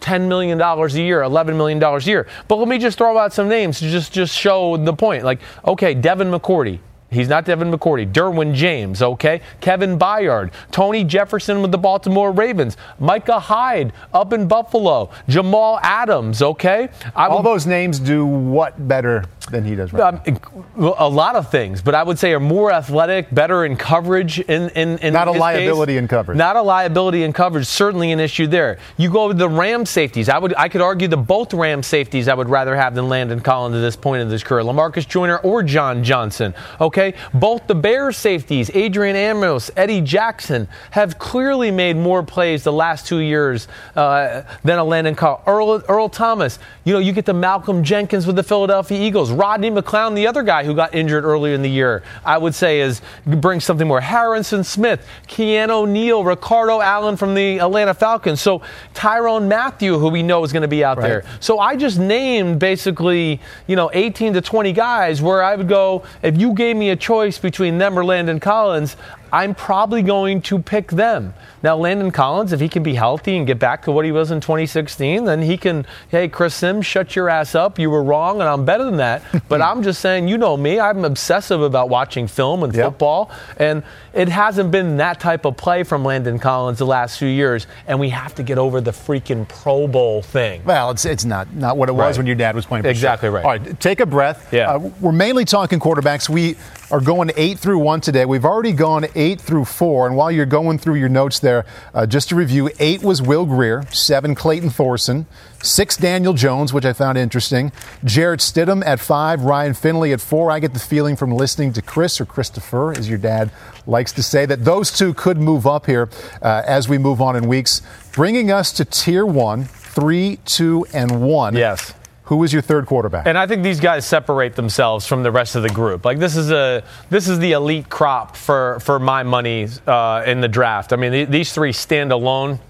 $10 0.00 0.28
million 0.28 0.60
a 0.60 0.86
year, 0.88 1.20
$11 1.20 1.56
million 1.56 1.82
a 1.82 1.98
year. 2.00 2.26
But 2.48 2.56
let 2.56 2.68
me 2.68 2.78
just 2.78 2.98
throw 2.98 3.16
out 3.18 3.32
some 3.32 3.48
names 3.48 3.78
to 3.80 3.90
just, 3.90 4.12
just 4.12 4.34
show 4.36 4.76
the 4.76 4.92
point. 4.92 5.24
Like, 5.24 5.40
okay, 5.66 5.94
Devin 5.94 6.30
McCourty. 6.30 6.80
He's 7.10 7.28
not 7.28 7.44
Devin 7.44 7.70
McCourty. 7.72 8.10
Derwin 8.10 8.54
James, 8.54 9.02
okay? 9.02 9.40
Kevin 9.60 9.98
Byard. 9.98 10.52
Tony 10.70 11.02
Jefferson 11.04 11.60
with 11.62 11.72
the 11.72 11.78
Baltimore 11.78 12.30
Ravens. 12.32 12.76
Micah 12.98 13.40
Hyde 13.40 13.92
up 14.14 14.32
in 14.32 14.46
Buffalo. 14.46 15.10
Jamal 15.28 15.78
Adams, 15.82 16.42
okay? 16.42 16.88
I 17.16 17.26
All 17.26 17.38
would- 17.38 17.46
those 17.46 17.66
names 17.66 17.98
do 17.98 18.24
what 18.24 18.86
better 18.88 19.24
than 19.50 19.64
he 19.64 19.74
does 19.74 19.92
right 19.92 20.14
um, 20.24 20.94
a 20.98 21.08
lot 21.08 21.34
of 21.34 21.50
things, 21.50 21.82
but 21.82 21.94
I 21.94 22.04
would 22.04 22.18
say 22.20 22.32
are 22.32 22.38
more 22.38 22.70
athletic, 22.70 23.34
better 23.34 23.64
in 23.64 23.76
coverage. 23.76 24.38
In, 24.40 24.68
in, 24.70 24.98
in 24.98 25.12
Not 25.12 25.26
a 25.26 25.32
liability 25.32 25.94
case. 25.94 25.98
in 25.98 26.06
coverage. 26.08 26.38
Not 26.38 26.54
a 26.54 26.62
liability 26.62 27.24
in 27.24 27.32
coverage. 27.32 27.66
Certainly 27.66 28.12
an 28.12 28.20
issue 28.20 28.46
there. 28.46 28.78
You 28.96 29.10
go 29.10 29.26
with 29.28 29.38
the 29.38 29.48
Ram 29.48 29.84
safeties. 29.86 30.28
I 30.28 30.38
would 30.38 30.54
I 30.56 30.68
could 30.68 30.80
argue 30.82 31.08
that 31.08 31.16
both 31.16 31.52
Ram 31.52 31.82
safeties 31.82 32.28
I 32.28 32.34
would 32.34 32.48
rather 32.48 32.76
have 32.76 32.94
than 32.94 33.08
Landon 33.08 33.40
Collins 33.40 33.74
at 33.74 33.80
this 33.80 33.96
point 33.96 34.22
in 34.22 34.28
his 34.28 34.44
career, 34.44 34.62
Lamarcus 34.62 35.08
Joyner 35.08 35.38
or 35.38 35.62
John 35.64 36.04
Johnson. 36.04 36.54
Okay, 36.80 36.99
Okay, 37.00 37.16
both 37.32 37.66
the 37.66 37.74
Bears 37.74 38.18
safeties, 38.18 38.70
Adrian 38.74 39.16
Amos, 39.16 39.70
Eddie 39.74 40.02
Jackson, 40.02 40.68
have 40.90 41.18
clearly 41.18 41.70
made 41.70 41.96
more 41.96 42.22
plays 42.22 42.62
the 42.62 42.72
last 42.72 43.06
two 43.06 43.20
years 43.20 43.68
uh, 43.96 44.42
than 44.64 44.78
a 44.78 44.84
Landon 44.84 45.14
Call. 45.14 45.42
Earl, 45.46 45.82
Earl 45.88 46.10
Thomas, 46.10 46.58
you 46.84 46.92
know, 46.92 46.98
you 46.98 47.12
get 47.12 47.24
the 47.24 47.32
Malcolm 47.32 47.82
Jenkins 47.82 48.26
with 48.26 48.36
the 48.36 48.42
Philadelphia 48.42 49.00
Eagles. 49.00 49.32
Rodney 49.32 49.70
McLeod, 49.70 50.14
the 50.14 50.26
other 50.26 50.42
guy 50.42 50.62
who 50.62 50.74
got 50.74 50.94
injured 50.94 51.24
earlier 51.24 51.54
in 51.54 51.62
the 51.62 51.70
year, 51.70 52.02
I 52.22 52.36
would 52.36 52.54
say 52.54 52.80
is 52.80 53.00
brings 53.26 53.64
something 53.64 53.88
more. 53.88 54.02
Harrison 54.02 54.62
Smith, 54.62 55.06
Keanu 55.26 55.88
Neal, 55.88 56.22
Ricardo 56.22 56.82
Allen 56.82 57.16
from 57.16 57.34
the 57.34 57.60
Atlanta 57.60 57.94
Falcons. 57.94 58.42
So 58.42 58.60
Tyrann 58.92 59.48
Mathieu, 59.48 59.98
who 59.98 60.08
we 60.10 60.22
know 60.22 60.44
is 60.44 60.52
going 60.52 60.62
to 60.62 60.68
be 60.68 60.84
out 60.84 60.98
Right. 60.98 61.08
there. 61.08 61.24
So 61.40 61.60
I 61.60 61.76
just 61.76 61.98
named 61.98 62.58
basically, 62.58 63.40
you 63.66 63.76
know, 63.76 63.90
18 63.94 64.34
to 64.34 64.42
20 64.42 64.72
guys 64.74 65.22
where 65.22 65.42
I 65.42 65.56
would 65.56 65.68
go, 65.68 66.02
if 66.22 66.36
you 66.36 66.52
gave 66.52 66.76
me 66.76 66.89
a 66.90 66.96
choice 66.96 67.38
between 67.38 67.78
them 67.78 67.98
or 67.98 68.04
Landon 68.04 68.40
Collins, 68.40 68.96
I'm 69.32 69.54
probably 69.54 70.02
going 70.02 70.42
to 70.42 70.58
pick 70.58 70.88
them. 70.90 71.34
Now, 71.62 71.76
Landon 71.76 72.10
Collins, 72.10 72.52
if 72.52 72.58
he 72.58 72.68
can 72.68 72.82
be 72.82 72.94
healthy 72.94 73.36
and 73.36 73.46
get 73.46 73.60
back 73.60 73.82
to 73.84 73.92
what 73.92 74.04
he 74.04 74.10
was 74.10 74.30
in 74.32 74.40
2016, 74.40 75.24
then 75.24 75.40
he 75.42 75.56
can, 75.56 75.86
hey, 76.08 76.26
Chris 76.28 76.54
Simms, 76.54 76.84
shut 76.84 77.14
your 77.14 77.28
ass 77.28 77.54
up. 77.54 77.78
You 77.78 77.90
were 77.90 78.02
wrong, 78.02 78.40
and 78.40 78.48
I'm 78.48 78.64
better 78.64 78.82
than 78.82 78.96
that. 78.96 79.22
but 79.48 79.62
I'm 79.62 79.82
just 79.84 80.00
saying, 80.00 80.26
you 80.26 80.36
know 80.36 80.56
me, 80.56 80.80
I'm 80.80 81.04
obsessive 81.04 81.60
about 81.62 81.88
watching 81.88 82.26
film 82.26 82.64
and 82.64 82.74
Yep. 82.74 82.84
football, 82.86 83.30
and 83.56 83.84
it 84.12 84.28
hasn't 84.28 84.72
been 84.72 84.96
that 84.96 85.20
type 85.20 85.44
of 85.44 85.56
play 85.56 85.84
from 85.84 86.04
Landon 86.04 86.38
Collins 86.40 86.78
the 86.78 86.86
last 86.86 87.16
few 87.18 87.28
years, 87.28 87.68
and 87.86 88.00
we 88.00 88.08
have 88.08 88.34
to 88.36 88.42
get 88.42 88.58
over 88.58 88.80
the 88.80 88.90
freaking 88.90 89.46
Pro 89.48 89.86
Bowl 89.86 90.22
thing. 90.22 90.62
Well, 90.64 90.90
it's 90.90 91.04
it's 91.04 91.24
not 91.24 91.54
not 91.54 91.76
what 91.76 91.88
it 91.88 91.92
was 91.92 92.00
Right. 92.00 92.16
when 92.18 92.26
your 92.26 92.36
dad 92.36 92.56
was 92.56 92.66
playing. 92.66 92.82
for 92.82 92.88
Exactly 92.90 93.26
sure. 93.28 93.34
right. 93.36 93.44
All 93.44 93.50
right, 93.52 93.78
take 93.80 94.00
a 94.00 94.06
breath. 94.06 94.48
Yeah. 94.52 94.72
Uh, 94.72 94.78
we're 95.00 95.12
mainly 95.12 95.44
talking 95.44 95.78
quarterbacks. 95.78 96.28
We 96.28 96.56
are 96.90 97.00
going 97.00 97.30
eight 97.36 97.58
through 97.58 97.78
one 97.78 98.00
today. 98.00 98.24
We've 98.24 98.44
already 98.44 98.72
gone 98.72 99.06
eight 99.14 99.40
through 99.40 99.66
four. 99.66 100.06
And 100.06 100.16
while 100.16 100.30
you're 100.30 100.46
going 100.46 100.78
through 100.78 100.96
your 100.96 101.08
notes 101.08 101.38
there, 101.38 101.64
uh, 101.94 102.06
just 102.06 102.28
to 102.30 102.34
review, 102.34 102.70
eight 102.78 103.02
was 103.02 103.22
Will 103.22 103.46
Grier, 103.46 103.84
seven 103.92 104.34
Clayton 104.34 104.70
Thorson, 104.70 105.26
six 105.62 105.96
Daniel 105.96 106.32
Jones, 106.32 106.72
which 106.72 106.84
I 106.84 106.92
found 106.92 107.16
interesting, 107.16 107.72
Jarrett 108.04 108.40
Stidham 108.40 108.84
at 108.84 108.98
five, 109.00 109.42
Ryan 109.42 109.74
Finley 109.74 110.12
at 110.12 110.20
four. 110.20 110.50
I 110.50 110.58
get 110.58 110.72
the 110.74 110.80
feeling 110.80 111.16
from 111.16 111.32
listening 111.32 111.72
to 111.74 111.82
Chris 111.82 112.20
or 112.20 112.24
Christopher, 112.24 112.92
as 112.92 113.08
your 113.08 113.18
dad 113.18 113.50
likes 113.86 114.12
to 114.12 114.22
say, 114.22 114.46
that 114.46 114.64
those 114.64 114.96
two 114.96 115.14
could 115.14 115.38
move 115.38 115.66
up 115.66 115.86
here 115.86 116.08
uh, 116.42 116.62
as 116.66 116.88
we 116.88 116.98
move 116.98 117.20
on 117.20 117.36
in 117.36 117.46
weeks, 117.46 117.82
bringing 118.12 118.50
us 118.50 118.72
to 118.72 118.84
tier 118.84 119.24
one, 119.24 119.64
three, 119.64 120.38
two, 120.44 120.86
and 120.92 121.22
one. 121.22 121.54
Yes. 121.54 121.94
Who 122.30 122.36
was 122.36 122.52
your 122.52 122.62
third 122.62 122.86
quarterback? 122.86 123.26
And 123.26 123.36
I 123.36 123.48
think 123.48 123.64
these 123.64 123.80
guys 123.80 124.06
separate 124.06 124.54
themselves 124.54 125.04
from 125.04 125.24
the 125.24 125.32
rest 125.32 125.56
of 125.56 125.64
the 125.64 125.68
group. 125.68 126.04
Like 126.04 126.20
this 126.20 126.36
is 126.36 126.52
a 126.52 126.84
this 127.10 127.28
is 127.28 127.40
the 127.40 127.52
elite 127.52 127.88
crop 127.88 128.36
for 128.36 128.78
for 128.78 129.00
my 129.00 129.24
money 129.24 129.66
uh, 129.84 130.22
in 130.24 130.40
the 130.40 130.46
draft. 130.46 130.92
I 130.92 130.96
mean, 130.96 131.10
th- 131.10 131.28
these 131.28 131.52
three 131.52 131.72
stand 131.72 132.12
alone, 132.12 132.60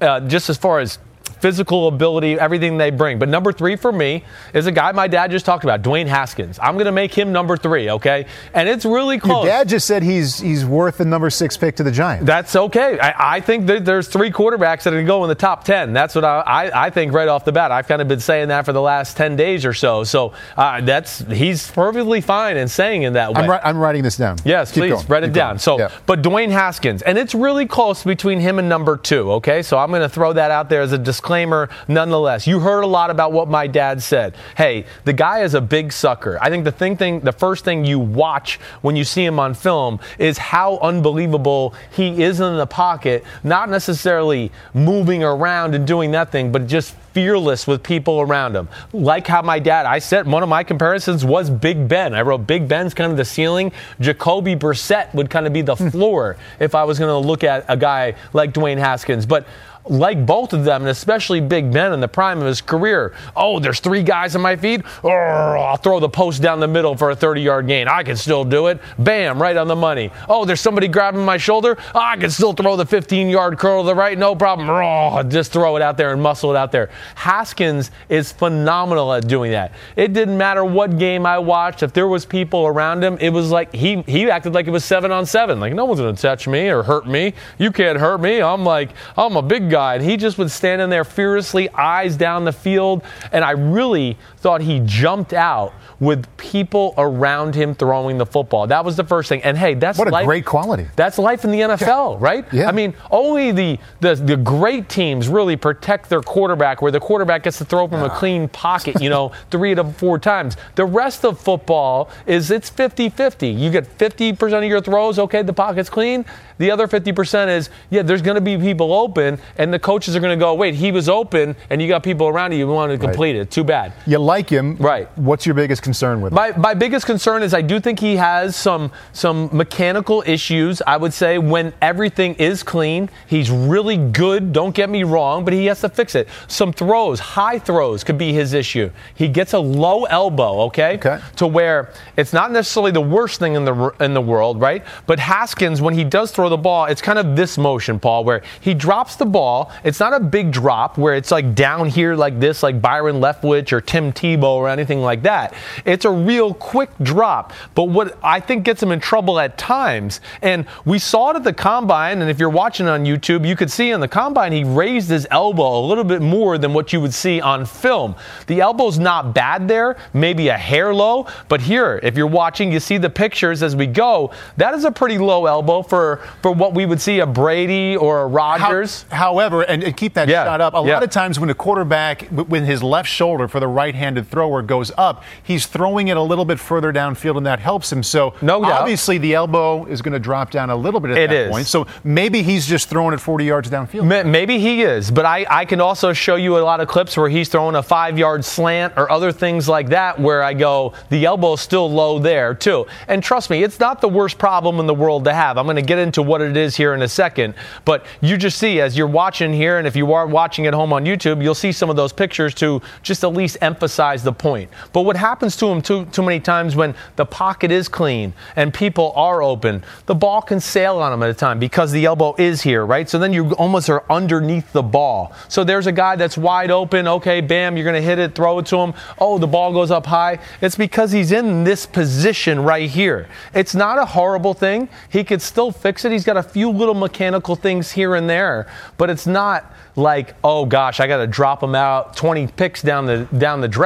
uh, 0.00 0.20
just 0.20 0.48
as 0.48 0.56
far 0.56 0.80
as 0.80 0.98
physical 1.40 1.88
ability, 1.88 2.38
everything 2.38 2.78
they 2.78 2.90
bring. 2.90 3.18
But 3.18 3.28
number 3.28 3.52
three 3.52 3.76
for 3.76 3.92
me 3.92 4.24
is 4.54 4.66
a 4.66 4.72
guy 4.72 4.92
my 4.92 5.06
dad 5.08 5.30
just 5.30 5.44
talked 5.46 5.64
about, 5.64 5.82
Dwayne 5.82 6.06
Haskins. 6.06 6.58
I'm 6.62 6.74
going 6.74 6.86
to 6.86 6.92
make 6.92 7.12
him 7.12 7.32
number 7.32 7.56
three. 7.56 7.90
Okay, 7.90 8.26
and 8.54 8.68
it's 8.68 8.84
really 8.84 9.18
close. 9.18 9.44
your 9.44 9.52
dad 9.52 9.68
just 9.68 9.86
said 9.86 10.02
he's 10.02 10.38
he's 10.40 10.64
worth 10.64 10.98
the 10.98 11.04
number 11.04 11.30
six 11.30 11.56
pick 11.56 11.76
to 11.76 11.82
the 11.82 11.90
Giants. 11.92 12.26
That's 12.26 12.56
okay. 12.56 12.98
I, 12.98 13.36
I 13.36 13.40
think 13.40 13.66
that 13.66 13.84
there's 13.84 14.08
three 14.08 14.30
quarterbacks 14.30 14.82
that 14.84 14.88
are 14.92 14.96
going 14.96 15.04
to 15.06 15.08
go 15.08 15.22
in 15.24 15.28
the 15.28 15.34
top 15.34 15.64
10. 15.64 15.92
That's 15.92 16.14
what 16.14 16.24
I, 16.24 16.40
I, 16.40 16.86
I 16.86 16.90
think 16.90 17.12
right 17.12 17.28
off 17.28 17.44
the 17.44 17.52
bat. 17.52 17.70
I've 17.70 17.86
kind 17.88 18.00
of 18.02 18.08
been 18.08 18.20
saying 18.20 18.48
that 18.48 18.64
for 18.64 18.72
the 18.72 18.80
last 18.82 19.16
10 19.16 19.36
days 19.36 19.64
or 19.64 19.74
so. 19.74 20.04
So 20.04 20.32
uh, 20.56 20.80
that's 20.80 21.18
he's 21.20 21.70
perfectly 21.70 22.20
fine 22.20 22.56
in 22.56 22.68
saying 22.68 23.02
it 23.02 23.12
that 23.14 23.34
way. 23.34 23.42
I'm, 23.42 23.50
ri- 23.50 23.58
I'm 23.62 23.78
writing 23.78 24.02
this 24.02 24.16
down. 24.16 24.36
Yes, 24.44 24.72
Keep 24.72 24.82
please 24.82 24.92
going. 24.94 25.06
write 25.08 25.22
it 25.24 25.26
Keep 25.28 25.34
down. 25.34 25.50
going. 25.52 25.58
So, 25.58 25.78
Yeah. 25.78 25.90
but 26.06 26.22
Dwayne 26.22 26.50
Haskins, 26.50 27.02
and 27.02 27.18
it's 27.18 27.34
really 27.34 27.66
close 27.66 28.02
between 28.04 28.40
him 28.40 28.58
and 28.58 28.68
number 28.68 28.96
two. 28.96 29.32
Okay, 29.32 29.62
so 29.62 29.78
I'm 29.78 29.90
going 29.90 30.02
to 30.02 30.08
throw 30.08 30.32
that 30.32 30.50
out 30.50 30.68
there 30.68 30.80
as 30.82 30.92
a 30.92 30.98
disclaimer. 31.16 31.70
Nonetheless, 31.88 32.46
you 32.46 32.60
heard 32.60 32.82
a 32.82 32.86
lot 32.86 33.08
about 33.08 33.32
what 33.32 33.48
my 33.48 33.66
dad 33.66 34.02
said. 34.02 34.36
Hey, 34.54 34.84
the 35.04 35.14
guy 35.14 35.40
is 35.40 35.54
a 35.54 35.60
big 35.62 35.92
sucker. 35.92 36.38
I 36.42 36.50
think 36.50 36.64
the 36.64 36.72
thing, 36.72 36.96
thing, 36.96 37.20
the 37.20 37.32
first 37.32 37.64
thing 37.64 37.86
you 37.86 37.98
watch 37.98 38.60
when 38.82 38.96
you 38.96 39.04
see 39.04 39.24
him 39.24 39.40
on 39.40 39.54
film 39.54 39.98
is 40.18 40.36
how 40.36 40.76
unbelievable 40.78 41.74
he 41.90 42.22
is 42.22 42.40
in 42.40 42.58
the 42.58 42.66
pocket. 42.66 43.24
Not 43.42 43.70
necessarily 43.70 44.52
moving 44.74 45.24
around 45.24 45.74
and 45.74 45.86
doing 45.86 46.10
that 46.10 46.30
thing, 46.30 46.52
but 46.52 46.66
just 46.66 46.94
fearless 47.12 47.66
with 47.66 47.82
people 47.82 48.20
around 48.20 48.54
him. 48.54 48.68
Like 48.92 49.26
how 49.26 49.40
my 49.40 49.58
dad, 49.58 49.86
I 49.86 50.00
said 50.00 50.26
one 50.26 50.42
of 50.42 50.50
my 50.50 50.62
comparisons 50.62 51.24
was 51.24 51.48
Big 51.48 51.88
Ben. 51.88 52.12
I 52.12 52.20
wrote 52.20 52.46
Big 52.46 52.68
Ben's 52.68 52.92
kind 52.92 53.10
of 53.10 53.16
the 53.16 53.24
ceiling. 53.24 53.72
Jacoby 54.00 54.54
Brissett 54.54 55.14
would 55.14 55.30
kind 55.30 55.46
of 55.46 55.54
be 55.54 55.62
the 55.62 55.76
floor 55.90 56.36
if 56.60 56.74
I 56.74 56.84
was 56.84 56.98
going 56.98 57.08
to 57.08 57.26
look 57.26 57.42
at 57.42 57.64
a 57.68 57.76
guy 57.76 58.16
like 58.34 58.52
Dwayne 58.52 58.76
Haskins. 58.76 59.24
But 59.24 59.46
like 59.88 60.24
both 60.26 60.52
of 60.52 60.64
them, 60.64 60.82
and 60.82 60.90
especially 60.90 61.40
Big 61.40 61.72
Ben 61.72 61.92
in 61.92 62.00
the 62.00 62.08
prime 62.08 62.40
of 62.40 62.46
his 62.46 62.60
career. 62.60 63.12
Oh, 63.34 63.58
there's 63.58 63.80
three 63.80 64.02
guys 64.02 64.34
on 64.34 64.42
my 64.42 64.56
feet. 64.56 64.82
Oh, 65.04 65.10
I'll 65.10 65.76
throw 65.76 66.00
the 66.00 66.08
post 66.08 66.42
down 66.42 66.60
the 66.60 66.68
middle 66.68 66.96
for 66.96 67.10
a 67.10 67.16
30 67.16 67.40
yard 67.40 67.66
gain. 67.66 67.88
I 67.88 68.02
can 68.02 68.16
still 68.16 68.44
do 68.44 68.66
it. 68.66 68.80
Bam, 68.98 69.40
right 69.40 69.56
on 69.56 69.68
the 69.68 69.76
money. 69.76 70.10
Oh, 70.28 70.44
there's 70.44 70.60
somebody 70.60 70.88
grabbing 70.88 71.24
my 71.24 71.36
shoulder. 71.36 71.76
I 71.94 72.16
can 72.16 72.30
still 72.30 72.52
throw 72.52 72.76
the 72.76 72.86
15 72.86 73.28
yard 73.28 73.58
curl 73.58 73.82
to 73.82 73.86
the 73.86 73.94
right. 73.94 74.18
No 74.18 74.34
problem. 74.34 74.68
Oh, 74.68 75.22
just 75.22 75.52
throw 75.52 75.76
it 75.76 75.82
out 75.82 75.96
there 75.96 76.12
and 76.12 76.22
muscle 76.22 76.50
it 76.50 76.56
out 76.56 76.72
there. 76.72 76.90
Haskins 77.14 77.90
is 78.08 78.32
phenomenal 78.32 79.12
at 79.12 79.26
doing 79.26 79.52
that. 79.52 79.72
It 79.96 80.12
didn't 80.12 80.36
matter 80.36 80.64
what 80.64 80.98
game 80.98 81.26
I 81.26 81.38
watched. 81.38 81.82
If 81.82 81.92
there 81.92 82.08
was 82.08 82.24
people 82.24 82.66
around 82.66 83.02
him, 83.02 83.16
it 83.20 83.30
was 83.30 83.50
like 83.50 83.72
he, 83.74 84.02
he 84.02 84.30
acted 84.30 84.54
like 84.54 84.66
it 84.66 84.70
was 84.70 84.84
seven 84.84 85.10
on 85.10 85.26
seven. 85.26 85.60
Like 85.60 85.74
no 85.74 85.84
one's 85.84 86.00
going 86.00 86.14
to 86.14 86.20
touch 86.20 86.48
me 86.48 86.68
or 86.68 86.82
hurt 86.82 87.06
me. 87.06 87.34
You 87.58 87.70
can't 87.70 87.98
hurt 87.98 88.20
me. 88.20 88.40
I'm 88.42 88.64
like, 88.64 88.90
I'm 89.16 89.36
a 89.36 89.42
big 89.42 89.70
guy. 89.70 89.75
And 89.76 90.02
he 90.02 90.16
just 90.16 90.38
would 90.38 90.50
stand 90.50 90.82
in 90.82 90.90
there 90.90 91.04
fearlessly, 91.04 91.68
eyes 91.70 92.16
down 92.16 92.44
the 92.44 92.52
field. 92.52 93.02
And 93.32 93.44
I 93.44 93.52
really 93.52 94.16
thought 94.46 94.60
he 94.60 94.78
jumped 94.84 95.32
out 95.32 95.72
with 95.98 96.24
people 96.36 96.94
around 96.98 97.52
him 97.52 97.74
throwing 97.74 98.16
the 98.16 98.24
football. 98.24 98.68
That 98.68 98.84
was 98.84 98.94
the 98.96 99.02
first 99.02 99.28
thing. 99.28 99.42
And 99.42 99.58
hey, 99.58 99.74
that's 99.74 99.98
What 99.98 100.06
a 100.06 100.12
life- 100.12 100.24
great 100.24 100.44
quality. 100.46 100.86
That's 100.94 101.18
life 101.18 101.44
in 101.44 101.50
the 101.50 101.58
NFL, 101.62 102.20
right? 102.20 102.44
Yeah. 102.52 102.68
I 102.68 102.72
mean, 102.72 102.94
only 103.10 103.50
the, 103.50 103.76
the 103.98 104.14
the 104.14 104.36
great 104.36 104.88
teams 104.88 105.26
really 105.26 105.56
protect 105.56 106.08
their 106.08 106.20
quarterback, 106.20 106.80
where 106.80 106.92
the 106.92 107.00
quarterback 107.00 107.42
gets 107.42 107.58
to 107.58 107.64
throw 107.64 107.88
from 107.88 108.04
a 108.04 108.10
clean 108.10 108.46
pocket, 108.50 109.02
you 109.02 109.10
know, 109.10 109.32
three 109.50 109.74
to 109.74 109.82
four 109.82 110.16
times. 110.20 110.56
The 110.76 110.84
rest 110.84 111.24
of 111.24 111.40
football 111.40 112.08
is 112.26 112.52
it's 112.52 112.70
50-50. 112.70 113.58
You 113.58 113.68
get 113.72 113.98
50% 113.98 114.58
of 114.58 114.62
your 114.64 114.80
throws, 114.80 115.18
okay, 115.18 115.42
the 115.42 115.52
pocket's 115.52 115.90
clean. 115.90 116.24
The 116.58 116.70
other 116.70 116.86
50% 116.88 117.48
is, 117.48 117.68
yeah, 117.90 118.02
there's 118.02 118.22
going 118.22 118.36
to 118.36 118.40
be 118.40 118.56
people 118.56 118.92
open, 118.94 119.38
and 119.58 119.74
the 119.74 119.78
coaches 119.78 120.14
are 120.16 120.20
going 120.20 120.38
to 120.38 120.42
go, 120.42 120.54
wait, 120.54 120.74
he 120.74 120.90
was 120.92 121.06
open, 121.08 121.54
and 121.68 121.82
you 121.82 121.88
got 121.88 122.02
people 122.04 122.28
around 122.28 122.52
you 122.52 122.64
who 122.66 122.72
want 122.72 122.92
to 122.92 122.98
complete 122.98 123.34
it. 123.36 123.50
Too 123.50 123.64
bad. 123.64 123.92
You 124.06 124.18
like 124.18 124.35
him, 124.40 124.76
Right. 124.76 125.08
What's 125.16 125.46
your 125.46 125.54
biggest 125.54 125.82
concern 125.82 126.20
with 126.20 126.32
him? 126.32 126.36
My, 126.36 126.52
my 126.56 126.74
biggest 126.74 127.06
concern 127.06 127.42
is 127.42 127.54
I 127.54 127.62
do 127.62 127.80
think 127.80 127.98
he 127.98 128.16
has 128.16 128.56
some 128.56 128.90
some 129.12 129.48
mechanical 129.52 130.22
issues. 130.26 130.82
I 130.86 130.96
would 130.96 131.12
say 131.14 131.38
when 131.38 131.72
everything 131.80 132.34
is 132.34 132.62
clean, 132.62 133.08
he's 133.26 133.50
really 133.50 133.96
good. 133.96 134.52
Don't 134.52 134.74
get 134.74 134.90
me 134.90 135.04
wrong, 135.04 135.44
but 135.44 135.52
he 135.54 135.66
has 135.66 135.80
to 135.80 135.88
fix 135.88 136.14
it. 136.14 136.28
Some 136.48 136.72
throws, 136.72 137.18
high 137.20 137.58
throws, 137.58 138.04
could 138.04 138.18
be 138.18 138.32
his 138.32 138.52
issue. 138.52 138.90
He 139.14 139.28
gets 139.28 139.52
a 139.52 139.58
low 139.58 140.04
elbow, 140.04 140.60
okay, 140.66 140.94
Okay. 140.96 141.18
to 141.36 141.46
where 141.46 141.90
it's 142.16 142.32
not 142.32 142.50
necessarily 142.52 142.90
the 142.92 143.00
worst 143.00 143.38
thing 143.38 143.54
in 143.54 143.64
the 143.64 143.90
in 144.00 144.14
the 144.14 144.20
world, 144.20 144.60
right? 144.60 144.84
But 145.06 145.18
Haskins, 145.18 145.80
when 145.80 145.94
he 145.94 146.04
does 146.04 146.30
throw 146.30 146.48
the 146.48 146.56
ball, 146.56 146.86
it's 146.86 147.02
kind 147.02 147.18
of 147.18 147.36
this 147.36 147.56
motion, 147.58 147.98
Paul, 147.98 148.24
where 148.24 148.42
he 148.60 148.74
drops 148.74 149.16
the 149.16 149.26
ball. 149.26 149.72
It's 149.84 150.00
not 150.00 150.12
a 150.12 150.20
big 150.20 150.50
drop 150.50 150.98
where 150.98 151.14
it's 151.14 151.30
like 151.30 151.54
down 151.54 151.88
here 151.88 152.14
like 152.14 152.40
this, 152.40 152.62
like 152.62 152.80
Byron 152.80 153.20
Leftwich 153.20 153.72
or 153.72 153.80
Tim 153.80 154.12
Tebow 154.26 154.54
or 154.56 154.68
anything 154.68 155.00
like 155.00 155.22
that. 155.22 155.54
It's 155.84 156.04
a 156.04 156.10
real 156.10 156.52
quick 156.54 156.90
drop. 157.02 157.52
But 157.74 157.84
what 157.84 158.18
I 158.22 158.40
think 158.40 158.64
gets 158.64 158.82
him 158.82 158.90
in 158.90 158.98
trouble 159.00 159.38
at 159.38 159.56
times, 159.56 160.20
and 160.42 160.66
we 160.84 160.98
saw 160.98 161.30
it 161.30 161.36
at 161.36 161.44
the 161.44 161.52
combine, 161.52 162.20
and 162.22 162.30
if 162.30 162.40
you're 162.40 162.50
watching 162.50 162.88
on 162.88 163.04
YouTube, 163.04 163.46
you 163.46 163.54
could 163.56 163.70
see 163.70 163.92
on 163.92 164.00
the 164.00 164.08
combine 164.08 164.52
he 164.52 164.64
raised 164.64 165.08
his 165.08 165.26
elbow 165.30 165.78
a 165.78 165.84
little 165.86 166.04
bit 166.04 166.22
more 166.22 166.58
than 166.58 166.72
what 166.72 166.92
you 166.92 167.00
would 167.00 167.14
see 167.14 167.40
on 167.40 167.64
film. 167.66 168.14
The 168.48 168.60
elbow's 168.60 168.98
not 168.98 169.32
bad 169.34 169.68
there, 169.68 169.96
maybe 170.12 170.48
a 170.48 170.56
hair 170.56 170.92
low, 170.94 171.26
but 171.48 171.60
here, 171.60 172.00
if 172.02 172.16
you're 172.16 172.26
watching, 172.26 172.72
you 172.72 172.80
see 172.80 172.98
the 172.98 173.10
pictures 173.10 173.62
as 173.62 173.76
we 173.76 173.86
go. 173.86 174.32
That 174.56 174.74
is 174.74 174.84
a 174.84 174.90
pretty 174.90 175.18
low 175.18 175.46
elbow 175.46 175.82
for 175.82 176.20
for 176.42 176.50
what 176.52 176.74
we 176.74 176.84
would 176.86 177.00
see 177.00 177.20
a 177.20 177.26
Brady 177.26 177.96
or 177.96 178.24
a 178.24 178.28
How- 178.28 178.34
Rodgers. 178.34 179.04
however, 179.10 179.62
and, 179.62 179.84
and 179.84 179.96
keep 179.96 180.14
that 180.14 180.28
Yeah, 180.28 180.44
shot 180.44 180.60
up. 180.60 180.74
A 180.74 180.78
yeah. 180.86 180.94
lot 180.94 181.02
of 181.02 181.10
times 181.10 181.38
when 181.38 181.50
a 181.50 181.54
quarterback, 181.54 182.22
w- 182.30 182.44
when 182.44 182.64
his 182.64 182.82
left 182.82 183.08
shoulder 183.08 183.46
for 183.48 183.60
the 183.60 183.68
right-handed 184.06 184.28
thrower 184.30 184.62
goes 184.62 184.92
up, 184.96 185.24
he's 185.42 185.66
throwing 185.66 186.08
it 186.08 186.16
a 186.16 186.22
little 186.22 186.44
bit 186.44 186.58
further 186.60 186.92
downfield, 186.92 187.36
and 187.36 187.46
that 187.46 187.58
helps 187.58 187.90
him. 187.92 188.02
So 188.02 188.34
No 188.40 188.62
doubt. 188.62 188.80
obviously 188.82 189.18
the 189.18 189.34
elbow 189.34 189.84
is 189.86 190.00
going 190.02 190.12
to 190.12 190.18
drop 190.20 190.50
down 190.50 190.70
a 190.70 190.76
little 190.76 191.00
bit 191.00 191.10
at 191.12 191.18
It 191.18 191.30
that 191.30 191.36
is. 191.36 191.50
point. 191.50 191.66
So 191.66 191.86
maybe 192.04 192.42
he's 192.42 192.66
just 192.66 192.88
throwing 192.88 193.14
it 193.14 193.20
40 193.20 193.44
yards 193.44 193.68
downfield. 193.70 194.04
Ma- 194.06 194.22
Maybe 194.36 194.58
he 194.58 194.82
is, 194.82 195.10
but 195.10 195.24
I, 195.24 195.44
I 195.48 195.64
can 195.64 195.80
also 195.80 196.12
show 196.12 196.36
you 196.36 196.46
you 196.46 196.56
a 196.56 196.60
lot 196.60 196.78
of 196.78 196.86
clips 196.86 197.16
where 197.16 197.28
he's 197.28 197.48
throwing 197.48 197.74
a 197.74 197.82
five 197.82 198.16
yard 198.16 198.44
slant 198.44 198.92
or 198.96 199.10
other 199.10 199.32
things 199.32 199.68
like 199.68 199.88
that 199.88 200.20
where 200.20 200.44
I 200.44 200.54
go, 200.54 200.92
the 201.08 201.24
elbow's 201.24 201.60
still 201.60 201.90
low 201.90 202.20
there, 202.20 202.54
too. 202.54 202.86
And 203.08 203.20
trust 203.20 203.50
me, 203.50 203.64
it's 203.64 203.80
not 203.80 204.00
the 204.00 204.08
worst 204.08 204.38
problem 204.38 204.78
in 204.78 204.86
the 204.86 204.94
world 204.94 205.24
to 205.24 205.34
have. 205.34 205.58
I'm 205.58 205.64
going 205.66 205.74
to 205.74 205.82
get 205.82 205.98
into 205.98 206.22
what 206.22 206.40
it 206.40 206.56
is 206.56 206.76
here 206.76 206.94
in 206.94 207.02
a 207.02 207.08
second. 207.08 207.54
But 207.84 208.06
you 208.20 208.36
just 208.36 208.58
see, 208.58 208.80
as 208.80 208.96
you're 208.96 209.08
watching 209.08 209.52
here, 209.52 209.78
and 209.78 209.88
if 209.88 209.96
you 209.96 210.12
are 210.12 210.24
watching 210.28 210.68
at 210.68 210.74
home 210.74 210.92
on 210.92 211.04
YouTube, 211.04 211.42
you'll 211.42 211.56
see 211.56 211.72
some 211.72 211.90
of 211.90 211.96
those 211.96 212.12
pictures 212.12 212.54
to 212.56 212.80
just 213.02 213.24
at 213.24 213.32
least 213.32 213.56
emphasize 213.60 213.95
the 213.96 214.32
point. 214.32 214.70
But 214.92 215.02
what 215.02 215.16
happens 215.16 215.56
to 215.56 215.66
him 215.66 215.80
too, 215.80 216.04
too 216.06 216.22
many 216.22 216.40
times 216.40 216.76
when 216.76 216.94
the 217.16 217.24
pocket 217.24 217.70
is 217.70 217.88
clean 217.88 218.32
and 218.54 218.72
people 218.72 219.12
are 219.16 219.42
open, 219.42 219.82
the 220.06 220.14
ball 220.14 220.42
can 220.42 220.60
sail 220.60 220.98
on 220.98 221.12
him 221.12 221.22
at 221.22 221.30
a 221.30 221.34
time 221.34 221.58
because 221.58 221.92
the 221.92 222.04
elbow 222.04 222.34
is 222.38 222.62
here, 222.62 222.84
right? 222.84 223.08
So 223.08 223.18
then 223.18 223.32
you 223.32 223.52
almost 223.54 223.88
are 223.88 224.04
underneath 224.10 224.72
the 224.72 224.82
ball. 224.82 225.32
So 225.48 225.64
there's 225.64 225.86
a 225.86 225.92
guy 225.92 226.16
that's 226.16 226.36
wide 226.36 226.70
open. 226.70 227.08
Okay, 227.08 227.40
bam, 227.40 227.76
you're 227.76 227.84
going 227.84 228.00
to 228.00 228.06
hit 228.06 228.18
it, 228.18 228.34
throw 228.34 228.58
it 228.58 228.66
to 228.66 228.76
him. 228.76 228.94
Oh, 229.18 229.38
the 229.38 229.46
ball 229.46 229.72
goes 229.72 229.90
up 229.90 230.06
high. 230.06 230.38
It's 230.60 230.76
because 230.76 231.12
he's 231.12 231.32
in 231.32 231.64
this 231.64 231.86
position 231.86 232.60
right 232.60 232.88
here. 232.88 233.28
It's 233.54 233.74
not 233.74 233.98
a 233.98 234.04
horrible 234.04 234.54
thing. 234.54 234.88
He 235.08 235.24
could 235.24 235.40
still 235.40 235.72
fix 235.72 236.04
it. 236.04 236.12
He's 236.12 236.24
got 236.24 236.36
a 236.36 236.42
few 236.42 236.70
little 236.70 236.94
mechanical 236.94 237.56
things 237.56 237.92
here 237.92 238.14
and 238.14 238.28
there, 238.28 238.66
but 238.98 239.10
it's 239.10 239.26
not 239.26 239.72
like, 239.96 240.34
oh 240.44 240.66
gosh, 240.66 241.00
I 241.00 241.06
got 241.06 241.18
to 241.18 241.26
drop 241.26 241.62
him 241.62 241.74
out 241.74 242.16
20 242.16 242.48
picks 242.48 242.82
down 242.82 243.06
the 243.06 243.24
down 243.38 243.60
the 243.60 243.68
draft. 243.68 243.85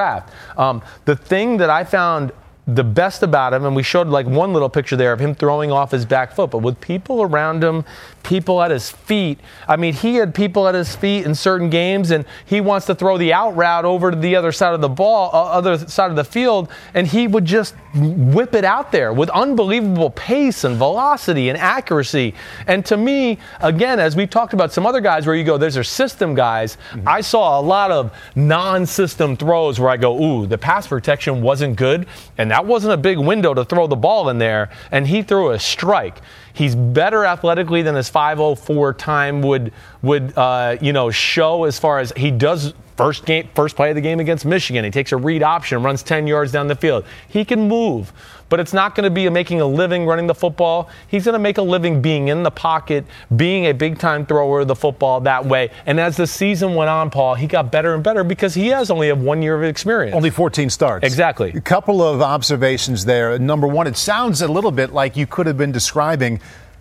Um, 0.57 0.83
the 1.05 1.17
thing 1.17 1.59
that 1.59 1.71
I 1.71 1.85
found 1.85 2.33
the 2.75 2.85
best 2.85 3.23
about 3.23 3.53
him, 3.53 3.65
and 3.65 3.75
we 3.75 3.83
showed 3.83 4.09
like 4.09 4.27
one 4.27 4.53
little 4.53 4.69
picture 4.69 4.97
there 4.97 5.13
of 5.13 5.21
him 5.21 5.35
throwing 5.35 5.73
off 5.73 5.91
his 5.91 6.05
back 6.05 6.33
foot, 6.33 6.51
but 6.51 6.59
with 6.59 6.81
people 6.81 7.23
around 7.23 7.63
him, 7.63 7.85
people 8.23 8.63
at 8.63 8.71
his 8.71 8.91
feet. 8.91 9.39
I 9.67 9.77
mean, 9.77 9.95
he 9.95 10.17
had 10.17 10.35
people 10.35 10.69
at 10.69 10.75
his 10.75 10.95
feet 10.95 11.25
in 11.25 11.35
certain 11.35 11.71
games, 11.71 12.11
and 12.11 12.25
he 12.45 12.61
wants 12.61 12.87
to 12.87 12.95
throw 12.95 13.19
the 13.19 13.33
out 13.33 13.57
route 13.57 13.85
over 13.85 14.11
to 14.11 14.17
the 14.17 14.37
other 14.37 14.53
side 14.53 14.75
of 14.75 14.81
the 14.81 14.89
ball, 14.89 15.31
uh, 15.33 15.45
other 15.51 15.79
side 15.79 16.11
of 16.11 16.17
the 16.17 16.25
field, 16.25 16.71
and 16.95 17.07
he 17.07 17.27
would 17.27 17.45
just 17.45 17.75
whip 17.95 18.55
it 18.55 18.65
out 18.65 18.93
there 18.93 19.13
with 19.13 19.31
unbelievable 19.31 20.11
pace 20.11 20.65
and 20.65 20.77
velocity 20.77 21.49
and 21.49 21.59
accuracy. 21.59 22.35
And 22.67 22.85
to 22.87 22.97
me, 22.97 23.39
again, 23.61 23.99
as 23.99 24.17
we've 24.17 24.31
talked 24.31 24.53
about 24.53 24.73
some 24.73 24.87
other 24.87 25.01
guys 25.01 25.27
where 25.27 25.35
you 25.35 25.45
go, 25.45 25.59
there's 25.59 25.77
our 25.77 25.83
system 25.83 26.35
guys. 26.35 26.77
Mm-hmm. 26.91 27.09
I 27.09 27.21
saw 27.21 27.59
a 27.59 27.63
lot 27.63 27.91
of 27.91 28.13
non-system 28.35 29.37
throws 29.37 29.81
where 29.81 29.91
I 29.91 29.97
go, 29.97 30.23
ooh, 30.23 30.47
the 30.47 30.59
pass 30.59 30.87
protection 30.87 31.43
wasn't 31.43 31.77
good, 31.77 32.07
and 32.39 32.51
that 32.51 32.60
wasn't 32.67 32.95
a 32.95 32.97
big 32.97 33.19
window 33.19 33.55
to 33.55 33.65
throw 33.65 33.87
the 33.87 33.97
ball 33.97 34.29
in 34.29 34.39
there, 34.39 34.71
and 34.91 35.07
he 35.07 35.23
threw 35.23 35.51
a 35.51 35.59
strike. 35.59 36.19
He's 36.53 36.75
better 36.75 37.25
athletically 37.25 37.83
than 37.83 37.95
his 37.95 38.09
504 38.09 38.95
time 38.95 39.43
would 39.43 39.73
would 40.03 40.37
uh, 40.37 40.77
you 40.81 40.93
know 40.93 41.11
show 41.11 41.65
as 41.65 41.79
far 41.79 41.99
as 41.99 42.13
he 42.17 42.31
does 42.31 42.75
first 42.97 43.25
game 43.25 43.49
first 43.55 43.77
play 43.77 43.91
of 43.91 43.95
the 43.95 44.01
game 44.01 44.21
against 44.21 44.45
Michigan. 44.45 44.85
He 44.85 44.91
takes 44.91 45.13
a 45.13 45.17
read 45.17 45.43
option, 45.43 45.83
runs 45.83 46.03
10 46.03 46.27
yards 46.27 46.53
down 46.53 46.67
the 46.67 46.75
field. 46.75 47.05
He 47.29 47.45
can 47.45 47.69
move 47.69 48.13
but 48.51 48.61
it's 48.61 48.75
not 48.75 48.95
going 48.95 49.05
to 49.05 49.11
be 49.11 49.27
making 49.31 49.63
a 49.63 49.67
living 49.67 50.05
running 50.05 50.27
the 50.27 50.35
football. 50.35 50.91
He's 51.09 51.25
going 51.25 51.33
to 51.33 51.39
make 51.39 51.57
a 51.57 51.63
living 51.63 52.03
being 52.03 52.29
in 52.29 52.43
the 52.43 52.51
pocket, 52.51 53.07
being 53.35 53.67
a 53.67 53.73
big 53.73 53.99
time 53.99 54.27
thrower 54.27 54.61
of 54.61 54.69
the 54.69 54.77
football 54.77 55.21
that 55.23 55.47
way. 55.47 55.71
And 55.87 55.99
as 55.99 56.19
the 56.19 56.27
season 56.27 56.75
went 56.75 56.91
on, 56.91 57.11
Paul, 57.11 57.37
he 57.37 57.47
got 57.47 57.73
better 57.73 57.95
and 57.95 58.05
better 58.05 58.23
because 58.23 58.53
he 58.53 58.67
has 58.69 58.91
only 58.91 59.09
have 59.09 59.23
one 59.23 59.41
year 59.41 59.57
of 59.57 59.63
experience. 59.63 60.15
Only 60.15 60.31
14 60.31 60.69
starts. 60.69 61.07
Exactly. 61.07 61.53
A 61.55 61.61
couple 61.61 62.03
of 62.03 62.21
observations 62.21 63.05
there. 63.05 63.39
Number 63.39 63.67
one, 63.67 63.87
it 63.87 63.97
sounds 63.97 64.43
a 64.43 64.49
little 64.49 64.73
bit 64.73 64.93
like 64.93 65.17
you 65.17 65.27
could 65.27 65.47
have 65.47 65.57
been 65.57 65.73
describing 65.73 66.41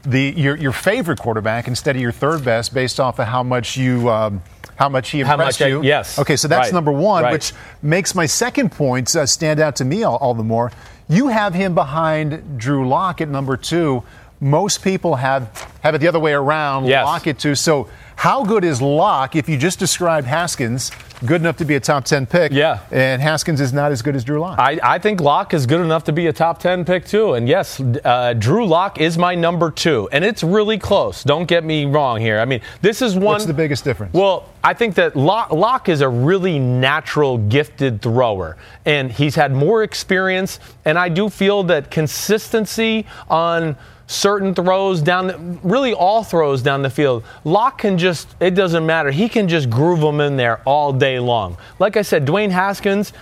the 0.10 0.34
your, 0.36 0.56
your 0.56 0.72
favorite 0.72 1.20
quarterback 1.20 1.68
instead 1.68 1.96
of 1.96 2.02
your 2.02 2.12
third 2.12 2.44
best 2.44 2.74
based 2.74 3.00
off 3.00 3.20
of 3.20 3.28
how 3.28 3.44
much 3.44 3.78
you. 3.78 4.10
Um, 4.10 4.42
how 4.76 4.88
much 4.88 5.10
he 5.10 5.20
impressed 5.20 5.60
much 5.60 5.70
you. 5.70 5.82
I, 5.82 5.84
yes. 5.84 6.18
Okay, 6.18 6.38
so 6.38 6.48
that's 6.48 6.68
right. 6.68 6.74
number 6.74 6.94
one, 6.94 7.24
right. 7.24 7.34
which 7.34 7.52
makes 7.82 8.16
my 8.16 8.26
second 8.26 8.72
point 8.72 9.14
uh, 9.14 9.26
stand 9.26 9.60
out 9.60 9.76
to 9.76 9.84
me 9.84 10.04
all, 10.04 10.16
all 10.16 10.34
the 10.34 10.44
more. 10.44 10.72
You 11.10 11.28
have 11.28 11.54
him 11.54 11.76
behind 11.76 12.58
Drew 12.58 12.88
Lock 12.88 13.20
at 13.20 13.28
number 13.28 13.58
two. 13.58 14.04
Most 14.42 14.82
people 14.84 15.16
have 15.16 15.70
have 15.82 15.96
it 15.96 16.00
the 16.00 16.08
other 16.08 16.20
way 16.20 16.34
around. 16.34 16.86
Yes. 16.86 17.06
Lock 17.06 17.28
it 17.28 17.40
to. 17.40 17.56
So 17.56 17.90
how 18.16 18.44
good 18.44 18.66
is 18.66 18.82
Lock 18.82 19.36
if 19.36 19.48
you 19.48 19.58
just 19.58 19.80
described 19.80 20.28
Haskins? 20.28 20.92
Good 21.26 21.42
enough 21.42 21.56
to 21.58 21.66
be 21.66 21.76
a 21.76 21.80
top 21.80 22.04
10 22.06 22.26
pick. 22.26 22.52
Yeah. 22.52 22.80
And 22.92 23.22
Haskins 23.22 23.62
is 23.62 23.72
not 23.72 23.94
as 23.94 24.02
good 24.02 24.16
as 24.16 24.26
Drew 24.26 24.40
Lock. 24.40 24.60
I, 24.60 24.78
I 24.84 25.00
think 25.00 25.22
Lock 25.22 25.54
is 25.54 25.66
good 25.66 25.82
enough 25.82 26.04
to 26.06 26.14
be 26.14 26.28
a 26.28 26.34
top 26.34 26.60
10 26.60 26.84
pick, 26.84 27.06
too. 27.06 27.34
And 27.34 27.48
yes, 27.48 27.82
uh, 28.04 28.34
Drew 28.34 28.66
Lock 28.66 29.00
is 29.00 29.18
my 29.18 29.36
number 29.36 29.72
two. 29.72 30.10
And 30.12 30.26
it's 30.26 30.44
really 30.44 30.78
close. 30.78 31.24
Don't 31.24 31.46
get 31.46 31.64
me 31.64 31.86
wrong 31.86 32.20
here. 32.20 32.40
I 32.40 32.46
mean, 32.46 32.62
this 32.82 33.02
is 33.02 33.16
one. 33.16 33.24
What's 33.24 33.46
the 33.46 33.54
biggest 33.54 33.86
difference? 33.86 34.14
Well, 34.14 34.50
I 34.64 34.74
think 34.74 34.96
that 34.96 35.16
Lock, 35.16 35.52
Lock 35.52 35.88
is 35.88 36.02
a 36.02 36.10
really 36.10 36.60
natural, 36.60 37.38
gifted 37.38 38.02
thrower. 38.02 38.58
And 38.86 39.12
he's 39.12 39.36
had 39.36 39.54
more 39.54 39.84
experience. 39.84 40.60
And 40.84 40.98
I 40.98 41.08
do 41.08 41.30
feel 41.30 41.64
that 41.64 41.90
consistency 41.92 43.06
on 43.30 43.78
certain 44.10 44.56
throws 44.56 45.02
down, 45.02 45.28
the, 45.28 45.38
really 45.62 45.94
all 45.94 46.24
throws 46.24 46.62
down 46.62 46.82
the 46.82 46.90
field. 46.90 47.24
Lock 47.44 47.78
can 47.78 47.98
just, 47.98 48.36
it 48.40 48.56
doesn't 48.56 48.86
matter. 48.86 49.12
He 49.12 49.30
can 49.30 49.48
just 49.48 49.70
groove 49.70 50.02
them 50.02 50.20
in 50.20 50.36
there 50.36 50.62
all 50.66 50.92
day 50.92 51.20
long. 51.20 51.58
Like 51.78 51.96
I 51.96 52.02
said, 52.02 52.26
Dwayne 52.26 52.50
Haskins, 52.50 53.14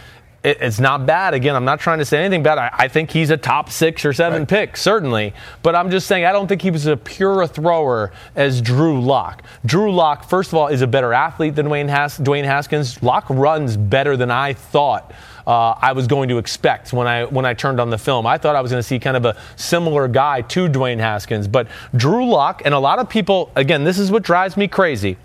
it, 0.44 0.62
it's 0.62 0.80
not 0.80 1.06
bad. 1.06 1.34
Again, 1.34 1.58
I'm 1.58 1.66
not 1.66 1.82
trying 1.82 2.00
to 2.00 2.06
say 2.06 2.20
anything 2.20 2.42
bad. 2.42 2.58
I, 2.58 2.70
I 2.72 2.88
think 2.88 3.12
he's 3.12 3.32
a 3.32 3.38
top 3.38 3.70
six 3.70 4.06
or 4.06 4.14
seven 4.14 4.44
right. 4.44 4.48
pick, 4.48 4.78
certainly. 4.78 5.34
But 5.62 5.76
I'm 5.76 5.92
just 5.92 6.08
saying, 6.08 6.24
I 6.24 6.32
don't 6.32 6.48
think 6.48 6.62
he 6.62 6.72
was 6.72 6.88
as 6.88 6.98
pure 7.04 7.42
a 7.42 7.48
thrower 7.50 8.14
as 8.34 8.62
Drew 8.62 9.02
Lock. 9.02 9.44
Drew 9.66 9.92
Lock, 9.92 10.30
first 10.30 10.54
of 10.54 10.58
all, 10.58 10.68
is 10.68 10.82
a 10.82 10.88
better 10.88 11.12
athlete 11.12 11.56
than 11.56 11.68
Dwayne, 11.68 11.90
Has- 11.90 12.18
Dwayne 12.18 12.46
Haskins. 12.46 13.04
Lock 13.04 13.26
runs 13.30 13.76
better 13.76 14.16
than 14.16 14.32
I 14.32 14.54
thought 14.54 15.14
uh, 15.48 15.80
I 15.82 15.94
was 15.94 16.08
going 16.08 16.28
to 16.28 16.38
expect 16.40 16.92
when 16.92 17.08
I 17.08 17.24
when 17.24 17.46
I 17.46 17.54
turned 17.54 17.80
on 17.80 17.90
the 17.90 17.98
film. 17.98 18.28
I 18.28 18.38
thought 18.38 18.58
I 18.58 18.62
was 18.62 18.70
going 18.70 18.82
to 18.82 18.88
see 18.88 19.00
kind 19.00 19.16
of 19.16 19.24
a 19.24 19.38
similar 19.56 20.10
guy 20.10 20.42
to 20.42 20.68
Dwayne 20.68 21.00
Haskins, 21.00 21.48
but 21.48 21.70
Drew 21.96 22.30
Lock 22.30 22.62
and 22.66 22.74
a 22.74 22.80
lot 22.80 23.00
of 23.00 23.08
people. 23.08 23.50
Again, 23.56 23.86
this 23.86 23.98
is 23.98 24.12
what 24.12 24.24
drives 24.24 24.58
me 24.58 24.68
crazy. 24.68 25.16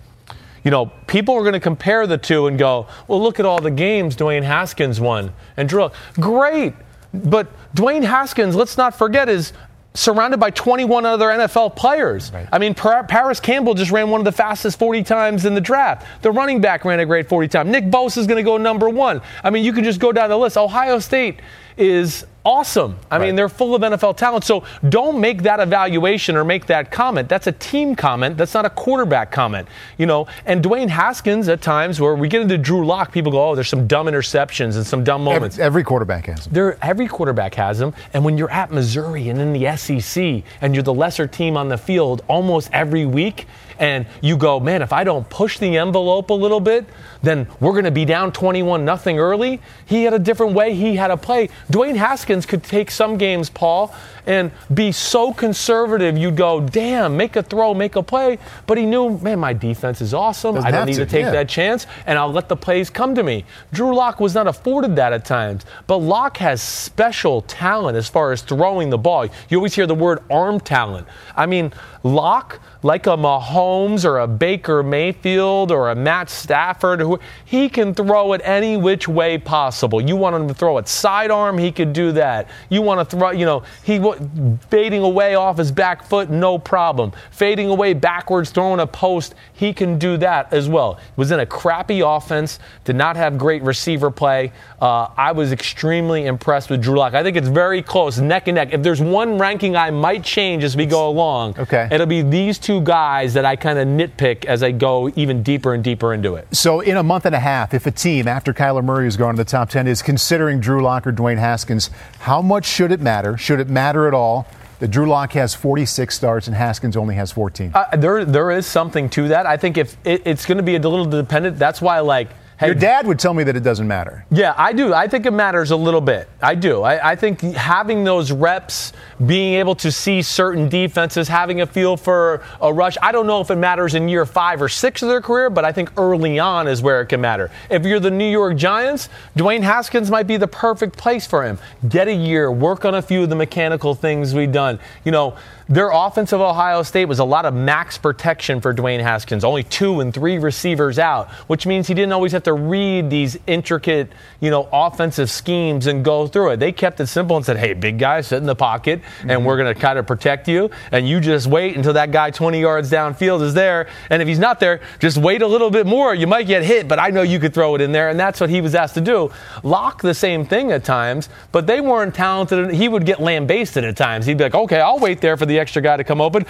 You 0.63 0.71
know, 0.71 0.87
people 1.09 1.35
are 1.35 1.41
going 1.41 1.55
to 1.55 1.61
compare 1.61 2.07
the 2.07 2.19
two 2.19 2.47
and 2.47 2.57
go, 2.57 2.87
"Well, 3.09 3.21
look 3.21 3.41
at 3.41 3.47
all 3.47 3.61
the 3.61 3.73
games 3.73 4.15
Dwayne 4.15 4.45
Haskins 4.45 5.01
won 5.01 5.33
and 5.57 5.69
Drew." 5.69 5.83
Lock. 5.83 5.95
Great, 6.15 6.75
but 7.13 7.49
Dwayne 7.75 8.05
Haskins, 8.05 8.55
let's 8.55 8.79
not 8.79 8.97
forget, 8.97 9.29
is 9.29 9.53
surrounded 9.95 10.41
by 10.41 10.51
21 10.51 11.05
other 11.05 11.27
NFL 11.27 11.77
players. 11.77 12.33
Right. 12.33 12.49
I 12.51 12.59
mean, 12.59 12.75
Parris 12.75 13.41
Campbell 13.41 13.75
just 13.75 13.91
ran 13.91 14.11
one 14.11 14.21
of 14.21 14.25
the 14.25 14.33
fastest 14.33 14.79
40 14.79 15.03
times 15.03 15.45
in 15.45 15.55
the 15.55 15.61
draft. 15.61 16.07
The 16.23 16.31
running 16.31 16.61
back 16.61 16.85
ran 16.85 17.01
a 17.01 17.07
great 17.07 17.29
40 17.29 17.49
time. 17.49 17.71
Nick 17.71 17.85
Bosa 17.85 18.19
is 18.19 18.27
going 18.27 18.39
to 18.39 18.43
go 18.43 18.57
number 18.57 18.89
one. 18.89 19.21
I 19.45 19.51
mean, 19.51 19.65
you 19.65 19.73
can 19.73 19.85
just 19.85 20.01
go 20.01 20.13
down 20.13 20.31
the 20.31 20.39
list. 20.39 20.57
Ohio 20.57 20.99
State 20.99 21.41
is 21.77 22.27
awesome. 22.45 22.97
I 23.11 23.19
right. 23.19 23.27
mean, 23.27 23.37
they're 23.37 23.49
full 23.49 23.75
of 23.75 23.83
NFL 23.83 24.17
talent. 24.17 24.45
So 24.45 24.65
don't 24.89 25.21
make 25.21 25.43
that 25.43 25.61
evaluation 25.61 26.37
or 26.37 26.45
make 26.45 26.67
that 26.67 26.91
comment. 26.91 27.29
That's 27.29 27.47
a 27.47 27.53
team 27.53 27.95
comment. 27.95 28.37
That's 28.37 28.55
not 28.55 28.65
a 28.65 28.71
quarterback 28.71 29.31
comment. 29.31 29.69
You 29.99 30.07
know, 30.07 30.27
and 30.47 30.63
Dwayne 30.63 30.89
Haskins 30.89 31.49
at 31.49 31.63
times 31.63 32.01
where 32.01 32.15
we 32.15 32.29
get 32.29 32.43
into 32.43 32.59
Drew 32.59 32.85
Lock, 32.85 33.13
people 33.13 33.33
go, 33.33 33.51
oh, 33.51 33.55
there's 33.55 33.69
some 33.69 33.87
dumb 33.87 34.07
interceptions 34.07 34.77
and 34.77 34.87
some 34.87 35.05
dumb 35.05 35.23
moments. 35.23 35.57
Every, 35.57 35.67
every 35.67 35.85
quarterback 35.85 36.27
has 36.27 36.45
them. 36.45 36.55
There, 36.55 36.79
every 36.83 37.09
quarterback 37.09 37.55
has 37.55 37.79
them. 37.79 37.95
And 38.13 38.25
when 38.25 38.37
you're 38.37 38.51
at 38.51 38.71
Missouri 38.71 39.29
and 39.29 39.41
in 39.41 39.53
the 39.53 39.77
SEC 39.77 40.43
and 40.61 40.75
you're 40.75 40.83
the 40.83 40.95
lesser 40.95 41.27
team 41.27 41.57
on 41.57 41.69
the 41.69 41.79
field 41.79 42.23
almost 42.29 42.71
every 42.73 43.07
week, 43.07 43.47
and 43.83 44.07
you 44.21 44.37
go, 44.37 44.61
man, 44.61 44.81
if 44.81 44.93
I 44.93 45.03
don't 45.03 45.29
push 45.29 45.59
the 45.59 45.77
envelope 45.77 46.31
a 46.31 46.35
little 46.35 46.61
bit, 46.61 46.87
then 47.21 47.49
we're 47.59 47.73
going 47.73 47.85
to 47.85 47.91
be 47.91 48.05
down 48.05 48.31
21 48.31 48.85
nothing 48.85 49.19
early. 49.19 49.61
He 49.85 50.05
had 50.05 50.15
a 50.15 50.21
different 50.21 50.53
way 50.53 50.75
he 50.75 50.95
had 50.95 51.09
to 51.09 51.17
play. 51.17 51.49
Dwayne 51.69 51.97
Haskins 51.97 52.47
could 52.47 52.63
take 52.63 52.93
some 52.93 53.19
games, 53.19 53.51
Paul, 53.51 53.93
and 54.27 54.51
be 54.73 54.93
so 54.93 55.33
conservative. 55.33 56.17
You'd 56.17 56.37
go, 56.37 56.61
damn, 56.61 57.17
make 57.17 57.37
a 57.37 57.43
throw, 57.43 57.75
make 57.75 57.97
a 57.97 58.03
play. 58.03 58.39
But 58.67 58.79
he 58.79 58.87
knew, 58.87 59.19
man, 59.19 59.41
my 59.41 59.53
defense 59.53 60.01
is 60.01 60.15
awesome. 60.15 60.55
Doesn't 60.57 60.69
I 60.69 60.71
don't 60.71 60.87
need 60.87 60.95
to, 60.95 61.05
to 61.05 61.11
take 61.11 61.23
yeah. 61.23 61.31
that 61.33 61.49
chance, 61.49 61.87
and 62.07 62.19
I'll 62.19 62.33
let 62.33 62.49
the 62.49 62.57
plays 62.57 62.91
come 62.91 63.15
to 63.15 63.23
me. 63.23 63.45
Drew 63.73 63.95
Lock 63.95 64.21
was 64.21 64.35
not 64.35 64.47
afforded 64.47 64.97
that 64.97 65.13
at 65.13 65.25
times, 65.25 65.65
but 65.87 65.99
Lock 65.99 66.37
has 66.39 66.63
special 66.63 67.43
talent 67.43 67.97
as 67.97 68.09
far 68.09 68.33
as 68.33 68.43
throwing 68.43 68.91
the 68.91 68.99
ball. 68.99 69.27
You 69.49 69.59
always 69.59 69.75
hear 69.75 69.87
the 69.87 69.95
word 69.95 70.21
arm 70.31 70.61
talent. 70.61 71.07
I 71.37 71.47
mean, 71.47 71.73
Lock, 72.03 72.61
like 72.83 73.07
a 73.07 73.17
Mahomes 73.17 74.05
or 74.05 74.19
a 74.19 74.27
Baker 74.27 74.83
Mayfield 74.83 75.71
or 75.71 75.91
a 75.91 75.95
Matt 75.95 76.29
Stafford, 76.29 77.01
who 77.01 77.21
he 77.45 77.69
can 77.69 77.95
throw 77.95 78.33
it 78.33 78.41
any 78.45 78.77
which 78.77 79.07
way 79.07 79.39
possible. 79.39 80.01
You 80.01 80.17
want 80.17 80.35
him 80.35 80.49
to 80.49 80.55
throw 80.55 80.79
it 80.79 80.89
sidearm, 80.89 81.59
he 81.59 81.71
could 81.71 81.93
do 81.93 82.13
that. 82.13 82.49
You 82.69 82.83
want 82.83 83.09
to 83.09 83.17
throw, 83.17 83.31
you 83.31 83.47
know, 83.47 83.63
he 83.85 83.99
go, 84.19 84.59
fading 84.71 85.03
away 85.03 85.35
off 85.35 85.59
his 85.59 85.73
back 85.73 86.05
foot, 86.05 86.31
no 86.31 86.59
problem. 86.59 87.13
Fading 87.31 87.69
away 87.69 87.95
backwards, 87.95 88.51
throwing 88.51 88.81
a 88.81 88.87
post, 88.87 89.35
he 89.53 89.73
can 89.73 89.99
do 89.99 90.17
that 90.19 90.53
as 90.53 90.69
well. 90.69 90.99
Was 91.17 91.31
in 91.31 91.41
a 91.41 91.47
crappy 91.47 92.01
offense, 92.01 92.59
did 92.85 92.97
not 92.97 93.17
have 93.17 93.39
great 93.39 93.63
receiver 93.63 94.11
play. 94.11 94.53
Uh, 94.81 95.09
I 95.17 95.33
was 95.33 95.53
extremely 95.53 96.27
impressed 96.27 96.71
with 96.71 96.83
Drew 96.83 96.99
Lock. 96.99 97.15
I 97.15 97.23
think 97.23 97.37
it's 97.37 97.49
very 97.49 97.83
close, 97.83 98.19
neck 98.19 98.49
and 98.49 98.57
neck. 98.57 98.69
If 98.73 98.83
there's 98.83 99.01
one 99.01 99.39
ranking 99.39 99.77
I 99.77 99.91
might 99.91 100.25
change 100.25 100.65
as 100.65 100.77
we 100.77 100.87
go 100.87 101.09
along, 101.09 101.57
Okay. 101.59 101.89
it'll 101.91 102.07
be 102.07 102.23
these 102.23 102.59
two 102.59 102.81
guys 102.81 103.35
that 103.35 103.45
I 103.45 103.57
kind 103.57 103.79
of 103.79 103.87
nitpick 103.87 104.45
as 104.45 104.63
I 104.63 104.73
go 104.73 105.11
even 105.17 105.43
deeper 105.43 105.75
and 105.75 105.85
deeper 105.85 106.13
into 106.15 106.35
it. 106.35 106.49
So, 106.53 106.81
in 106.81 106.97
a 106.97 107.03
month 107.03 107.27
and 107.27 107.35
a 107.35 107.41
half, 107.41 107.75
if 107.75 107.87
a 107.87 107.91
team 107.91 108.27
after 108.27 108.53
Kyler 108.53 108.83
Murray 108.85 109.05
has 109.05 109.17
gone 109.17 109.35
to 109.35 109.39
the 109.45 109.49
top 109.49 109.71
10 109.71 109.87
is 109.87 110.03
considering 110.03 110.61
Drew 110.61 110.83
Lock 110.83 111.07
or 111.07 111.13
Dwayne 111.13 111.39
Haskins, 111.39 111.91
how 112.21 112.43
much 112.43 112.65
should 112.67 112.91
it 112.93 113.01
matter? 113.01 113.37
Should 113.37 113.61
it 113.61 113.69
matter 113.69 114.02
at 114.09 114.15
all 114.15 114.47
that 114.81 114.89
Drew 114.89 115.07
Lock 115.07 115.33
has 115.33 115.55
46 115.55 116.15
starts 116.15 116.47
and 116.49 116.57
Haskins 116.57 116.97
only 116.97 117.15
has 117.15 117.31
14? 117.31 117.73
Uh, 117.75 117.97
there, 117.97 118.25
there 118.25 118.51
is 118.51 118.67
something 118.67 119.09
to 119.11 119.29
that. 119.29 119.47
I 119.47 119.57
think 119.57 119.77
if 119.77 119.97
it, 120.05 120.23
it's 120.25 120.45
going 120.45 120.59
to 120.59 120.65
be 120.65 120.77
a 120.77 120.81
little 120.81 121.07
dependent, 121.07 121.59
that's 121.59 121.81
why 121.81 122.01
like. 122.01 122.29
Hey, 122.59 122.67
Your 122.67 122.75
dad 122.75 123.07
would 123.07 123.19
tell 123.19 123.35
me 123.35 123.45
that 123.45 123.57
it 123.57 123.63
doesn't 123.63 123.89
matter. 123.89 124.25
Yeah, 124.31 124.55
I 124.57 124.73
do. 124.73 124.95
I 124.95 125.09
think 125.09 125.27
it 125.27 125.33
matters 125.33 125.71
a 125.71 125.77
little 125.77 126.01
bit. 126.01 126.29
I 126.41 126.55
do. 126.55 126.83
I, 126.83 127.13
I, 127.13 127.17
think 127.17 127.41
having 127.41 128.05
those 128.05 128.31
reps, 128.31 128.93
being 129.27 129.55
able 129.55 129.75
to 129.77 129.91
see 129.91 130.23
certain 130.23 130.69
defenses, 130.69 131.29
having 131.29 131.63
a 131.63 131.67
feel 131.67 131.97
for 131.97 132.45
a 132.61 132.73
rush. 132.73 132.97
I 133.03 133.11
don't 133.11 133.27
know 133.27 133.41
if 133.41 133.51
it 133.51 133.57
matters 133.57 133.95
in 133.95 134.09
year 134.09 134.27
five 134.27 134.63
or 134.63 134.69
six 134.69 135.03
of 135.03 135.09
their 135.09 135.21
career, 135.21 135.51
but 135.51 135.65
I 135.65 135.73
think 135.73 135.91
early 135.97 136.39
on 136.39 136.69
is 136.69 136.83
where 136.83 137.01
it 137.01 137.07
can 137.07 137.21
matter. 137.21 137.51
If 137.69 137.85
you're 137.85 138.01
the 138.01 138.11
New 138.11 138.31
York 138.31 138.57
Giants, 138.57 139.09
Dwayne 139.37 139.63
Haskins 139.63 140.11
might 140.11 140.27
be 140.27 140.37
the 140.37 140.49
perfect 140.49 140.97
place 140.97 141.27
for 141.27 141.43
him. 141.43 141.59
Get 141.89 142.07
a 142.07 142.15
year, 142.15 142.53
work 142.53 142.85
on 142.85 142.95
a 142.95 143.03
few 143.03 143.25
of 143.25 143.31
the 143.31 143.37
mechanical 143.37 143.95
things 143.95 144.35
we've 144.35 144.53
done. 144.53 144.79
You 145.05 145.13
know, 145.13 145.37
their 145.69 145.91
offense 145.91 146.33
of 146.33 146.41
Ohio 146.41 146.83
State 146.83 147.07
was 147.07 147.19
a 147.19 147.25
lot 147.25 147.45
of 147.45 147.55
max 147.55 147.99
protection 147.99 148.61
for 148.61 148.75
Dwayne 148.75 149.01
Haskins, 149.01 149.45
only 149.45 149.63
two 149.63 150.01
and 150.01 150.13
three 150.13 150.39
receivers 150.39 150.99
out, 150.99 151.29
which 151.49 151.67
means 151.67 151.87
he 151.87 151.95
didn't 151.95 152.13
always 152.13 152.33
have 152.33 152.43
to 152.45 152.53
read 152.53 153.11
these 153.11 153.39
intricate, 153.47 154.11
you 154.41 154.51
know, 154.51 154.69
offensive 154.73 155.31
schemes 155.31 155.87
and 155.87 156.05
go 156.05 156.27
through 156.27 156.51
it. 156.51 156.57
They 156.59 156.73
kept 156.73 157.01
it 157.01 157.07
simple 157.07 157.37
and 157.37 157.45
said, 157.47 157.57
"Hey, 157.57 157.73
big 157.75 157.99
guy, 157.99 158.21
sit 158.21 158.39
in 158.39 158.45
the 158.47 158.55
pocket, 158.55 159.01
and 159.21 159.31
Mm-hmm. 159.31 159.45
we're 159.45 159.57
going 159.57 159.75
to 159.75 159.81
kind 159.81 159.99
of 159.99 160.07
protect 160.07 160.49
you, 160.49 160.71
and 160.91 161.09
you 161.09 161.21
just 161.21 161.47
wait 161.47 161.77
until 161.77 161.95
that 161.95 162.11
guy 162.11 162.31
20 162.31 162.61
yards 162.61 162.91
downfield 162.91 163.43
is 163.43 163.55
there, 163.55 163.89
and 164.11 164.21
if 164.21 164.29
he's 164.29 164.39
not 164.39 164.61
there, 164.61 164.81
just 164.99 165.17
wait 165.17 165.43
a 165.43 165.47
little 165.47 165.71
bit 165.71 165.87
more. 165.87 166.15
You 166.15 166.27
might 166.27 166.47
get 166.47 166.63
hit, 166.65 166.87
but 166.89 166.99
I 166.99 167.09
know 167.09 167.23
you 167.23 167.39
could 167.39 167.55
throw 167.55 167.75
it 167.75 167.81
in 167.81 167.93
there, 167.93 168.09
and 168.11 168.19
that's 168.21 168.41
what 168.41 168.51
he 168.51 168.61
was 168.61 168.75
asked 168.75 168.95
to 168.95 169.01
do. 169.01 169.31
Lock 169.63 170.03
the 170.03 170.15
same 170.15 170.45
thing 170.45 170.71
at 170.73 170.85
times, 170.85 171.29
but 171.51 171.67
they 171.67 171.81
weren't 171.81 172.15
talented. 172.15 172.73
He 172.75 172.89
would 172.89 173.07
get 173.07 173.21
lambasted 173.21 173.85
at 173.85 173.97
times. 173.97 174.27
He'd 174.27 174.39
be 174.39 174.45
like, 174.45 174.55
"Okay, 174.55 174.81
I'll 174.81 174.99
wait 174.99 175.21
there 175.21 175.37
for 175.37 175.47
the 175.47 175.59
extra 175.63 175.81
guy 175.81 175.97
to 175.97 176.05
come 176.05 176.21
open," 176.21 176.45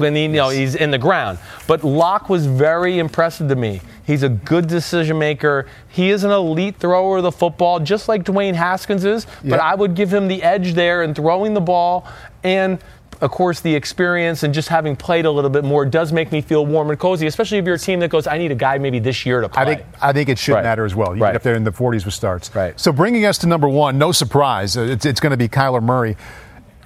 and 0.00 0.16
he, 0.16 0.22
you 0.22 0.28
know, 0.28 0.50
he's 0.50 0.74
in 0.76 0.90
the 0.92 0.98
ground. 0.98 1.38
But 1.66 1.82
Lock 1.82 2.28
was 2.28 2.46
very 2.46 2.98
impressive 3.00 3.48
to 3.48 3.56
me. 3.56 3.80
He's 4.06 4.22
a 4.22 4.28
good 4.28 4.66
decision 4.68 5.18
maker. 5.18 5.66
He 5.88 6.10
is 6.10 6.22
an 6.24 6.30
elite 6.30 6.76
thrower 6.76 7.16
of 7.16 7.22
the 7.24 7.32
football, 7.32 7.80
just 7.80 8.06
like 8.08 8.22
Dwayne 8.22 8.54
Haskins 8.54 9.04
is. 9.04 9.26
But 9.42 9.56
Yeah. 9.56 9.70
I 9.70 9.74
would 9.74 9.94
give 9.94 10.12
him 10.12 10.28
the 10.28 10.42
edge 10.42 10.74
there 10.74 11.02
in 11.02 11.14
throwing 11.14 11.54
the 11.54 11.60
ball 11.60 12.06
and. 12.44 12.78
Of 13.20 13.30
course, 13.30 13.60
the 13.60 13.72
experience 13.74 14.42
and 14.42 14.52
just 14.52 14.68
having 14.68 14.96
played 14.96 15.24
a 15.24 15.30
little 15.30 15.48
bit 15.48 15.62
more 15.64 15.86
does 15.86 16.12
make 16.12 16.32
me 16.32 16.40
feel 16.42 16.66
warm 16.66 16.90
and 16.90 16.98
cozy, 16.98 17.28
especially 17.28 17.58
if 17.58 17.64
you're 17.64 17.76
a 17.76 17.78
team 17.78 18.00
that 18.00 18.10
goes, 18.10 18.26
I 18.26 18.38
need 18.38 18.50
a 18.50 18.56
guy 18.56 18.76
maybe 18.76 18.98
this 18.98 19.24
year 19.24 19.40
to 19.40 19.48
play. 19.48 19.62
I 19.62 19.64
think 19.64 19.82
I 20.02 20.12
think 20.12 20.28
it 20.28 20.36
should 20.36 20.54
Right. 20.54 20.64
matter 20.64 20.84
as 20.84 20.96
well. 20.96 21.14
You 21.14 21.22
Right. 21.22 21.28
get 21.30 21.36
up 21.36 21.42
there 21.44 21.54
in 21.54 21.62
the 21.62 21.70
40s 21.70 22.04
with 22.04 22.12
starts. 22.12 22.50
Right. 22.54 22.78
So 22.78 22.90
bringing 22.92 23.24
us 23.24 23.38
to 23.38 23.46
number 23.46 23.68
one, 23.68 23.98
no 23.98 24.10
surprise, 24.10 24.76
uh, 24.76 24.80
it's, 24.82 25.06
it's 25.06 25.20
going 25.20 25.30
to 25.30 25.36
be 25.36 25.48
Kyler 25.48 25.80
Murray. 25.80 26.16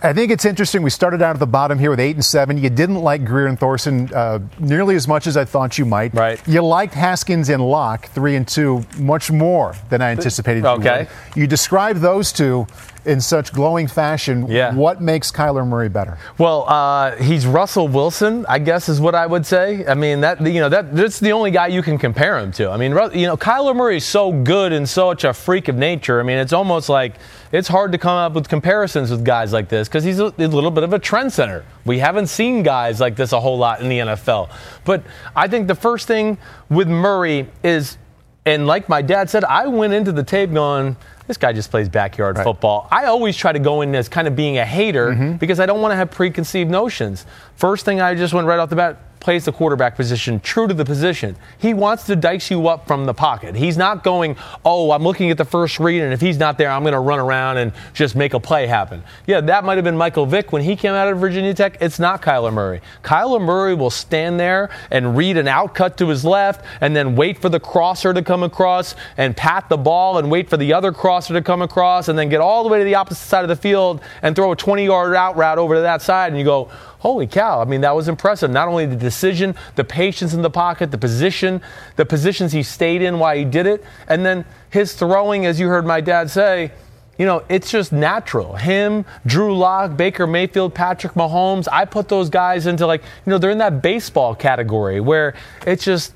I 0.01 0.13
think 0.13 0.31
it's 0.31 0.45
interesting. 0.45 0.83
We 0.83 0.91
started 0.91 1.23
out 1.23 1.35
at 1.35 1.41
the 1.41 1.47
bottom 1.47 1.79
here 1.79 1.91
with 1.91 1.99
eight 1.99 2.15
and 2.15 2.25
seven. 2.25 2.57
You 2.57 2.71
didn't 2.71 2.97
like 3.03 3.25
Grier 3.25 3.47
and 3.47 3.59
Thorson 3.59 4.09
uh, 4.15 4.39
nearly 4.61 4.95
as 4.95 5.09
much 5.09 5.27
as 5.27 5.37
I 5.37 5.45
thought 5.45 5.77
you 5.77 5.85
might. 5.85 6.15
Right. 6.15 6.41
You 6.47 6.63
liked 6.63 6.95
Haskins 6.95 7.49
and 7.49 7.61
Lock 7.69 8.07
three 8.11 8.37
and 8.37 8.47
two 8.47 8.85
much 8.99 9.31
more 9.33 9.75
than 9.91 10.01
I 10.01 10.11
anticipated. 10.11 10.63
you 10.63 10.69
Okay. 10.71 11.09
would. 11.35 11.37
You 11.37 11.47
described 11.49 12.01
those 12.01 12.33
two 12.33 12.67
in 13.05 13.21
such 13.21 13.53
glowing 13.53 13.89
fashion. 13.89 14.47
Yeah. 14.49 14.73
What 14.75 15.01
makes 15.01 15.33
Kyler 15.33 15.67
Murray 15.67 15.89
better? 15.89 16.19
Well, 16.37 16.69
uh, 16.69 17.17
he's 17.17 17.47
Russell 17.47 17.89
Wilson, 17.89 18.45
I 18.49 18.59
guess 18.61 18.89
is 18.89 19.01
what 19.01 19.15
I 19.17 19.27
would 19.27 19.47
say. 19.47 19.85
I 19.87 19.95
mean, 19.95 20.21
that 20.21 20.41
you 20.41 20.61
know 20.61 20.69
that 20.69 20.95
that's 20.95 21.19
the 21.19 21.33
only 21.33 21.51
guy 21.51 21.69
you 21.69 21.83
can 21.83 21.99
compare 21.99 22.39
him 22.39 22.53
to. 22.53 22.71
I 22.71 22.77
mean, 22.77 22.93
you 23.15 23.27
know, 23.27 23.37
Kyler 23.37 23.75
Murray 23.75 23.97
is 23.97 24.05
so 24.05 24.31
good 24.31 24.73
and 24.73 24.89
such 24.89 25.25
a 25.25 25.33
freak 25.33 25.67
of 25.69 25.75
nature. 25.77 26.21
I 26.21 26.23
mean, 26.23 26.39
it's 26.39 26.53
almost 26.53 26.89
like 26.89 27.15
it's 27.53 27.69
hard 27.69 27.93
to 27.93 27.99
come 27.99 28.17
up 28.17 28.33
with 28.33 28.49
comparisons 28.49 29.11
with 29.11 29.25
guys 29.25 29.53
like 29.53 29.69
this 29.69 29.89
because 29.89 30.05
he's 30.05 30.19
a, 30.19 30.27
a 30.27 30.49
little 30.49 30.71
bit 30.71 30.85
of 30.85 30.93
a 30.93 30.99
trendsetter. 30.99 31.65
We 31.85 31.99
haven't 31.99 32.27
seen 32.27 32.63
guys 32.63 33.01
like 33.01 33.17
this 33.17 33.33
a 33.33 33.41
whole 33.41 33.59
lot 33.59 33.81
in 33.81 33.89
the 33.89 33.99
NFL. 33.99 34.51
But 34.85 35.03
I 35.35 35.49
think 35.49 35.69
the 35.69 35.75
first 35.75 36.07
thing 36.07 36.39
with 36.69 36.89
Murray 36.89 37.49
is, 37.63 37.97
and 38.45 38.67
like 38.67 38.89
my 38.89 39.03
dad 39.03 39.31
said, 39.31 39.45
I 39.45 39.67
went 39.67 39.93
into 39.93 40.13
the 40.13 40.23
tape 40.23 40.53
going. 40.53 40.97
This 41.27 41.37
guy 41.37 41.53
just 41.53 41.71
plays 41.71 41.91
backyard 41.91 42.39
football. 42.39 42.89
I 42.91 43.05
always 43.05 43.37
try 43.37 43.53
to 43.53 43.59
go 43.59 43.83
in 43.83 43.95
as 43.95 44.09
kind 44.09 44.27
of 44.27 44.35
being 44.35 44.57
a 44.57 44.65
hater 44.65 45.11
mm-hmm. 45.11 45.37
because 45.37 45.61
I 45.61 45.67
don't 45.67 45.83
want 45.83 45.93
to 45.93 45.97
have 45.97 46.11
preconceived 46.11 46.71
notions. 46.71 47.27
First 47.55 47.85
thing 47.85 48.01
I 48.01 48.15
just 48.15 48.33
went 48.33 48.47
right 48.47 48.59
off 48.59 48.71
the 48.71 48.77
bat 48.77 49.08
plays 49.21 49.45
the 49.45 49.53
quarterback 49.53 49.97
position, 49.97 50.41
true 50.41 50.67
to 50.67 50.75
the 50.75 50.85
position. 50.85 51.37
He 51.59 51.75
wants 51.75 52.05
to 52.05 52.17
dice 52.17 52.51
you 52.51 52.69
up 52.69 52.87
from 52.87 53.05
the 53.05 53.15
pocket. 53.15 53.55
He's 53.55 53.77
not 53.77 54.05
going, 54.05 54.37
oh, 54.65 54.91
I'm 54.93 55.03
looking 55.03 55.31
at 55.31 55.39
the 55.39 55.45
first 55.45 55.81
read, 55.81 56.03
and 56.03 56.13
if 56.13 56.21
he's 56.21 56.39
not 56.39 56.59
there, 56.59 56.71
I'm 56.71 56.83
going 56.83 56.93
to 56.93 57.01
run 57.01 57.19
around 57.19 57.59
and 57.59 57.73
just 57.95 58.17
make 58.17 58.35
a 58.35 58.41
play 58.41 58.67
happen. 58.67 59.03
Yeah, 59.27 59.41
that 59.41 59.65
might 59.65 59.77
have 59.77 59.85
been 59.85 59.97
Michael 59.97 60.27
Vick 60.27 60.53
when 60.53 60.63
he 60.63 60.77
came 60.77 60.93
out 60.93 61.09
of 61.09 61.19
Virginia 61.19 61.55
Tech. 61.55 61.79
It's 61.81 61.99
not 61.99 62.23
Kyler 62.23 62.53
Murray. 62.53 62.81
Kyler 63.03 63.41
Murray 63.41 63.75
will 63.75 63.91
stand 63.91 64.39
there 64.39 64.71
and 64.91 65.17
read 65.17 65.37
an 65.37 65.49
out 65.49 65.75
cut 65.75 65.97
to 65.99 66.09
his 66.09 66.25
left 66.25 66.65
and 66.81 66.95
then 66.95 67.17
wait 67.17 67.39
for 67.39 67.49
the 67.49 67.61
crosser 67.61 68.13
to 68.13 68.23
come 68.23 68.43
across 68.43 68.95
and 69.17 69.37
pat 69.37 69.69
the 69.69 69.77
ball 69.77 70.19
and 70.19 70.31
wait 70.31 70.49
for 70.49 70.57
the 70.57 70.73
other 70.73 70.93
crosser 70.93 71.35
to 71.35 71.43
come 71.43 71.63
across 71.63 72.09
and 72.09 72.19
then 72.19 72.29
get 72.29 72.41
all 72.41 72.63
the 72.63 72.69
way 72.69 72.79
to 72.79 72.85
the 72.85 72.95
opposite 72.95 73.27
side 73.27 73.43
of 73.43 73.49
the 73.49 73.57
field 73.57 74.01
and 74.23 74.37
throw 74.37 74.53
a 74.53 74.57
20 74.57 74.85
yard 74.85 75.15
out 75.15 75.37
route 75.37 75.59
over 75.59 75.75
to 75.75 75.81
that 75.81 76.03
side. 76.03 76.29
And 76.29 76.39
you 76.39 76.45
go, 76.45 76.71
holy 76.99 77.27
cow. 77.27 77.61
I 77.61 77.65
mean, 77.65 77.81
that 77.83 77.95
was 77.95 78.09
impressive. 78.09 78.51
Not 78.51 78.69
only 78.69 78.87
the 78.87 78.97
decision, 78.97 79.55
the 79.77 79.85
patience 79.85 80.35
in 80.35 80.43
the 80.43 80.51
pocket, 80.51 80.91
the 80.91 80.99
position, 80.99 81.61
the 81.97 82.05
positions 82.05 82.53
he 82.53 82.63
stayed 82.63 83.03
in 83.03 83.19
while 83.19 83.37
he 83.37 83.45
did 83.45 83.67
it, 83.67 83.85
and 84.09 84.25
then 84.25 84.45
his 84.71 84.95
throwing, 84.95 85.47
as 85.47 85.59
you 85.61 85.69
heard 85.69 85.87
my 85.87 86.01
dad 86.01 86.31
say, 86.31 86.73
you 87.19 87.27
know, 87.27 87.43
it's 87.49 87.71
just 87.71 87.93
natural. 87.93 88.55
Him, 88.55 89.05
Drew 89.27 89.57
Lock, 89.57 89.97
Baker 89.97 90.27
Mayfield, 90.27 90.73
Patrick 90.73 91.15
Mahomes, 91.15 91.67
I 91.71 91.85
put 91.85 92.09
those 92.09 92.31
guys 92.31 92.67
into 92.67 92.87
like, 92.87 93.03
you 93.27 93.31
know, 93.31 93.39
they're 93.39 93.51
in 93.51 93.59
that 93.59 93.83
baseball 93.83 94.37
category 94.37 95.01
where 95.01 95.35
it's 95.67 95.85
just, 95.85 96.15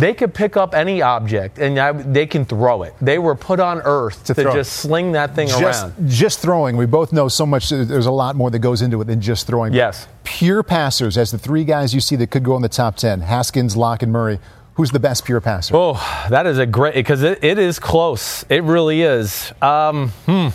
they 0.00 0.14
could 0.14 0.34
pick 0.34 0.56
up 0.56 0.74
any 0.74 1.02
object 1.02 1.58
and 1.58 1.78
I, 1.78 1.92
they 1.92 2.26
can 2.26 2.44
throw 2.44 2.82
it. 2.82 2.94
They 3.00 3.18
were 3.18 3.34
put 3.34 3.60
on 3.60 3.80
earth 3.84 4.24
to, 4.24 4.34
throw. 4.34 4.52
just 4.52 4.72
sling 4.74 5.12
that 5.12 5.34
thing 5.34 5.48
Just, 5.48 5.62
around. 5.62 6.08
just 6.08 6.40
throwing. 6.40 6.76
We 6.76 6.86
both 6.86 7.12
know 7.12 7.28
so 7.28 7.46
much. 7.46 7.68
There's 7.70 8.06
a 8.06 8.10
lot 8.10 8.36
more 8.36 8.50
that 8.50 8.58
goes 8.60 8.82
into 8.82 9.00
it 9.00 9.04
than 9.04 9.20
just 9.20 9.46
throwing. 9.46 9.72
Yes. 9.72 10.06
Pure 10.24 10.62
passers, 10.64 11.16
as 11.16 11.30
the 11.30 11.38
three 11.38 11.64
guys 11.64 11.94
you 11.94 12.00
see 12.00 12.16
that 12.16 12.30
could 12.30 12.44
go 12.44 12.56
in 12.56 12.62
the 12.62 12.68
top 12.68 12.96
10 12.96 13.20
Haskins, 13.20 13.76
Lock, 13.76 14.02
and 14.02 14.12
Murray. 14.12 14.38
Who's 14.74 14.92
the 14.92 15.00
best 15.00 15.24
pure 15.26 15.40
passer? 15.40 15.74
Oh, 15.76 16.26
that 16.30 16.46
is 16.46 16.56
a 16.58 16.64
great 16.64 16.94
because 16.94 17.22
it, 17.22 17.44
it 17.44 17.58
is 17.58 17.78
close. 17.78 18.44
It 18.48 18.62
really 18.62 19.02
is. 19.02 19.52
Um, 19.60 20.08
hmm. 20.26 20.48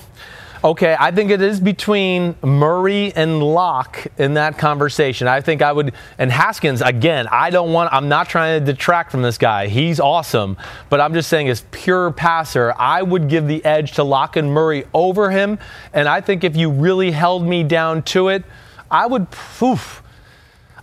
Okay, 0.65 0.97
I 0.99 1.11
think 1.11 1.29
it 1.29 1.43
is 1.43 1.59
between 1.59 2.33
Murray 2.41 3.13
and 3.15 3.39
Lock 3.39 4.07
in 4.17 4.33
that 4.33 4.57
conversation. 4.57 5.27
I 5.27 5.39
think 5.39 5.61
I 5.61 5.71
would, 5.71 5.93
and 6.17 6.31
Haskins, 6.31 6.81
again, 6.81 7.27
I 7.27 7.51
don't 7.51 7.71
want, 7.71 7.93
I'm 7.93 8.09
not 8.09 8.29
trying 8.29 8.59
to 8.59 8.73
detract 8.73 9.11
from 9.11 9.21
this 9.21 9.37
guy. 9.37 9.67
He's 9.67 9.99
awesome, 9.99 10.57
but 10.89 10.99
I'm 10.99 11.13
just 11.13 11.29
saying, 11.29 11.49
as 11.49 11.63
pure 11.69 12.09
passer, 12.09 12.73
I 12.79 13.03
would 13.03 13.29
give 13.29 13.47
the 13.47 13.63
edge 13.63 13.91
to 13.91 14.03
Lock 14.03 14.37
and 14.37 14.51
Murray 14.51 14.85
over 14.91 15.29
him. 15.29 15.59
And 15.93 16.07
I 16.07 16.19
think 16.19 16.43
if 16.43 16.55
you 16.55 16.71
really 16.71 17.11
held 17.11 17.45
me 17.45 17.63
down 17.63 18.01
to 18.01 18.29
it, 18.29 18.43
I 18.89 19.05
would, 19.05 19.29
poof, 19.29 20.01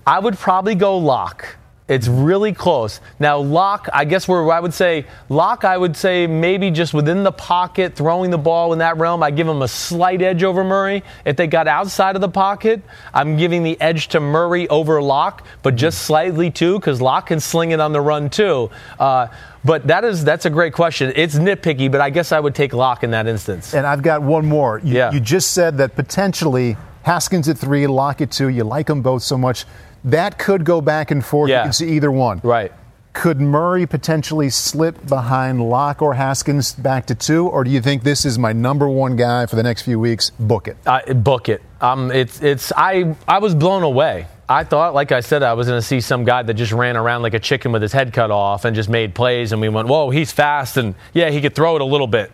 I 0.07 0.21
would 0.21 0.39
probably 0.39 0.77
go 0.77 0.97
Lock. 0.97 1.52
It's 1.93 2.09
really 2.09 2.55
close. 2.55 3.01
Now, 3.21 3.37
Lock, 3.39 3.87
I 3.93 4.07
guess 4.07 4.27
where 4.27 4.51
I 4.51 4.61
would 4.61 4.73
say, 4.73 5.05
Lock, 5.29 5.65
I 5.67 5.77
would 5.77 5.95
say 5.95 6.27
maybe 6.27 6.71
just 6.71 6.95
within 6.95 7.23
the 7.23 7.33
pocket, 7.33 7.95
throwing 7.95 8.31
the 8.31 8.39
ball 8.39 8.73
in 8.73 8.79
that 8.79 8.97
realm, 8.97 9.23
I 9.23 9.31
give 9.31 9.47
him 9.47 9.61
a 9.61 9.69
slight 9.69 10.23
edge 10.23 10.43
over 10.43 10.65
Murray. 10.65 11.03
If 11.27 11.37
they 11.37 11.47
got 11.47 11.69
outside 11.69 12.15
of 12.15 12.23
the 12.23 12.31
pocket, 12.31 12.81
I'm 13.13 13.37
giving 13.37 13.63
the 13.63 13.79
edge 13.79 14.09
to 14.09 14.21
Murray 14.21 14.67
over 14.71 15.03
Lock, 15.03 15.47
but 15.63 15.77
just 15.77 15.99
slightly 16.05 16.51
too, 16.51 16.79
because 16.79 17.03
Lock 17.03 17.27
can 17.27 17.41
sling 17.41 17.73
it 17.73 17.81
on 17.81 17.93
the 17.93 18.01
run 18.01 18.31
too. 18.31 18.71
Uh, 18.99 19.27
but 19.63 19.87
that 19.89 20.03
is 20.05 20.25
that's 20.25 20.47
a 20.47 20.51
great 20.51 20.73
question. 20.73 21.13
It's 21.15 21.35
nitpicky, 21.35 21.93
but 21.93 22.01
I 22.01 22.09
guess 22.09 22.33
I 22.33 22.41
would 22.41 22.55
take 22.55 22.73
Lock 22.73 23.05
in 23.05 23.11
that 23.11 23.27
instance. 23.27 23.75
And 23.75 23.87
I've 23.87 24.03
got 24.03 24.23
one 24.23 24.47
more. 24.47 24.81
You, 24.83 24.97
Yeah. 24.97 25.13
you 25.13 25.21
just 25.21 25.53
said 25.53 25.77
that 25.77 25.95
potentially 25.95 26.79
Haskins 27.03 27.49
at 27.51 27.59
three, 27.59 27.87
Lock 27.87 28.23
at 28.23 28.31
two. 28.31 28.49
You 28.49 28.65
like 28.65 28.87
them 28.87 29.03
both 29.03 29.23
so 29.23 29.37
much. 29.37 29.67
That 30.05 30.39
could 30.39 30.65
go 30.65 30.81
back 30.81 31.11
and 31.11 31.25
forth. 31.25 31.51
Yeah. 31.51 31.59
You 31.61 31.65
can 31.65 31.73
see 31.73 31.91
either 31.91 32.11
one. 32.11 32.41
Right. 32.43 32.73
Could 33.13 33.41
Murray 33.41 33.87
potentially 33.87 34.49
slip 34.49 35.07
behind 35.07 35.69
Lock 35.69 36.01
or 36.01 36.15
Haskins 36.15 36.73
back 36.73 37.07
to 37.07 37.15
two, 37.15 37.47
or 37.47 37.63
do 37.63 37.71
you 37.71 37.83
think 37.83 38.05
this 38.05 38.25
is 38.25 38.39
my 38.39 38.55
number 38.55 38.89
one 38.89 39.17
guy 39.17 39.45
for 39.45 39.55
the 39.55 39.63
next 39.63 39.83
few 39.83 40.01
weeks? 40.01 40.31
Book 40.31 40.67
it. 40.67 40.79
Uh, 40.87 41.13
book 41.13 41.51
it. 41.51 41.61
Um, 41.83 42.11
it's 42.11 42.43
it's 42.43 42.73
I 42.75 43.15
I 43.29 43.39
was 43.39 43.55
blown 43.55 43.83
away. 43.83 44.27
I 44.49 44.65
thought, 44.65 44.95
like 44.95 45.13
I 45.13 45.21
said, 45.21 45.43
I 45.43 45.53
was 45.53 45.67
going 45.67 45.79
to 45.81 45.87
see 45.87 46.01
some 46.01 46.25
guy 46.25 46.43
that 46.43 46.55
just 46.55 46.73
ran 46.73 46.97
around 46.97 47.23
like 47.23 47.35
a 47.35 47.39
chicken 47.39 47.71
with 47.71 47.83
his 47.83 47.93
head 47.93 48.13
cut 48.13 48.31
off 48.31 48.65
and 48.65 48.75
just 48.75 48.89
made 48.89 49.15
plays, 49.15 49.53
and 49.53 49.61
we 49.61 49.69
went, 49.69 49.89
"Whoa, 49.89 50.09
he's 50.09 50.33
fast!" 50.33 50.79
And 50.79 50.95
yeah, 51.13 51.29
he 51.29 51.43
could 51.43 51.55
throw 51.55 51.77
it 51.77 51.83
a 51.83 51.87
little 51.87 52.07
bit. 52.07 52.33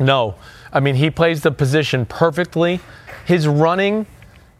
No, 0.00 0.34
I 0.72 0.80
mean 0.80 0.96
he 0.96 1.10
plays 1.10 1.42
the 1.42 1.52
position 1.52 2.06
perfectly. 2.06 2.80
His 3.24 3.46
running 3.46 4.06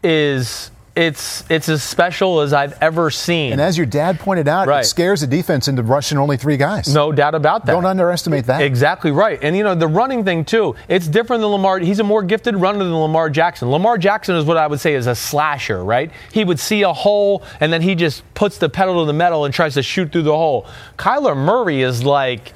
is 0.03 0.71
it's 0.99 1.43
it's 1.49 1.69
as 1.69 1.81
special 1.81 2.41
as 2.41 2.51
I've 2.51 2.77
ever 2.81 3.09
seen. 3.09 3.53
And 3.53 3.61
as 3.61 3.77
your 3.77 3.85
dad 3.85 4.19
pointed 4.19 4.47
out, 4.49 4.67
Right. 4.67 4.81
it 4.83 4.87
scares 4.87 5.21
the 5.21 5.27
defense 5.27 5.67
into 5.69 5.81
rushing 5.81 6.17
only 6.17 6.35
three 6.35 6.57
guys. 6.57 6.93
No 6.93 7.11
doubt 7.13 7.35
about 7.35 7.65
that. 7.65 7.71
Don't 7.71 7.85
underestimate 7.85 8.47
that. 8.47 8.61
Exactly 8.61 9.11
right. 9.11 9.39
And 9.41 9.55
you 9.55 9.63
know, 9.63 9.75
the 9.75 9.87
running 9.87 10.25
thing 10.25 10.43
too, 10.43 10.75
it's 10.89 11.07
different 11.07 11.41
than 11.41 11.51
Lamar. 11.51 11.79
He's 11.79 11.99
a 11.99 12.03
more 12.03 12.21
gifted 12.21 12.55
runner 12.57 12.79
than 12.79 12.93
Lamar 12.95 13.29
Jackson. 13.29 13.71
Lamar 13.71 13.97
Jackson 13.97 14.35
is 14.35 14.43
what 14.43 14.57
I 14.57 14.67
would 14.67 14.81
say 14.81 14.93
is 14.93 15.07
a 15.07 15.15
slasher, 15.15 15.83
right? 15.83 16.11
He 16.33 16.43
would 16.43 16.59
see 16.59 16.81
a 16.81 16.91
hole 16.91 17.43
and 17.61 17.71
then 17.71 17.81
he 17.81 17.95
just 17.95 18.21
puts 18.33 18.57
the 18.57 18.67
pedal 18.67 19.01
to 19.01 19.07
the 19.07 19.13
metal 19.13 19.45
and 19.45 19.53
tries 19.53 19.75
to 19.75 19.83
shoot 19.83 20.11
through 20.11 20.23
the 20.23 20.35
hole. 20.35 20.67
Kyler 20.97 21.35
Murray 21.37 21.81
is 21.81 22.03
like 22.03 22.51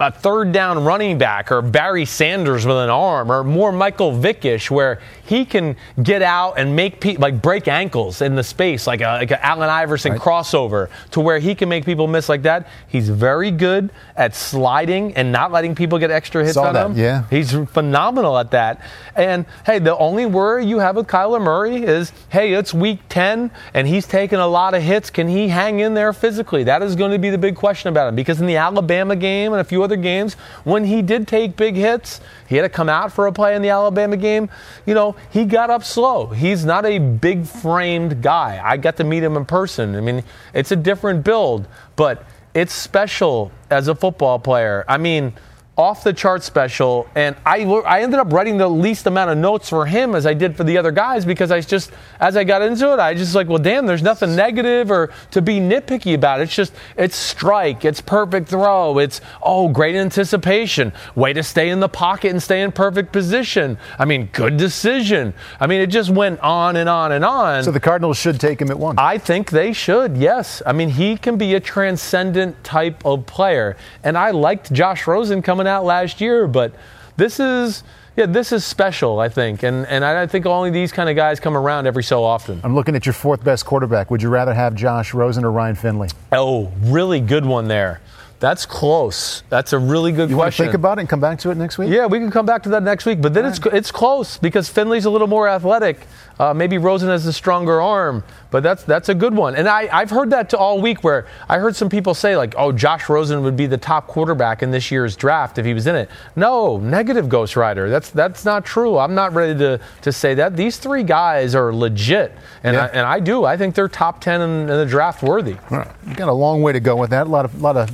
a 0.00 0.10
third 0.10 0.50
down 0.50 0.82
running 0.84 1.16
back 1.16 1.52
or 1.52 1.62
Barry 1.62 2.04
Sanders 2.04 2.66
with 2.66 2.76
an 2.76 2.90
arm 2.90 3.30
or 3.30 3.44
more 3.44 3.70
Michael 3.70 4.10
Vickish 4.12 4.68
where 4.68 5.00
he 5.24 5.44
can 5.44 5.76
get 6.02 6.20
out 6.22 6.54
and 6.58 6.74
make 6.74 7.00
pe- 7.00 7.16
like 7.16 7.40
break 7.40 7.68
ankles 7.68 8.20
in 8.20 8.34
the 8.34 8.42
space 8.42 8.86
like 8.86 9.00
a 9.00 9.04
like 9.04 9.30
an 9.30 9.38
Allen 9.40 9.68
Iverson 9.70 10.18
crossover 10.18 10.88
to 11.12 11.20
where 11.20 11.38
he 11.38 11.54
can 11.54 11.68
make 11.68 11.84
people 11.84 12.06
miss 12.08 12.28
like 12.28 12.42
that. 12.42 12.66
He's 12.88 13.08
very 13.08 13.50
good 13.50 13.90
at 14.16 14.34
sliding 14.34 15.14
and 15.14 15.30
not 15.32 15.52
letting 15.52 15.74
people 15.74 15.98
get 15.98 16.10
extra 16.10 16.42
hits 16.42 16.54
Saw 16.54 16.64
on 16.68 16.74
that, 16.74 16.86
him. 16.90 16.98
yeah. 16.98 17.24
He's 17.30 17.52
phenomenal 17.52 18.36
at 18.38 18.50
that. 18.50 18.80
And 19.14 19.46
hey, 19.64 19.78
the 19.78 19.96
only 19.96 20.26
worry 20.26 20.66
you 20.66 20.78
have 20.80 20.96
with 20.96 21.06
Kyler 21.06 21.40
Murray 21.40 21.76
is, 21.84 22.12
hey, 22.30 22.52
it's 22.52 22.74
week 22.74 22.98
10 23.08 23.50
and 23.74 23.86
he's 23.86 24.06
taking 24.06 24.38
a 24.38 24.46
lot 24.46 24.74
of 24.74 24.82
hits. 24.82 25.10
Can 25.10 25.28
he 25.28 25.48
hang 25.48 25.80
in 25.80 25.94
there 25.94 26.12
physically? 26.12 26.64
That 26.64 26.82
is 26.82 26.96
going 26.96 27.12
to 27.12 27.18
be 27.18 27.30
the 27.30 27.38
big 27.38 27.54
question 27.56 27.88
about 27.88 28.08
him 28.08 28.16
because 28.16 28.40
in 28.40 28.46
the 28.46 28.56
Alabama 28.56 29.14
game 29.16 29.52
and 29.52 29.60
a 29.60 29.64
few 29.64 29.82
other 29.82 29.96
games, 29.96 30.34
when 30.64 30.84
he 30.84 31.00
did 31.02 31.28
take 31.28 31.56
big 31.56 31.76
hits, 31.76 32.20
he 32.48 32.56
had 32.56 32.62
to 32.62 32.68
come 32.68 32.88
out 32.88 33.12
for 33.12 33.26
a 33.26 33.32
play 33.32 33.54
in 33.56 33.62
the 33.62 33.70
Alabama 33.70 34.16
game. 34.16 34.50
You 34.84 34.94
know, 34.94 35.16
he 35.30 35.44
got 35.44 35.70
up 35.70 35.84
slow. 35.84 36.26
He's 36.26 36.64
not 36.64 36.84
a 36.84 36.98
big 36.98 37.46
framed 37.46 38.22
guy. 38.22 38.60
I 38.62 38.76
got 38.76 38.96
to 38.98 39.04
meet 39.04 39.22
him 39.22 39.36
in 39.36 39.44
person. 39.44 39.94
I 39.96 40.00
mean, 40.00 40.24
it's 40.54 40.72
a 40.72 40.76
different 40.76 41.24
build, 41.24 41.68
but 41.96 42.24
it's 42.54 42.72
special 42.72 43.50
as 43.70 43.88
a 43.88 43.94
football 43.94 44.38
player. 44.38 44.84
I 44.88 44.98
mean, 44.98 45.32
off 45.76 46.04
the 46.04 46.12
chart 46.12 46.42
special, 46.42 47.08
and 47.14 47.34
I 47.46 47.64
I 47.64 48.02
ended 48.02 48.20
up 48.20 48.30
writing 48.30 48.58
the 48.58 48.68
least 48.68 49.06
amount 49.06 49.30
of 49.30 49.38
notes 49.38 49.70
for 49.70 49.86
him 49.86 50.14
as 50.14 50.26
I 50.26 50.34
did 50.34 50.54
for 50.54 50.64
the 50.64 50.76
other 50.76 50.92
guys 50.92 51.24
because 51.24 51.50
I 51.50 51.62
just 51.62 51.92
as 52.20 52.36
I 52.36 52.44
got 52.44 52.60
into 52.60 52.92
it, 52.92 52.98
I 52.98 53.14
just 53.14 53.34
like, 53.34 53.48
well, 53.48 53.58
damn, 53.58 53.86
there's 53.86 54.02
nothing 54.02 54.36
negative 54.36 54.90
or 54.90 55.10
to 55.30 55.40
be 55.40 55.60
nitpicky 55.60 56.14
about. 56.14 56.42
It's 56.42 56.54
just 56.54 56.74
it's 56.98 57.16
strike, 57.16 57.86
it's 57.86 58.02
perfect 58.02 58.48
throw, 58.48 58.98
it's 58.98 59.22
oh 59.42 59.68
great 59.68 59.96
anticipation, 59.96 60.92
way 61.14 61.32
to 61.32 61.42
stay 61.42 61.70
in 61.70 61.80
the 61.80 61.88
pocket 61.88 62.32
and 62.32 62.42
stay 62.42 62.60
in 62.60 62.70
perfect 62.70 63.10
position. 63.10 63.78
I 63.98 64.04
mean, 64.04 64.28
good 64.32 64.58
decision. 64.58 65.32
I 65.58 65.66
mean, 65.66 65.80
it 65.80 65.86
just 65.86 66.10
went 66.10 66.38
on 66.40 66.76
and 66.76 66.88
on 66.88 67.12
and 67.12 67.24
on. 67.24 67.64
So 67.64 67.70
the 67.70 67.80
Cardinals 67.80 68.18
should 68.18 68.38
take 68.38 68.60
him 68.60 68.70
at 68.70 68.78
one. 68.78 68.96
I 68.98 69.16
think 69.16 69.50
they 69.50 69.72
should, 69.72 70.18
yes. 70.18 70.60
I 70.66 70.72
mean, 70.72 70.90
he 70.90 71.16
can 71.16 71.38
be 71.38 71.54
a 71.54 71.60
transcendent 71.60 72.62
type 72.62 73.04
of 73.06 73.24
player. 73.24 73.78
And 74.04 74.18
I 74.18 74.32
liked 74.32 74.70
Josh 74.70 75.06
Rosen 75.06 75.40
coming 75.40 75.61
out 75.66 75.84
last 75.84 76.20
year, 76.20 76.46
but 76.46 76.74
this 77.16 77.40
is. 77.40 77.82
Yeah, 78.14 78.26
this 78.26 78.52
is 78.52 78.62
special, 78.62 79.20
I 79.20 79.30
think, 79.30 79.62
and 79.62 79.86
and 79.86 80.04
I 80.04 80.26
think 80.26 80.44
only 80.44 80.68
these 80.68 80.92
kind 80.92 81.08
of 81.08 81.16
guys 81.16 81.40
come 81.40 81.56
around 81.56 81.86
every 81.86 82.02
so 82.02 82.22
often. 82.22 82.60
I'm 82.62 82.74
looking 82.74 82.94
at 82.94 83.06
your 83.06 83.14
fourth 83.14 83.42
best 83.42 83.64
quarterback. 83.64 84.10
Would 84.10 84.20
you 84.20 84.28
rather 84.28 84.52
have 84.52 84.74
Josh 84.74 85.14
Rosen 85.14 85.46
or 85.46 85.50
Ryan 85.50 85.76
Finley? 85.76 86.10
Oh, 86.30 86.70
really 86.82 87.20
good 87.20 87.46
one 87.46 87.68
there. 87.68 88.02
That's 88.42 88.66
close. 88.66 89.44
That's 89.50 89.72
a 89.72 89.78
really 89.78 90.10
good 90.10 90.28
You 90.28 90.36
want 90.36 90.46
to 90.52 90.56
question. 90.56 90.64
think 90.66 90.74
about 90.74 90.98
it 90.98 91.02
and 91.02 91.08
come 91.08 91.20
back 91.20 91.38
to 91.38 91.50
it 91.52 91.56
next 91.56 91.78
week? 91.78 91.90
Yeah, 91.90 92.06
we 92.06 92.18
can 92.18 92.28
come 92.32 92.44
back 92.44 92.64
to 92.64 92.70
that 92.70 92.82
next 92.82 93.06
week. 93.06 93.22
But 93.22 93.34
then 93.34 93.46
it's 93.46 93.60
it's 93.66 93.92
close 93.92 94.36
because 94.36 94.68
Finley's 94.68 95.04
a 95.04 95.10
little 95.10 95.28
more 95.28 95.48
athletic. 95.48 96.00
Uh, 96.40 96.52
maybe 96.52 96.76
Rosen 96.76 97.08
has 97.08 97.24
a 97.26 97.32
stronger 97.32 97.80
arm, 97.80 98.24
but 98.50 98.64
that's 98.64 98.82
that's 98.82 99.08
a 99.08 99.14
good 99.14 99.32
one. 99.32 99.54
And 99.54 99.68
I 99.68 99.88
I've 99.92 100.10
heard 100.10 100.30
that 100.30 100.50
to 100.50 100.58
all 100.58 100.80
week 100.80 101.04
where 101.04 101.28
I 101.48 101.58
heard 101.58 101.76
some 101.76 101.88
people 101.88 102.14
say 102.14 102.36
like, 102.36 102.54
oh, 102.58 102.72
Josh 102.72 103.08
Rosen 103.08 103.44
would 103.44 103.56
be 103.56 103.66
the 103.66 103.78
top 103.78 104.08
quarterback 104.08 104.60
in 104.60 104.72
this 104.72 104.90
year's 104.90 105.14
draft 105.14 105.58
if 105.58 105.64
he 105.64 105.72
was 105.72 105.86
in 105.86 105.94
it. 105.94 106.10
No, 106.34 106.78
negative 106.78 107.28
Ghost 107.28 107.54
Rider. 107.54 107.88
That's 107.90 108.10
that's 108.10 108.44
not 108.44 108.64
true. 108.64 108.98
I'm 108.98 109.14
not 109.14 109.34
ready 109.34 109.56
to 109.60 109.78
to 110.00 110.10
say 110.10 110.34
that. 110.34 110.56
These 110.56 110.78
three 110.78 111.04
guys 111.04 111.54
are 111.54 111.72
legit, 111.72 112.32
and 112.64 112.74
Yeah. 112.74 112.86
I, 112.86 112.88
and 112.88 113.06
I 113.06 113.20
do. 113.20 113.44
I 113.44 113.56
think 113.56 113.76
they're 113.76 113.86
top 113.86 114.20
ten 114.20 114.40
in, 114.40 114.50
in 114.62 114.66
the 114.66 114.86
draft 114.86 115.22
worthy. 115.22 115.58
Right. 115.70 115.86
We've 116.04 116.16
got 116.16 116.28
a 116.28 116.32
long 116.32 116.60
way 116.60 116.72
to 116.72 116.80
go 116.80 116.96
with 116.96 117.10
that. 117.10 117.28
A 117.28 117.30
lot 117.30 117.44
of 117.44 117.62
lot 117.62 117.76
of 117.76 117.88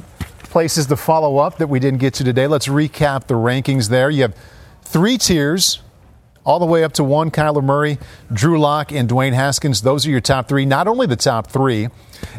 places 0.51 0.87
to 0.87 0.97
follow 0.97 1.39
up 1.39 1.59
that 1.59 1.69
we 1.69 1.79
didn't 1.79 2.01
get 2.01 2.15
to 2.15 2.25
today. 2.25 2.47
Let's 2.47 2.69
recap 2.69 3.27
the 3.27 3.35
rankings 3.35 3.89
there. 3.89 4.11
You 4.11 4.23
have 4.23 4.35
three 4.83 5.19
tiers, 5.19 5.81
all 6.45 6.59
the 6.59 6.67
way 6.67 6.83
up 6.83 6.95
to 6.95 7.05
one 7.05 7.31
Kyler 7.31 7.63
Murray, 7.63 7.99
Drew 8.33 8.59
Lock, 8.59 8.91
and 8.91 9.09
Dwayne 9.09 9.35
Haskins. 9.35 9.83
Those 9.83 10.07
are 10.07 10.11
your 10.11 10.21
top 10.21 10.49
three. 10.49 10.65
Not 10.65 10.89
only 10.89 11.07
the 11.07 11.17
top 11.17 11.49
three, 11.49 11.89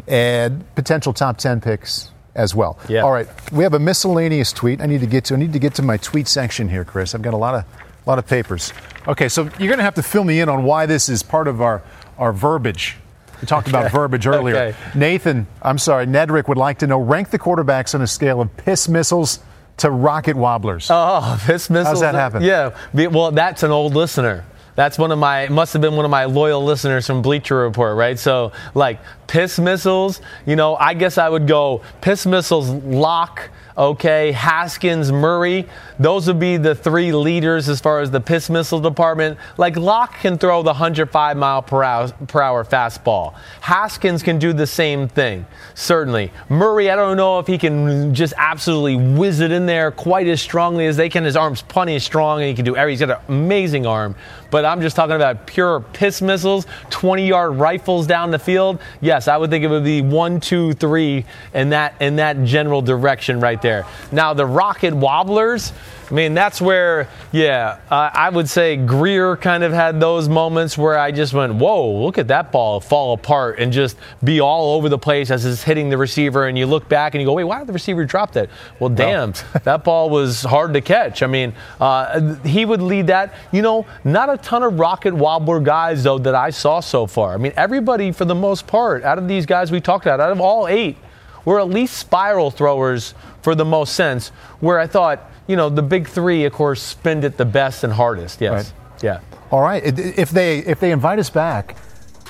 and 0.08 0.64
potential 0.74 1.12
top 1.12 1.38
ten 1.38 1.60
picks 1.60 2.10
as 2.34 2.54
well. 2.54 2.78
Yeah. 2.88 3.02
All 3.02 3.12
right. 3.12 3.28
We 3.52 3.62
have 3.64 3.74
a 3.74 3.78
miscellaneous 3.78 4.52
tweet 4.52 4.80
I 4.80 4.86
need 4.86 5.00
to 5.00 5.06
get 5.06 5.24
to. 5.26 5.34
I 5.34 5.36
need 5.36 5.52
to 5.52 5.58
get 5.58 5.74
to 5.74 5.82
my 5.82 5.96
tweet 5.96 6.28
section 6.28 6.68
here, 6.68 6.84
Chris. 6.84 7.14
I've 7.14 7.22
got 7.22 7.34
a 7.34 7.38
lot 7.38 7.54
of 7.54 7.64
lot 8.06 8.18
of 8.18 8.26
papers. 8.26 8.72
Okay, 9.06 9.28
so 9.28 9.42
you're 9.42 9.68
going 9.68 9.78
to 9.78 9.84
have 9.84 9.94
to 9.94 10.02
fill 10.02 10.24
me 10.24 10.40
in 10.40 10.48
on 10.48 10.64
why 10.64 10.86
this 10.86 11.08
is 11.08 11.22
part 11.22 11.48
of 11.48 11.60
our 11.60 11.82
our 12.18 12.32
verbiage. 12.32 12.96
We 13.40 13.46
talked 13.46 13.68
about 13.68 13.90
verbiage 13.90 14.26
earlier. 14.26 14.56
Okay. 14.56 14.78
Nathan, 14.94 15.46
I'm 15.62 15.78
sorry, 15.78 16.06
Nedrick 16.06 16.48
would 16.48 16.58
like 16.58 16.78
to 16.80 16.86
know 16.86 17.00
rank 17.00 17.30
the 17.30 17.38
quarterbacks 17.38 17.94
on 17.94 18.02
a 18.02 18.06
scale 18.06 18.40
of 18.40 18.54
piss 18.56 18.88
missiles 18.88 19.40
to 19.78 19.90
rocket 19.90 20.36
wobblers. 20.36 20.88
Oh, 20.90 21.40
piss 21.46 21.70
missiles. 21.70 21.86
How's 21.88 22.00
that 22.00 22.14
happen? 22.14 22.42
Yeah. 22.42 22.74
Well, 22.92 23.30
that's 23.30 23.62
an 23.62 23.70
old 23.70 23.94
listener. 23.94 24.44
That's 24.76 24.98
one 24.98 25.10
of 25.10 25.18
my 25.18 25.48
must 25.48 25.72
have 25.72 25.82
been 25.82 25.96
one 25.96 26.04
of 26.04 26.10
my 26.10 26.26
loyal 26.26 26.64
listeners 26.64 27.06
from 27.06 27.22
Bleacher 27.22 27.56
Report, 27.56 27.96
right? 27.96 28.18
So 28.18 28.52
like 28.74 29.00
piss 29.26 29.58
missiles, 29.58 30.20
you 30.46 30.56
know, 30.56 30.76
I 30.76 30.94
guess 30.94 31.18
I 31.18 31.28
would 31.28 31.46
go 31.46 31.82
piss 32.00 32.24
missiles 32.24 32.70
lock, 32.70 33.50
okay, 33.80 34.30
Haskins, 34.32 35.10
Murray. 35.10 35.66
Those 35.98 36.26
would 36.28 36.38
be 36.38 36.58
the 36.58 36.74
three 36.74 37.12
leaders 37.12 37.68
as 37.68 37.80
far 37.80 38.00
as 38.00 38.10
the 38.10 38.20
piss 38.20 38.50
missile 38.50 38.78
department. 38.78 39.38
Like 39.56 39.76
Lock 39.76 40.20
can 40.20 40.36
throw 40.36 40.62
the 40.62 40.68
105 40.68 41.36
mile 41.36 41.62
per 41.62 41.82
hour, 41.82 42.08
per 42.28 42.42
hour 42.42 42.64
fastball. 42.64 43.34
Haskins 43.62 44.22
can 44.22 44.38
do 44.38 44.52
the 44.52 44.66
same 44.66 45.08
thing, 45.08 45.46
certainly. 45.74 46.30
Murray, 46.50 46.90
I 46.90 46.96
don't 46.96 47.16
know 47.16 47.38
if 47.38 47.46
he 47.46 47.56
can 47.56 48.14
just 48.14 48.34
absolutely 48.36 48.96
whiz 48.96 49.40
it 49.40 49.50
in 49.50 49.64
there 49.64 49.90
quite 49.90 50.28
as 50.28 50.42
strongly 50.42 50.86
as 50.86 50.98
they 50.98 51.08
can. 51.08 51.24
His 51.24 51.36
arm's 51.36 51.62
plenty 51.62 51.98
strong 51.98 52.40
and 52.40 52.48
he 52.48 52.54
can 52.54 52.66
do 52.66 52.76
everything. 52.76 52.90
He's 52.90 53.06
got 53.06 53.28
an 53.28 53.34
amazing 53.34 53.86
arm. 53.86 54.14
But 54.50 54.64
I'm 54.64 54.80
just 54.80 54.96
talking 54.96 55.16
about 55.16 55.46
pure 55.46 55.80
piss 55.80 56.20
missiles, 56.20 56.66
20 56.90 57.26
yard 57.26 57.56
rifles 57.56 58.06
down 58.06 58.30
the 58.30 58.38
field. 58.38 58.80
Yes, 59.00 59.28
I 59.28 59.36
would 59.36 59.50
think 59.50 59.64
it 59.64 59.68
would 59.68 59.84
be 59.84 60.02
one, 60.02 60.40
two, 60.40 60.72
three 60.74 61.24
in 61.54 61.70
that 61.70 61.94
in 62.00 62.16
that 62.16 62.44
general 62.44 62.82
direction 62.82 63.40
right 63.40 63.60
there. 63.62 63.86
Now 64.12 64.34
the 64.34 64.46
rocket 64.46 64.94
wobblers. 64.94 65.72
I 66.10 66.14
mean, 66.14 66.34
that's 66.34 66.60
where, 66.60 67.08
yeah, 67.30 67.78
uh, 67.88 68.10
I 68.12 68.30
would 68.30 68.48
say 68.48 68.76
Grier 68.76 69.36
kind 69.36 69.62
of 69.62 69.72
had 69.72 70.00
those 70.00 70.28
moments 70.28 70.76
where 70.76 70.98
I 70.98 71.12
just 71.12 71.32
went, 71.32 71.54
whoa, 71.54 72.02
look 72.02 72.18
at 72.18 72.26
that 72.28 72.50
ball 72.50 72.80
fall 72.80 73.14
apart 73.14 73.60
and 73.60 73.72
just 73.72 73.96
be 74.24 74.40
all 74.40 74.74
over 74.74 74.88
the 74.88 74.98
place 74.98 75.30
as 75.30 75.46
it's 75.46 75.62
hitting 75.62 75.88
the 75.88 75.96
receiver. 75.96 76.48
And 76.48 76.58
you 76.58 76.66
look 76.66 76.88
back 76.88 77.14
and 77.14 77.22
you 77.22 77.26
go, 77.26 77.34
wait, 77.34 77.44
why 77.44 77.60
did 77.60 77.68
the 77.68 77.72
receiver 77.72 78.04
drop 78.04 78.32
that? 78.32 78.50
Well, 78.80 78.90
damn, 78.90 79.34
that 79.62 79.84
ball 79.84 80.10
was 80.10 80.42
hard 80.42 80.74
to 80.74 80.80
catch. 80.80 81.22
I 81.22 81.28
mean, 81.28 81.54
uh, 81.80 82.34
he 82.42 82.64
would 82.64 82.82
lead 82.82 83.06
that. 83.06 83.34
You 83.52 83.62
know, 83.62 83.86
not 84.02 84.28
a 84.28 84.36
ton 84.38 84.64
of 84.64 84.80
rocket 84.80 85.14
wobbler 85.14 85.60
guys, 85.60 86.02
though, 86.02 86.18
that 86.18 86.34
I 86.34 86.50
saw 86.50 86.80
so 86.80 87.06
far. 87.06 87.34
I 87.34 87.36
mean, 87.36 87.52
everybody, 87.56 88.10
for 88.10 88.24
the 88.24 88.34
most 88.34 88.66
part, 88.66 89.04
out 89.04 89.18
of 89.18 89.28
these 89.28 89.46
guys 89.46 89.70
we 89.70 89.80
talked 89.80 90.06
about, 90.06 90.18
out 90.18 90.32
of 90.32 90.40
all 90.40 90.66
eight, 90.66 90.96
were 91.44 91.60
at 91.60 91.68
least 91.68 91.96
spiral 91.96 92.50
throwers 92.50 93.14
for 93.42 93.54
the 93.54 93.64
most 93.64 93.94
sense, 93.94 94.28
where 94.60 94.78
I 94.78 94.86
thought, 94.86 95.30
you 95.50 95.56
know, 95.56 95.68
the 95.68 95.82
big 95.82 96.06
three, 96.06 96.44
of 96.44 96.52
course, 96.52 96.80
spend 96.80 97.24
it 97.24 97.36
the 97.36 97.44
best 97.44 97.82
and 97.82 97.92
hardest. 97.92 98.40
Yes. 98.40 98.52
Right. 98.52 99.02
Yeah. 99.02 99.20
All 99.50 99.60
right. 99.60 99.82
If 99.84 100.30
they 100.30 100.60
if 100.60 100.78
they 100.78 100.92
invite 100.92 101.18
us 101.18 101.28
back 101.28 101.76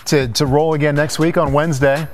to, 0.06 0.28
to 0.28 0.46
roll 0.46 0.72
again 0.72 0.94
next 0.94 1.18
week 1.18 1.36
on 1.36 1.52
Wednesday, 1.52 2.08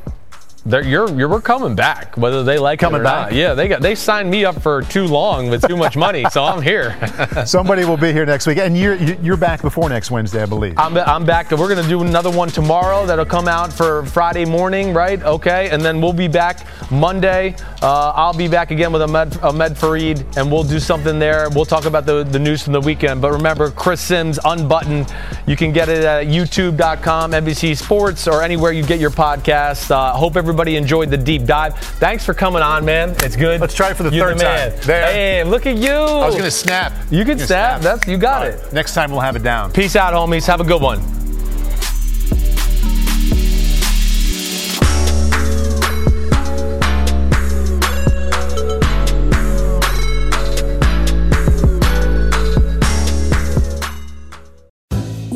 you're, 0.66 1.08
you're, 1.10 1.28
we're 1.28 1.40
coming 1.40 1.74
back, 1.74 2.16
whether 2.16 2.42
they 2.42 2.58
like 2.58 2.80
Coming 2.80 2.98
it 2.98 3.00
or 3.00 3.04
back. 3.04 3.30
not. 3.30 3.32
Yeah, 3.34 3.54
they 3.54 3.68
got 3.68 3.80
they 3.82 3.94
signed 3.94 4.30
me 4.30 4.44
up 4.44 4.60
for 4.60 4.82
too 4.82 5.06
long 5.06 5.48
with 5.48 5.66
too 5.66 5.76
much 5.76 5.96
money, 5.96 6.24
so 6.30 6.44
I'm 6.44 6.60
here. 6.60 6.96
somebody 7.46 7.84
will 7.84 7.96
be 7.96 8.12
here 8.12 8.26
next 8.26 8.46
week, 8.46 8.58
and 8.58 8.76
you're 8.76 8.96
you're 8.96 9.36
back 9.36 9.62
before 9.62 9.88
next 9.88 10.10
Wednesday, 10.10 10.42
I 10.42 10.46
believe. 10.46 10.74
I'm, 10.76 10.96
I'm 10.96 11.24
back. 11.24 11.50
We're 11.52 11.68
going 11.68 11.82
to 11.82 11.88
do 11.88 12.02
another 12.02 12.30
one 12.30 12.48
tomorrow 12.48 13.06
that'll 13.06 13.24
come 13.24 13.46
out 13.46 13.72
for 13.72 14.04
Friday 14.06 14.44
morning, 14.44 14.92
right? 14.92 15.22
Okay. 15.22 15.70
And 15.70 15.82
then 15.82 16.00
we'll 16.00 16.12
be 16.12 16.28
back 16.28 16.66
Monday, 16.90 17.54
uh, 17.82 18.12
I'll 18.14 18.34
be 18.36 18.48
back 18.48 18.70
again 18.70 18.92
with 18.92 19.02
Ahmed, 19.02 19.38
Ahmed 19.42 19.72
Fareed, 19.72 20.36
and 20.36 20.50
we'll 20.50 20.64
do 20.64 20.80
something 20.80 21.18
there. 21.18 21.48
We'll 21.50 21.64
talk 21.64 21.84
about 21.84 22.06
the, 22.06 22.24
the 22.24 22.38
news 22.38 22.62
from 22.62 22.72
the 22.72 22.80
weekend. 22.80 23.20
But 23.20 23.32
remember, 23.32 23.70
Chris 23.70 24.00
Simms 24.00 24.38
Unbuttoned. 24.44 25.12
You 25.46 25.56
can 25.56 25.72
get 25.72 25.88
it 25.88 26.04
at 26.04 26.26
youtube.com, 26.26 27.32
NBC 27.32 27.76
Sports, 27.76 28.26
or 28.26 28.42
anywhere 28.42 28.72
you 28.72 28.82
get 28.84 28.98
your 28.98 29.10
podcast. 29.10 29.90
Uh, 29.90 30.12
hope 30.12 30.36
everybody 30.36 30.55
enjoyed 30.64 31.10
the 31.10 31.16
deep 31.16 31.44
dive. 31.44 31.78
Thanks 31.78 32.24
for 32.24 32.34
coming 32.34 32.62
on, 32.62 32.84
man. 32.84 33.10
It's 33.18 33.36
good. 33.36 33.60
Let's 33.60 33.74
try 33.74 33.90
it 33.90 33.96
for 33.96 34.02
the 34.02 34.10
You're 34.10 34.28
third 34.28 34.38
the 34.38 34.44
man. 34.44 34.72
time. 34.72 34.80
There. 34.86 35.12
Hey, 35.12 35.44
look 35.44 35.66
at 35.66 35.76
you. 35.76 35.90
I 35.90 36.26
was 36.26 36.34
going 36.34 36.44
to 36.44 36.50
snap. 36.50 36.92
You 37.10 37.24
can 37.24 37.36
Gonna 37.36 37.46
snap. 37.46 37.80
That's 37.82 38.06
you 38.08 38.16
got 38.16 38.42
All 38.42 38.48
it. 38.48 38.72
Next 38.72 38.94
time 38.94 39.10
we'll 39.10 39.20
have 39.20 39.36
it 39.36 39.42
down. 39.42 39.72
Peace 39.72 39.96
out, 39.96 40.14
homies. 40.14 40.46
Have 40.46 40.60
a 40.60 40.64
good 40.64 40.80
one. 40.80 41.00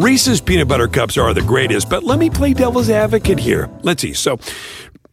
Reese's 0.00 0.40
peanut 0.40 0.66
butter 0.66 0.88
cups 0.88 1.18
are 1.18 1.34
the 1.34 1.42
greatest, 1.42 1.90
but 1.90 2.02
let 2.02 2.18
me 2.18 2.30
play 2.30 2.54
devil's 2.54 2.88
advocate 2.88 3.38
here. 3.38 3.68
Let's 3.82 4.00
see. 4.00 4.14
So, 4.14 4.38